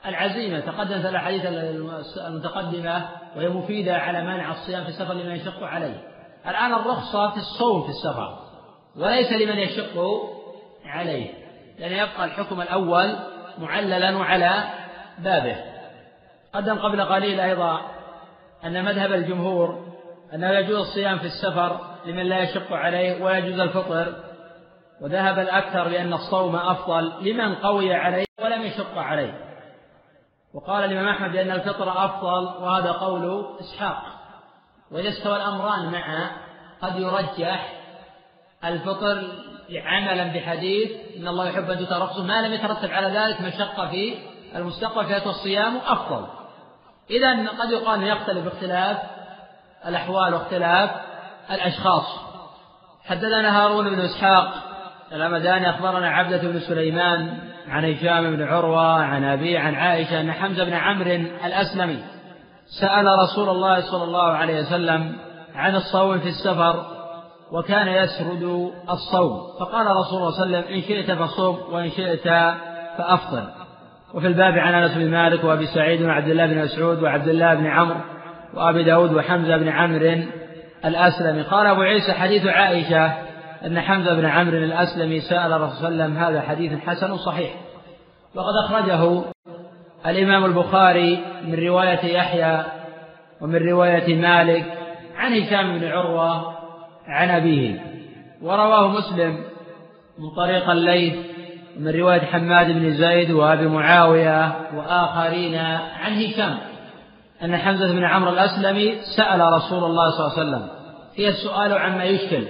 [0.06, 1.42] العزيمة تقدمت الأحاديث
[2.16, 6.02] المتقدمة وهي مفيدة على منع الصيام في السفر لمن يشق عليه.
[6.48, 8.38] الآن الرخصة في الصوم في السفر
[8.96, 9.98] وليس لمن يشق
[10.84, 11.43] عليه.
[11.78, 13.16] لأن يبقى الحكم الأول
[13.58, 14.64] معللا وعلى
[15.18, 15.56] بابه.
[16.54, 17.80] قدم قبل قليل أيضا
[18.64, 19.94] أن مذهب الجمهور
[20.34, 24.14] أنه يجوز الصيام في السفر لمن لا يشق عليه ويجوز الفطر
[25.00, 29.34] وذهب الأكثر بأن الصوم أفضل لمن قوي عليه ولم يشق عليه.
[30.54, 34.02] وقال الإمام أحمد بأن الفطر أفضل وهذا قول إسحاق.
[34.90, 36.30] وإذا استوى الأمران معا
[36.82, 37.72] قد يرجح
[38.64, 39.22] الفطر
[39.72, 44.14] عملا بحديث إن الله يحب أن تترخصه ما لم يترتب على ذلك مشقة في
[44.56, 46.26] المستقبل فيأتي الصيام أفضل.
[47.10, 48.96] إذا قد يقال يختلف باختلاف
[49.86, 50.90] الأحوال واختلاف
[51.50, 52.06] الأشخاص.
[53.04, 54.54] حدثنا هارون بن إسحاق
[55.12, 57.38] الأمداني أخبرنا عبدة بن سليمان
[57.68, 61.10] عن هشام بن عروة عن أبي عن عائشة أن حمزة بن عمرو
[61.44, 62.04] الأسلمي
[62.80, 65.16] سأل رسول الله صلى الله عليه وسلم
[65.54, 66.93] عن الصوم في السفر.
[67.52, 69.40] وكان يسرد الصوم.
[69.60, 72.24] فقال رسول الله صلى الله عليه وسلم إن شئت فصوم وإن شئت
[72.98, 73.44] فأفطر.
[74.14, 77.66] وفي الباب عن أنس بن مالك وأبي سعيد وعبد الله بن مسعود وعبد الله بن
[77.66, 78.00] عمرو
[78.54, 80.22] وأبي داود وحمزة بن عمرو
[80.84, 81.42] الأسلمي.
[81.42, 83.12] قال أبو عيسى حديث عائشة
[83.66, 87.54] أن حمزة بن عمرو الأسلمي سأل الرسول صلى الله عليه وسلم هذا حديث حسن صحيح.
[88.34, 89.22] وقد أخرجه
[90.06, 92.64] الإمام البخاري من رواية يحيى
[93.40, 94.78] ومن رواية مالك
[95.16, 96.54] عن هشام بن عروة
[97.06, 97.80] عن أبيه.
[98.42, 99.44] ورواه مسلم
[100.18, 101.14] من طريق الليث
[101.78, 105.54] من رواية حماد بن زيد وأبي معاوية وآخرين
[106.00, 106.58] عن هشام.
[107.44, 110.68] أن حمزة بن عمرو الأسلمي سأل رسول الله صلى الله عليه وسلم
[111.16, 112.44] فيها السؤال عما يشكل؟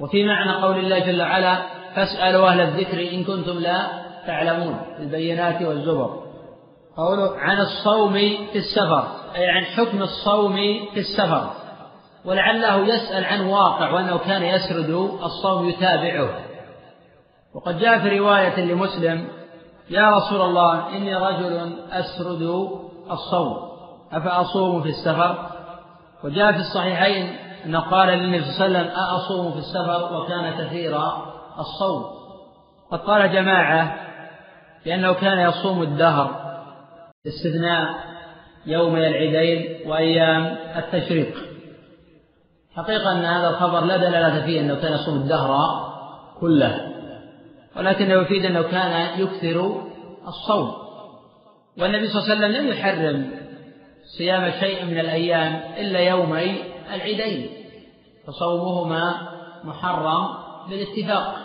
[0.00, 1.58] وفي معنى قول الله جل وعلا
[1.94, 3.86] فاسألوا أهل الذكر إن كنتم لا
[4.26, 6.22] تعلمون البينات والزبر.
[6.96, 8.12] قوله عن الصوم
[8.52, 10.56] في السفر أي عن حكم الصوم
[10.94, 11.50] في السفر.
[12.26, 14.90] ولعله يسأل عن واقع وأنه كان يسرد
[15.22, 16.28] الصوم يتابعه.
[17.54, 19.28] وقد جاء في رواية لمسلم
[19.90, 22.68] يا رسول الله إني رجل أسرد
[23.10, 23.56] الصوم
[24.12, 25.48] أفأصوم في السفر؟
[26.24, 27.36] وجاء في الصحيحين
[27.66, 30.98] أنه قال للنبي صلى الله عليه وسلم أأصوم في السفر وكان كثير
[31.58, 32.04] الصوم.
[32.90, 33.96] قد قال جماعة
[34.84, 36.30] بأنه كان يصوم الدهر
[37.24, 37.94] باستثناء
[38.66, 41.55] يومي العيدين وأيام التشريق.
[42.76, 45.58] حقيقة أن هذا الخبر لا دلالة فيه أنه كان يصوم الدهر
[46.40, 46.92] كله
[47.76, 49.82] ولكنه يفيد أنه كان يكثر
[50.28, 50.72] الصوم.
[51.78, 53.30] والنبي صلى الله عليه وسلم لم يحرم
[54.18, 56.62] صيام شيء من الأيام إلا يومي
[56.94, 57.50] العيدين
[58.26, 59.14] فصومهما
[59.64, 60.28] محرم
[60.68, 61.36] بالاتفاق.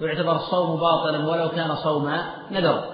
[0.00, 2.16] ويعتبر الصوم باطلا ولو كان صوم
[2.50, 2.84] نذر.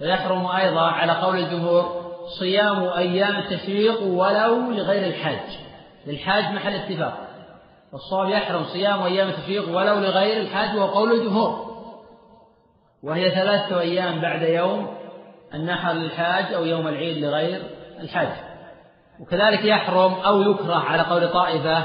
[0.00, 2.02] ويحرم أيضا على قول الجمهور
[2.38, 5.71] صيام أيام التشريق ولو لغير الحاج.
[6.06, 7.28] للحاج محل اتفاق.
[7.92, 11.72] والصواب يحرم صيام أيام التشريق ولو لغير الحاج وهو قول الجمهور.
[13.02, 14.96] وهي ثلاثة أيام بعد يوم
[15.54, 17.62] النحر للحاج أو يوم العيد لغير
[18.00, 18.28] الحاج.
[19.20, 21.84] وكذلك يحرم أو يكره على قول طائفة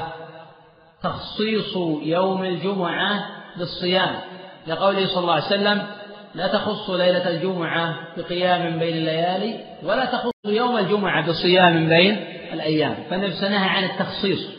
[1.02, 3.26] تخصيص يوم الجمعة
[3.58, 4.20] بالصيام
[4.66, 5.86] لقوله صلى الله عليه وسلم
[6.34, 12.96] لا تخص ليلة الجمعة بقيام بين الليالي ولا تخص يوم الجمعة بصيام بين الأيام.
[13.10, 14.58] فالنبي نهى عن التخصيص.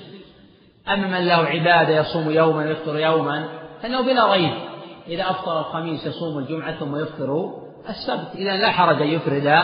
[0.88, 3.46] أما من له عبادة يصوم يوما ويفطر يوما
[3.82, 4.54] فإنه بلا ريب
[5.08, 7.54] إذا أفطر الخميس يصوم الجمعة ثم يفطر
[7.90, 8.36] السبت.
[8.36, 9.64] إذا لا حرج أن يفرد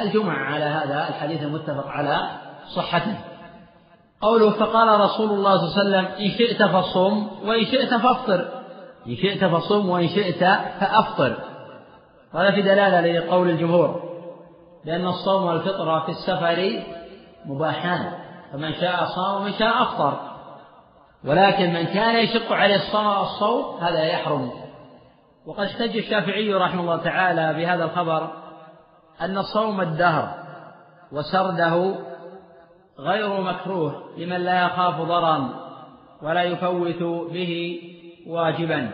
[0.00, 2.30] الجمعة على هذا الحديث المتفق على
[2.76, 3.16] صحته.
[4.20, 8.48] قوله فقال رسول الله صلى الله عليه وسلم إن شئت فصم وإن شئت فافطر.
[9.06, 10.44] إن شئت فصم وإن شئت
[10.80, 11.36] فأفطر.
[12.34, 14.02] وهذا في دلالة لقول الجمهور
[14.84, 16.82] لأن الصوم والفطر في السفر
[17.46, 18.12] مباحان
[18.52, 20.20] فمن شاء صام ومن شاء أفطر.
[21.24, 24.50] ولكن من كان يشق عليه الصوم هذا يحرم.
[25.46, 28.30] وقد احتج الشافعي رحمه الله تعالى بهذا الخبر
[29.22, 30.34] أن صوم الدهر
[31.12, 31.94] وسرده
[32.98, 35.64] غير مكروه لمن لا يخاف ضررا
[36.22, 37.02] ولا يفوت
[37.32, 37.80] به
[38.26, 38.90] واجبا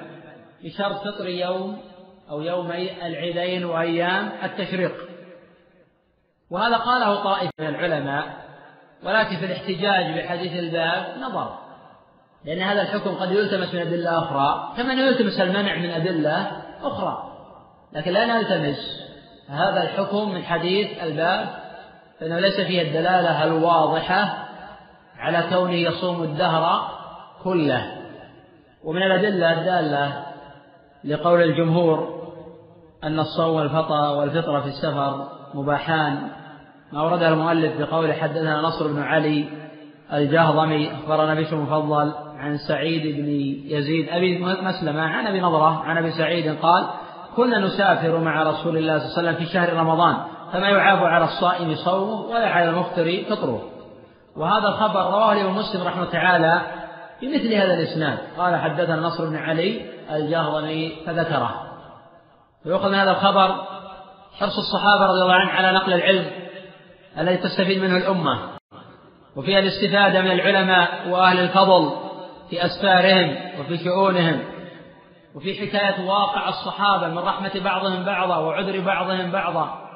[0.65, 1.79] بشرط فطر يوم
[2.31, 4.95] أو يومي العيدين وأيام التشريق.
[6.51, 8.40] وهذا قاله طائفة من العلماء
[9.05, 11.59] ولكن في الاحتجاج بحديث الباب نظر.
[12.45, 17.31] لأن هذا الحكم قد يلتمس من أدلة أخرى كما يلتمس المنع من أدلة أخرى.
[17.93, 19.03] لكن لا نلتمس
[19.49, 21.49] هذا الحكم من حديث الباب
[22.21, 24.49] فإنه ليس فيه الدلالة الواضحة
[25.19, 26.91] على كونه يصوم الدهر
[27.45, 27.97] كله.
[28.85, 30.27] ومن الأدلة الدالة
[31.05, 32.21] لقول الجمهور
[33.05, 36.40] أن الصوم والفطر والفطر في السفر مباحان.
[36.93, 39.49] ما ورد المؤلف بقول حدثنا نصر بن علي
[40.13, 43.29] الجهضمي أخبرنا بشر مفضل عن سعيد بن
[43.77, 46.87] يزيد أبي مسلمة عن أبي نضرة عن أبي سعيد قال
[47.37, 50.17] كنا نسافر مع رسول الله صلى الله عليه وسلم في شهر رمضان
[50.53, 53.63] فما يعاب على الصائم صومه ولا على المفطر فطره.
[54.37, 56.61] وهذا الخبر رواه الإمام مسلم رحمه تعالى
[57.23, 58.19] بمثل هذا الإسناد.
[58.39, 59.81] قال حدثنا نصر بن علي
[60.11, 61.55] الجهضمي فذكره.
[62.67, 63.55] ويؤخذ من هذا الخبر
[64.39, 66.40] حرص الصحابة رضي الله عنهم على نقل العلم
[67.19, 68.39] الذي تستفيد منه الأمة.
[69.37, 71.91] وفيها الاستفادة من العلماء وأهل الفضل
[72.51, 74.45] في أسفارهم وفي شؤونهم.
[75.35, 79.91] وفي حكاية واقع الصحابة من رحمة بعضهم بعضا وعذر بعضهم بعضا.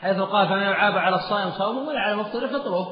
[0.00, 2.86] حيث قال فما يعاب على الصائم صومه ولا على المفطر فطره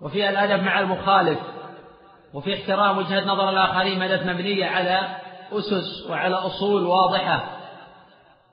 [0.00, 1.38] وفي الأدب مع المخالف.
[2.34, 5.00] وفي احترام وجهة نظر الآخرين ما مبنية على
[5.52, 7.44] أسس وعلى أصول واضحة.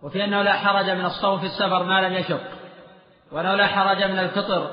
[0.03, 2.41] وفي أنه لا حرج من الصوم في السفر ما لم يشق.
[3.31, 4.71] وأنه لا حرج من الفطر.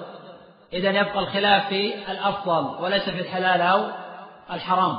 [0.73, 3.91] إذا يبقى الخلاف في الأفضل وليس في الحلال أو
[4.53, 4.97] الحرام.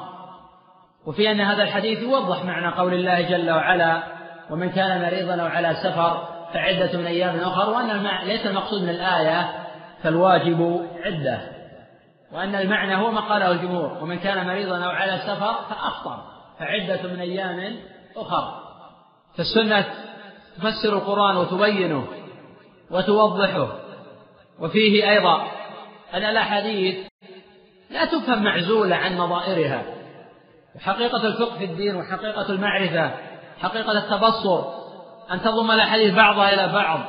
[1.05, 4.03] وفي أن هذا الحديث يوضح معنى قول الله جل وعلا
[4.49, 7.69] ومن كان مريضا أو على سفر فعدة من أيام أخر.
[7.69, 9.49] وأن ليس المقصود من الآية
[10.03, 11.41] فالواجب عدة.
[12.31, 16.23] وأن المعنى هو ما قاله الجمهور ومن كان مريضا أو على سفر فأفطر
[16.59, 17.75] فعدة من أيام
[18.17, 18.63] أخر.
[19.37, 19.85] فالسنة
[20.57, 22.07] تفسر القرآن وتبينه.
[22.91, 23.79] وتوضحه.
[24.59, 25.47] وفيه أيضا
[26.13, 26.95] أن الأحاديث
[27.89, 29.83] لا تفهم معزولة عن نظائرها
[30.75, 33.11] وحقيقة الفقه في الدين وحقيقة المعرفة
[33.61, 34.63] حقيقة التبصر
[35.31, 36.99] أن تضم الأحاديث بعضها إلى بعض.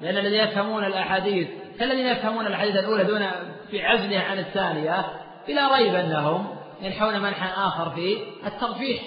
[0.00, 1.48] لأن الذين يفهمون الأحاديث
[1.78, 3.26] كالذين يفهمون الحديث الأولى دون
[3.70, 5.06] في عزلها عن الثانية
[5.48, 8.16] بلا ريب أنهم ينحون منحا آخر في
[8.46, 9.02] الترفيح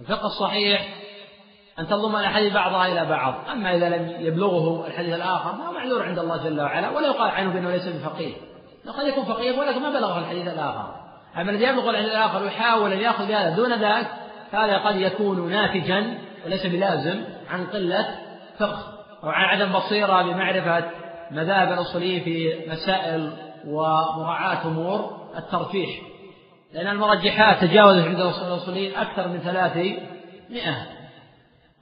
[0.00, 0.88] الفقه الصحيح
[1.78, 3.34] أن تضم الأحاديث بعضها إلى بعض.
[3.52, 7.52] أما إذا لم يبلغه الحديث الآخر فهو معذور عند الله جل وعلا ولا يقال عنه
[7.52, 8.34] بأنه ليس بفقيه.
[8.98, 11.02] قد يكون فقيه ولكن ما بلغه الحديث الآخر.
[11.36, 14.06] أما الذي يبلغ الحديث الآخر ويحاول أن يأخذ بهذا دون ذلك
[14.52, 18.08] فهذا قد يكون ناتجا وليس بلازم عن قلة
[18.58, 18.82] فقه
[19.24, 20.90] أو عن عدم بصيرة بمعرفة
[21.30, 23.32] مذاهب الأصوليين في مسائل
[23.66, 25.90] ومراعاة أمور الترفيح
[26.74, 29.98] لأن المرجحات تجاوزت عند الأصوليين أكثر من ثلاثمائة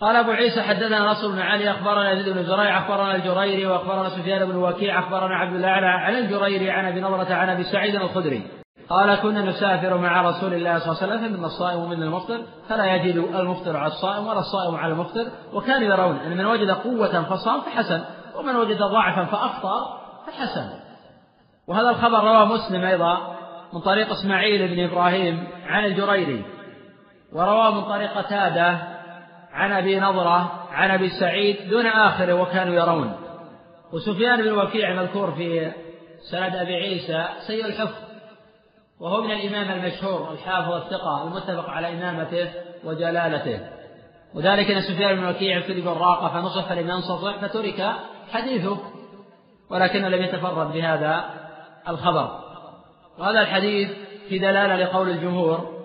[0.00, 4.44] قال أبو عيسى حدثنا نصر بن علي أخبرنا يزيد بن زريع أخبرنا الجريري وأخبرنا سفيان
[4.44, 8.42] بن وكيع أخبرنا عبد الأعلى عن الجريري عن أبي نضرة عن أبي سعيد الخدري.
[8.88, 12.94] قال كنا نسافر مع رسول الله صلى الله عليه وسلم فمن الصائم ومن المفطر فلا
[12.94, 17.60] يجد المفطر على الصائم ولا الصائم على المفطر وكانوا يرون أن من وجد قوة فصام
[17.60, 18.00] فحسن
[18.36, 19.80] ومن وجد ضعفا فأفطر
[20.26, 20.70] فحسن.
[21.68, 23.36] وهذا الخبر رواه مسلم أيضا
[23.72, 26.44] من طريق إسماعيل بن إبراهيم عن الجريري
[27.32, 28.89] ورواه من طريق قتادة
[29.52, 33.16] عن أبي نضرة عن أبي سعيد دون آخره وكانوا يرون.
[33.92, 35.72] وسفيان بن وكيع المذكور في
[36.30, 37.94] سند أبي عيسى سيء الحفظ.
[39.00, 42.50] وهو من الإمام المشهور الحافظ الثقة المتفق على إمامته
[42.84, 43.60] وجلالته.
[44.34, 47.92] وذلك أن سفيان بن وكيع ابتلي بالراقة فنصف لم ينصفح فترك
[48.32, 48.78] حديثه.
[49.70, 51.24] ولكنه لم يتفرد بهذا
[51.88, 52.40] الخبر.
[53.18, 53.90] وهذا الحديث
[54.28, 55.80] في دلالة لقول الجمهور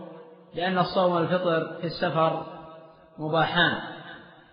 [0.56, 2.55] لأن الصوم والفطر في السفر
[3.18, 3.80] مباحان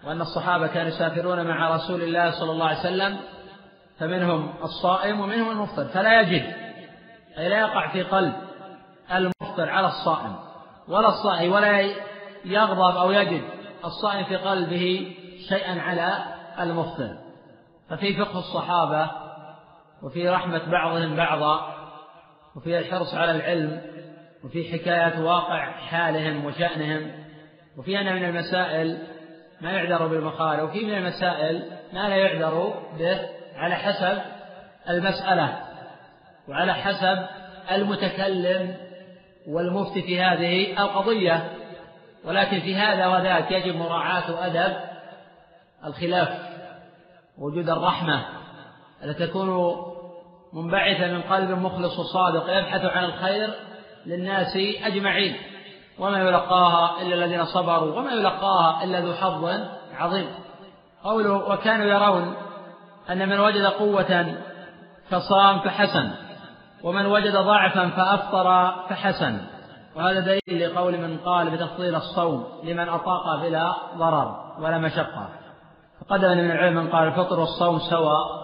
[0.04, 3.18] وأن الصحابة كانوا يسافرون مع رسول الله صلى الله عليه وسلم
[3.98, 6.52] فمنهم الصائم ومنهم المفطر فلا يجد
[7.38, 8.32] أي لا يقع في قلب
[9.12, 10.36] المفطر على الصائم
[10.88, 11.80] ولا الصائم ولا
[12.44, 13.42] يغضب أو يجد
[13.84, 15.14] الصائم في قلبه
[15.48, 16.24] شيئا على
[16.60, 17.18] المفطر.
[17.90, 19.10] ففي فقه الصحابة
[20.02, 21.74] وفي رحمة بعضهم بعضا
[22.56, 23.82] وفي الحرص على العلم
[24.44, 27.21] وفي حكاية واقع حالهم وشأنهم
[27.78, 28.98] وفي أن من المسائل
[29.60, 33.20] ما يعذر بالمخالف وفي من المسائل ما لا يعذر به
[33.56, 34.18] على حسب
[34.90, 35.58] المسألة
[36.48, 37.26] وعلى حسب
[37.72, 38.76] المتكلم
[39.48, 41.52] والمفتي في هذه القضية.
[42.24, 44.76] ولكن في هذا وذاك يجب مراعاة أدب
[45.84, 46.28] الخلاف
[47.38, 48.24] وجود الرحمة
[49.04, 49.76] التي تكون
[50.52, 53.50] منبعثة من قلب مخلص وصادق يبحث عن الخير
[54.06, 55.36] للناس أجمعين.
[55.98, 59.50] وما يلقاها إلا الذين صبروا وما يلقاها إلا ذو حظ
[59.98, 60.26] عظيم.
[61.04, 62.34] قوله وكانوا يرون
[63.10, 64.34] أن من وجد قوة
[65.10, 66.10] فصام فحسن
[66.84, 69.40] ومن وجد ضعفا فأفطر فحسن.
[69.96, 75.28] وهذا دليل لقول من قال بتفضيل الصوم لمن أطاق بلا ضرر ولا مشقة.
[76.00, 78.42] فقدم من العلم من قال الفطر والصوم سواء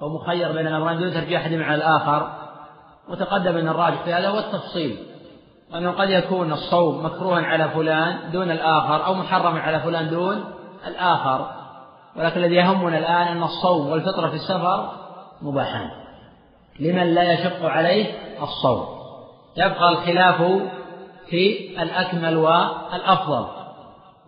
[0.00, 2.32] ومخير بين الأمرين دون ترجيح أحد مع الآخر.
[3.08, 5.07] وتقدم من الراجح في هذا هو التفصيل.
[5.72, 10.44] وأنه قد يكون الصوم مكروها على فلان دون الآخر أو محرما على فلان دون
[10.86, 11.50] الآخر.
[12.16, 14.92] ولكن الذي يهمنا الآن أن الصوم والفطرة في السفر
[15.42, 15.90] مباحان.
[16.80, 18.06] لمن لا يشق عليه
[18.42, 18.86] الصوم.
[19.56, 20.42] يبقى الخلاف
[21.26, 23.46] في الأكمل والأفضل.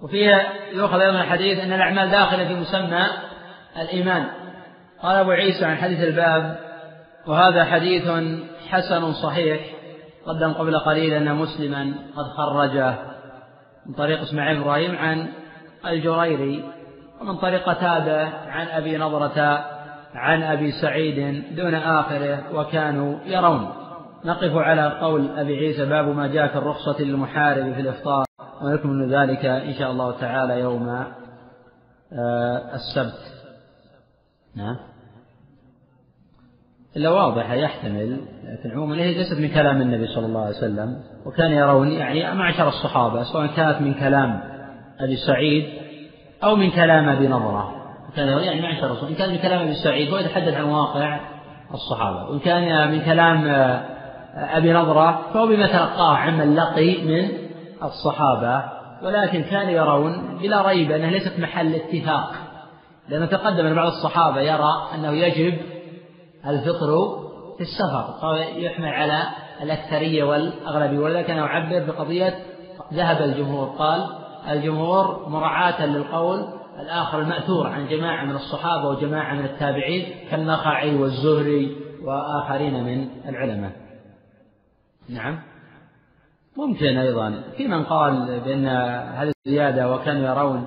[0.03, 3.07] وفيها يؤخذ أيضا الحديث أن الأعمال داخلة في مسمى
[3.77, 4.27] الإيمان.
[5.03, 6.59] قال أبو عيسى عن حديث الباب
[7.27, 8.11] وهذا حديث
[8.71, 9.61] حسن صحيح.
[10.26, 12.94] قدم قبل قليل أن مسلما قد خرجه
[13.86, 15.28] من طريق إسماعيل إبراهيم عن
[15.86, 16.64] الجريري
[17.20, 19.64] ومن طريق قتادة عن أبي نضرة
[20.14, 23.72] عن أبي سعيد دون آخره وكانوا يرون.
[24.24, 28.24] نقف على قول أبي عيسى باب ما جاء في الرخصة للمحارب في الإفطار.
[28.62, 30.88] ونكمل ذلك إن شاء الله تعالى يوم
[32.12, 33.20] آه، السبت.
[34.56, 34.90] نعم.
[36.97, 41.53] إلا واضحة يحتمل لكن عموما هي ليست من كلام النبي صلى الله عليه وسلم وكان
[41.53, 44.41] يرون يعني معشر الصحابة سواء كانت من كلام
[45.01, 45.65] أبي سعيد
[46.45, 47.81] أو من كلام أبي نضرة
[48.17, 51.21] كان يعني معشر الرسول إن كان من كلام أبي سعيد هو يتحدث عن واقع
[51.75, 53.45] الصحابة وإن كان من كلام
[54.35, 57.29] أبي نضرة فهو بما تلقاه عمن لقي من
[57.83, 58.65] الصحابة.
[59.03, 62.33] ولكن كانوا يرون بلا ريب أنها ليست محل اتفاق
[63.09, 65.59] لأنه تقدم أن بعض الصحابة يرى أنه يجب
[66.47, 67.19] الفطر
[67.57, 68.15] في السفر.
[68.23, 69.23] فهو يحمل على
[69.62, 70.99] الأكثرية والأغلبية.
[70.99, 72.35] ولذلك أنا أعبر بقضية
[72.95, 73.69] ذهب الجمهور.
[73.69, 74.07] قال
[74.49, 76.45] الجمهور مراعاة للقول
[76.81, 83.73] الآخر المأثور عن جماعة من الصحابة وجماعة من التابعين كالنخعي والزهري وآخرين من العلماء.
[85.09, 85.39] نعم.
[86.57, 87.43] ممكن أيضا.
[87.57, 88.67] في من قال بأن
[89.17, 90.67] هذه الزيادة وكانوا يرون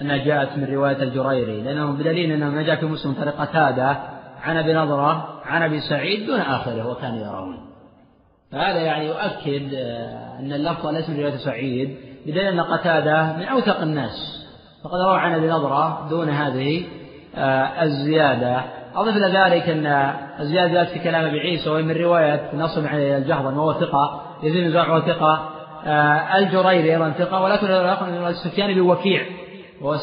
[0.00, 3.96] أنها جاءت من رواية الجريري لأنهم بدليل أنه ما جاء في مسلم طريق قتادة
[4.42, 7.58] عن أبي نضرة عن أبي سعيد دون آخره وكانوا يرون.
[8.52, 11.96] فهذا يعني يؤكد آه، أن اللفظ ليس من رواية سعيد
[12.26, 14.44] بدليل أن قتادة من أوثق الناس.
[14.84, 16.84] فقد روى عن أبي نضرة دون هذه
[17.36, 18.62] آه، الزيادة.
[18.94, 19.86] أضف إلى ذلك أن
[20.40, 24.72] الزيادة في كلام أبي عيسى وهي من رواية نصر بن الجهضم وهو ثقة يزيد بن
[24.72, 25.50] زرع ثقة.
[25.86, 27.66] آه، الجريري أيضا ثقة ولكن
[28.26, 29.47] السفياني بوكيع وهو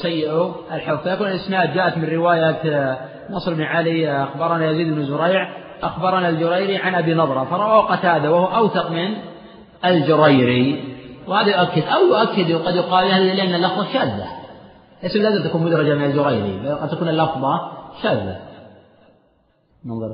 [0.01, 2.97] سيء الحفظ فيكون الإسناد جاءت من رواية
[3.29, 5.49] نصر بن علي أخبرنا يزيد بن زريع
[5.83, 9.15] أخبرنا الجريري عن أبي نضرة فرواه قتادة وهو أوثق من
[9.85, 10.95] الجريري.
[11.27, 14.25] وهذا يؤكد أو يؤكد قد يقال لأن اللفظة شاذة.
[15.03, 17.71] ليس لازم تكون مدرجة من الجريري قد تكون اللفظة
[18.03, 18.39] شاذة.
[19.85, 20.07] ننظر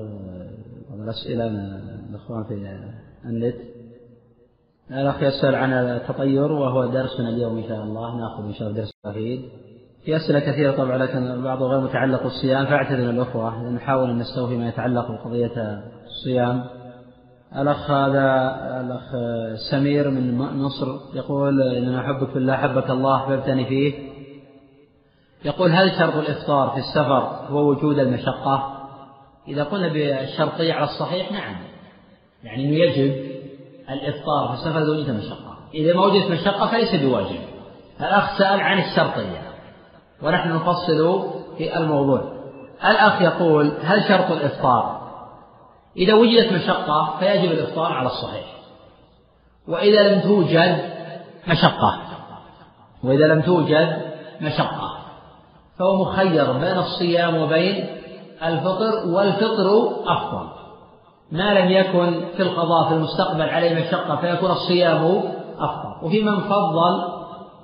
[1.04, 1.80] الأسئلة من
[2.10, 2.54] الإخوان في
[3.26, 3.56] النت.
[4.92, 8.92] الأخ يسأل عن التطير وهو درسنا اليوم إن شاء الله نأخذ إن شاء الله درس
[9.06, 9.42] أخير
[10.06, 14.68] في أسئلة كثيرة طبعا لكن البعض غير متعلق بالصيام فاعتذر الأخوة نحاول أن نستوفي ما
[14.68, 16.64] يتعلق بقضية الصيام.
[17.56, 19.16] الأخ هذا الأخ
[19.72, 23.94] سمير من مصر يقول إننا أحبك في الله أحبك الله أحببتني فيه.
[25.46, 28.88] يقول هل شرط الإفطار في السفر هو وجود المشقة؟
[29.48, 31.56] إذا قلنا بالشرطية على الصحيح نعم.
[32.44, 33.31] يعني أنه يجب
[33.94, 37.40] الإفطار في السفر دون مشقة إذا ما وجدت مشقة فليس بواجب.
[38.00, 39.52] الأخ سأل عن الشرطية.
[40.24, 42.24] ونحن نفصل في الموضوع.
[42.86, 45.02] الأخ يقول هل شرط الإفطار؟
[45.98, 48.46] إذا وجدت مشقة فيجب الإفطار على الصحيح.
[49.68, 50.92] وإذا لم توجد
[51.48, 52.02] مشقة.
[53.04, 54.02] وإذا لم توجد
[54.42, 54.98] مشقة.
[55.80, 57.86] فهو مخير بين الصيام وبين
[58.44, 60.61] الفطر والفطر أفضل.
[61.32, 65.24] ما لم يكن في القضاء في المستقبل عليه مشقة فيكون الصيام
[65.60, 66.06] أفضل.
[66.06, 67.03] وفي من فضل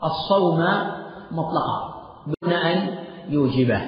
[0.03, 0.59] الصوم
[1.31, 1.93] مطلقا
[2.43, 2.95] دون أن
[3.29, 3.81] يوجبه.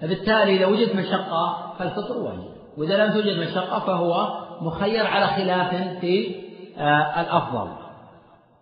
[0.00, 2.50] فبالتالي إذا وجدت مشقة فالفطر واجب.
[2.78, 4.28] وإذا لم توجد مشقة فهو
[4.60, 6.34] مخير على خلاف في
[6.78, 7.70] آه الأفضل.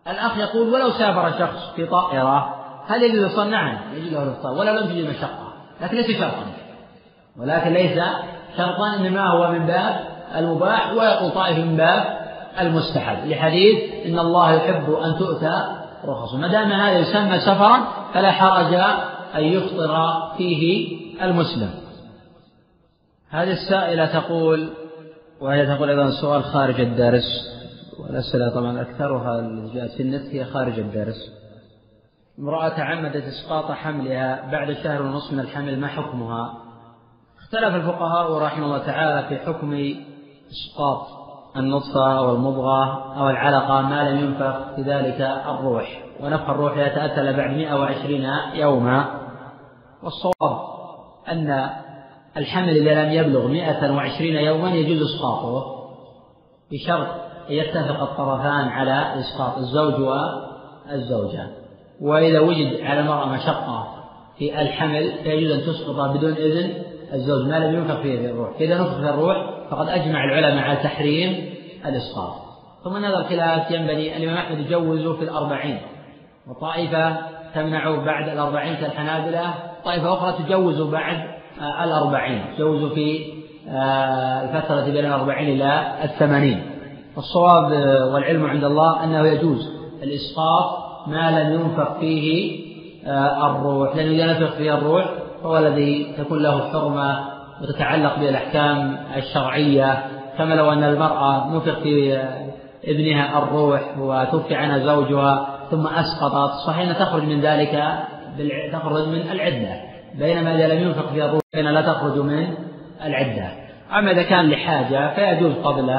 [0.09, 2.55] الأخ يقول ولو سافر شخص في طائرة
[2.87, 6.47] هل يجوز الإفطار؟ نعم يجوز له الإفطار ولو لم توجد مشقة لكن ليس شرطا.
[7.41, 8.01] ولكن ليس
[8.57, 12.19] شرطا إنما هو من باب المباح ويقول طائف من باب
[12.61, 13.27] المستحب.
[13.27, 15.63] لحديث إن الله يحب أن تؤتى
[16.05, 16.35] رخص.
[16.35, 17.81] ما دام هذا يسمى سفرا
[18.15, 18.75] فلا حرج
[19.35, 21.71] أن يفطر فيه المسلم.
[23.31, 24.71] هذه السائلة تقول
[25.41, 27.59] وهي تقول أيضا سؤال خارج الدرس
[28.01, 31.33] والأسئلة طبعا أكثرها اللي جاءت في النت هي خارج الدرس.
[32.39, 36.55] امرأة تعمدت إسقاط حملها بعد شهر ونصف من الحمل ما حكمها؟
[37.39, 39.95] اختلف الفقهاء رحمه الله تعالى في حكم
[40.51, 41.07] إسقاط
[41.57, 46.03] النطفة أو المضغة أو العلقة ما لم ينفخ في ذلك الروح.
[46.21, 49.05] ونفخ الروح يتأتى بعد 120 يوما.
[50.03, 50.61] والصواب
[51.29, 51.71] أن
[52.37, 55.65] الحمل إذا لم يبلغ 120 يوما يجوز إسقاطه
[56.73, 57.09] بشرط
[57.51, 61.49] أن يتفق الطرفان على إسقاط الزوج والزوجة.
[62.01, 63.87] وإذا وجد على المرأة مشقة
[64.39, 68.59] في الحمل فيجوز أن تسقط بدون إذن الزوج ما لم ينفخ فيه الروح.
[68.59, 71.55] فإذا نفخ الروح فقد أجمع العلماء على تحريم
[71.87, 72.35] الإسقاط.
[72.85, 75.79] ثم هذا الخلاف ينبني الإمام أحمد يجوز في الأربعين.
[76.49, 77.17] وطائفة
[77.55, 79.55] تمنع بعد الأربعين كالحنابلة.
[79.85, 81.17] طائفة أخرى تجوز بعد
[81.61, 82.45] آه، الأربعين.
[82.57, 83.21] تجوز في
[83.69, 86.63] آه، الفترة بين الأربعين إلى الثمانين.
[87.19, 89.73] الصواب آه، والعلم عند الله أنه يجوز
[90.03, 92.59] الإسقاط ما لم ينفخ فيه
[93.07, 93.97] الروح.
[93.97, 95.05] لأنه إذا نفخ فيه الروح
[95.43, 100.05] هو الذي تكون له حرمة وتتعلق بالأحكام الشرعية
[100.39, 102.23] كما لو أن المرأة نفخ في
[102.85, 107.99] ابنها الروح وتوفي عنها زوجها ثم أسقطت صحيح تخرج من ذلك
[108.73, 112.55] تخرج من العدة بينما إذا لم ينفق فيها الروح فإنها لا تخرج من
[113.05, 113.49] العدة.
[113.99, 115.91] أما إذا كان لحاجة فيجوز قبل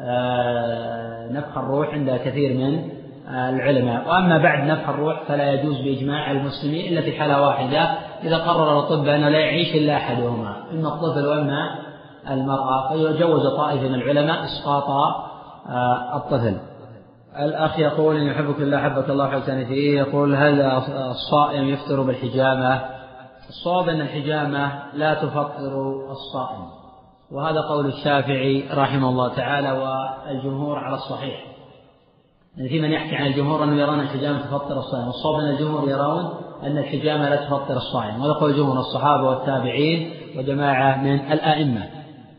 [0.00, 2.88] آه، نفخ الروح عند كثير من
[3.28, 4.08] العلماء.
[4.08, 7.90] وأما بعد نفخ الروح فلا يجوز بإجماع المسلمين إلا في حالة واحدة
[8.24, 11.78] إذا قرر الأطباء أنه لا يعيش إلا أحدهما إما الطفل وإما
[12.30, 14.90] المرأة فيجوز طائفة من العلماء إسقاط
[15.68, 16.56] آه، الطفل.
[17.38, 20.60] الأخ يقول إن يحبك الله حبك الله حبتني فيه يقول هل
[21.10, 22.80] الصائم يفطر بالحجامة؟
[23.48, 26.66] الصواب أن الحجامة لا تفطر الصائم.
[27.32, 31.44] وهذا قول الشافعي رحمه الله تعالى والجمهور على الصحيح.
[32.56, 36.30] يعني في من يحكي عن الجمهور أنهم يرون الحجامة تفطر الصائم والصواب أن الجمهور يرون
[36.62, 41.88] أن الحجامة لا تفطر الصائم وهذا قول جمهور الصحابة والتابعين وجماعة من الآئمة.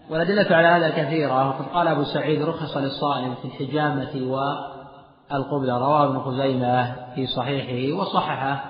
[0.10, 1.50] والأدلة على هذا كثيرة.
[1.50, 5.78] وقد قال أبو سعيد رخص للصائم في الحجامة والقبلة.
[5.78, 8.64] رواه ابن خزيمة في صحيحه وصححه.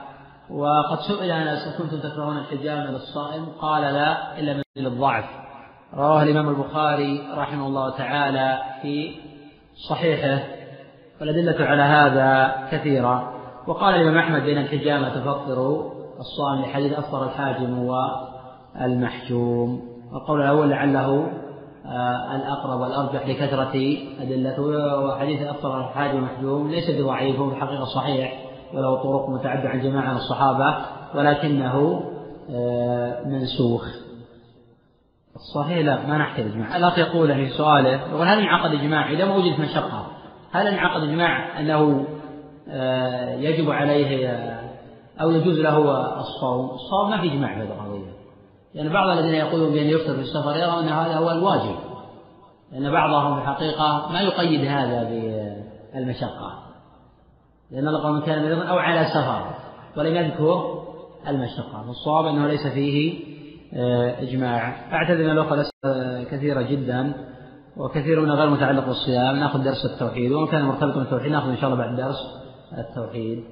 [0.50, 5.26] وقد سئل أنس كنتم تكرهون الحجامة للصائم؟ قال لا إلا من الضعف.
[5.94, 9.16] رواه الإمام البخاري رحمه الله تعالى في
[9.90, 10.44] صحيحه.
[11.22, 13.43] والأدلة على هذا كثيرة.
[13.68, 17.80] وقال الإمام أحمد بين الحجامة تفطر الصائم لحديث أفطر الحاجم
[18.80, 19.82] والمحجوم.
[20.14, 21.28] القول الأول لعله
[21.86, 28.34] آه، الأقرب والأرجح لكثرة أدلته وحديث أفطر الحاجم المحجوم ليس بضعيف هو الحقيقة صحيح
[28.74, 30.78] وله طرق متعددة عن جماعة من الصحابة
[31.16, 32.04] ولكنه
[32.52, 33.86] آه، منسوخ.
[35.36, 39.36] الصحيح لا ما نحتاج إجماع الأخ يقول في سؤاله يقول هل انعقد إجماع إذا ما
[39.36, 40.08] وجدت مشقة؟
[40.52, 42.06] هل انعقد إجماع أنه
[43.38, 44.28] يجب عليه
[45.22, 45.78] أو يجوز له
[46.20, 46.70] الصوم.
[46.70, 48.14] الصوم ما في إجماع في هذه القضية.
[48.74, 51.76] لأن بعض الذين يقولون بأن يفطر في السفر يرى أن هذا هو الواجب.
[52.72, 55.04] لأن بعضهم في الحقيقة ما يقيد هذا
[55.94, 56.60] بالمشقة.
[57.72, 59.46] لأن الله من كان مريضا أو على سفر
[59.98, 60.84] ولم يذكر
[61.28, 61.88] المشقة.
[61.88, 63.34] والصواب أنه ليس فيه
[63.76, 64.76] آه، إجماع.
[64.94, 65.66] أعتذر أن الأخوة
[66.32, 67.14] كثيرة جدا
[67.78, 69.36] وكثير منها غير متعلق بالصيام.
[69.36, 70.32] نأخذ درس التوحيد.
[70.32, 72.43] وإن كان مرتبط بالتوحيد نأخذ إن شاء الله بعد درس.
[72.78, 73.44] التوحيد.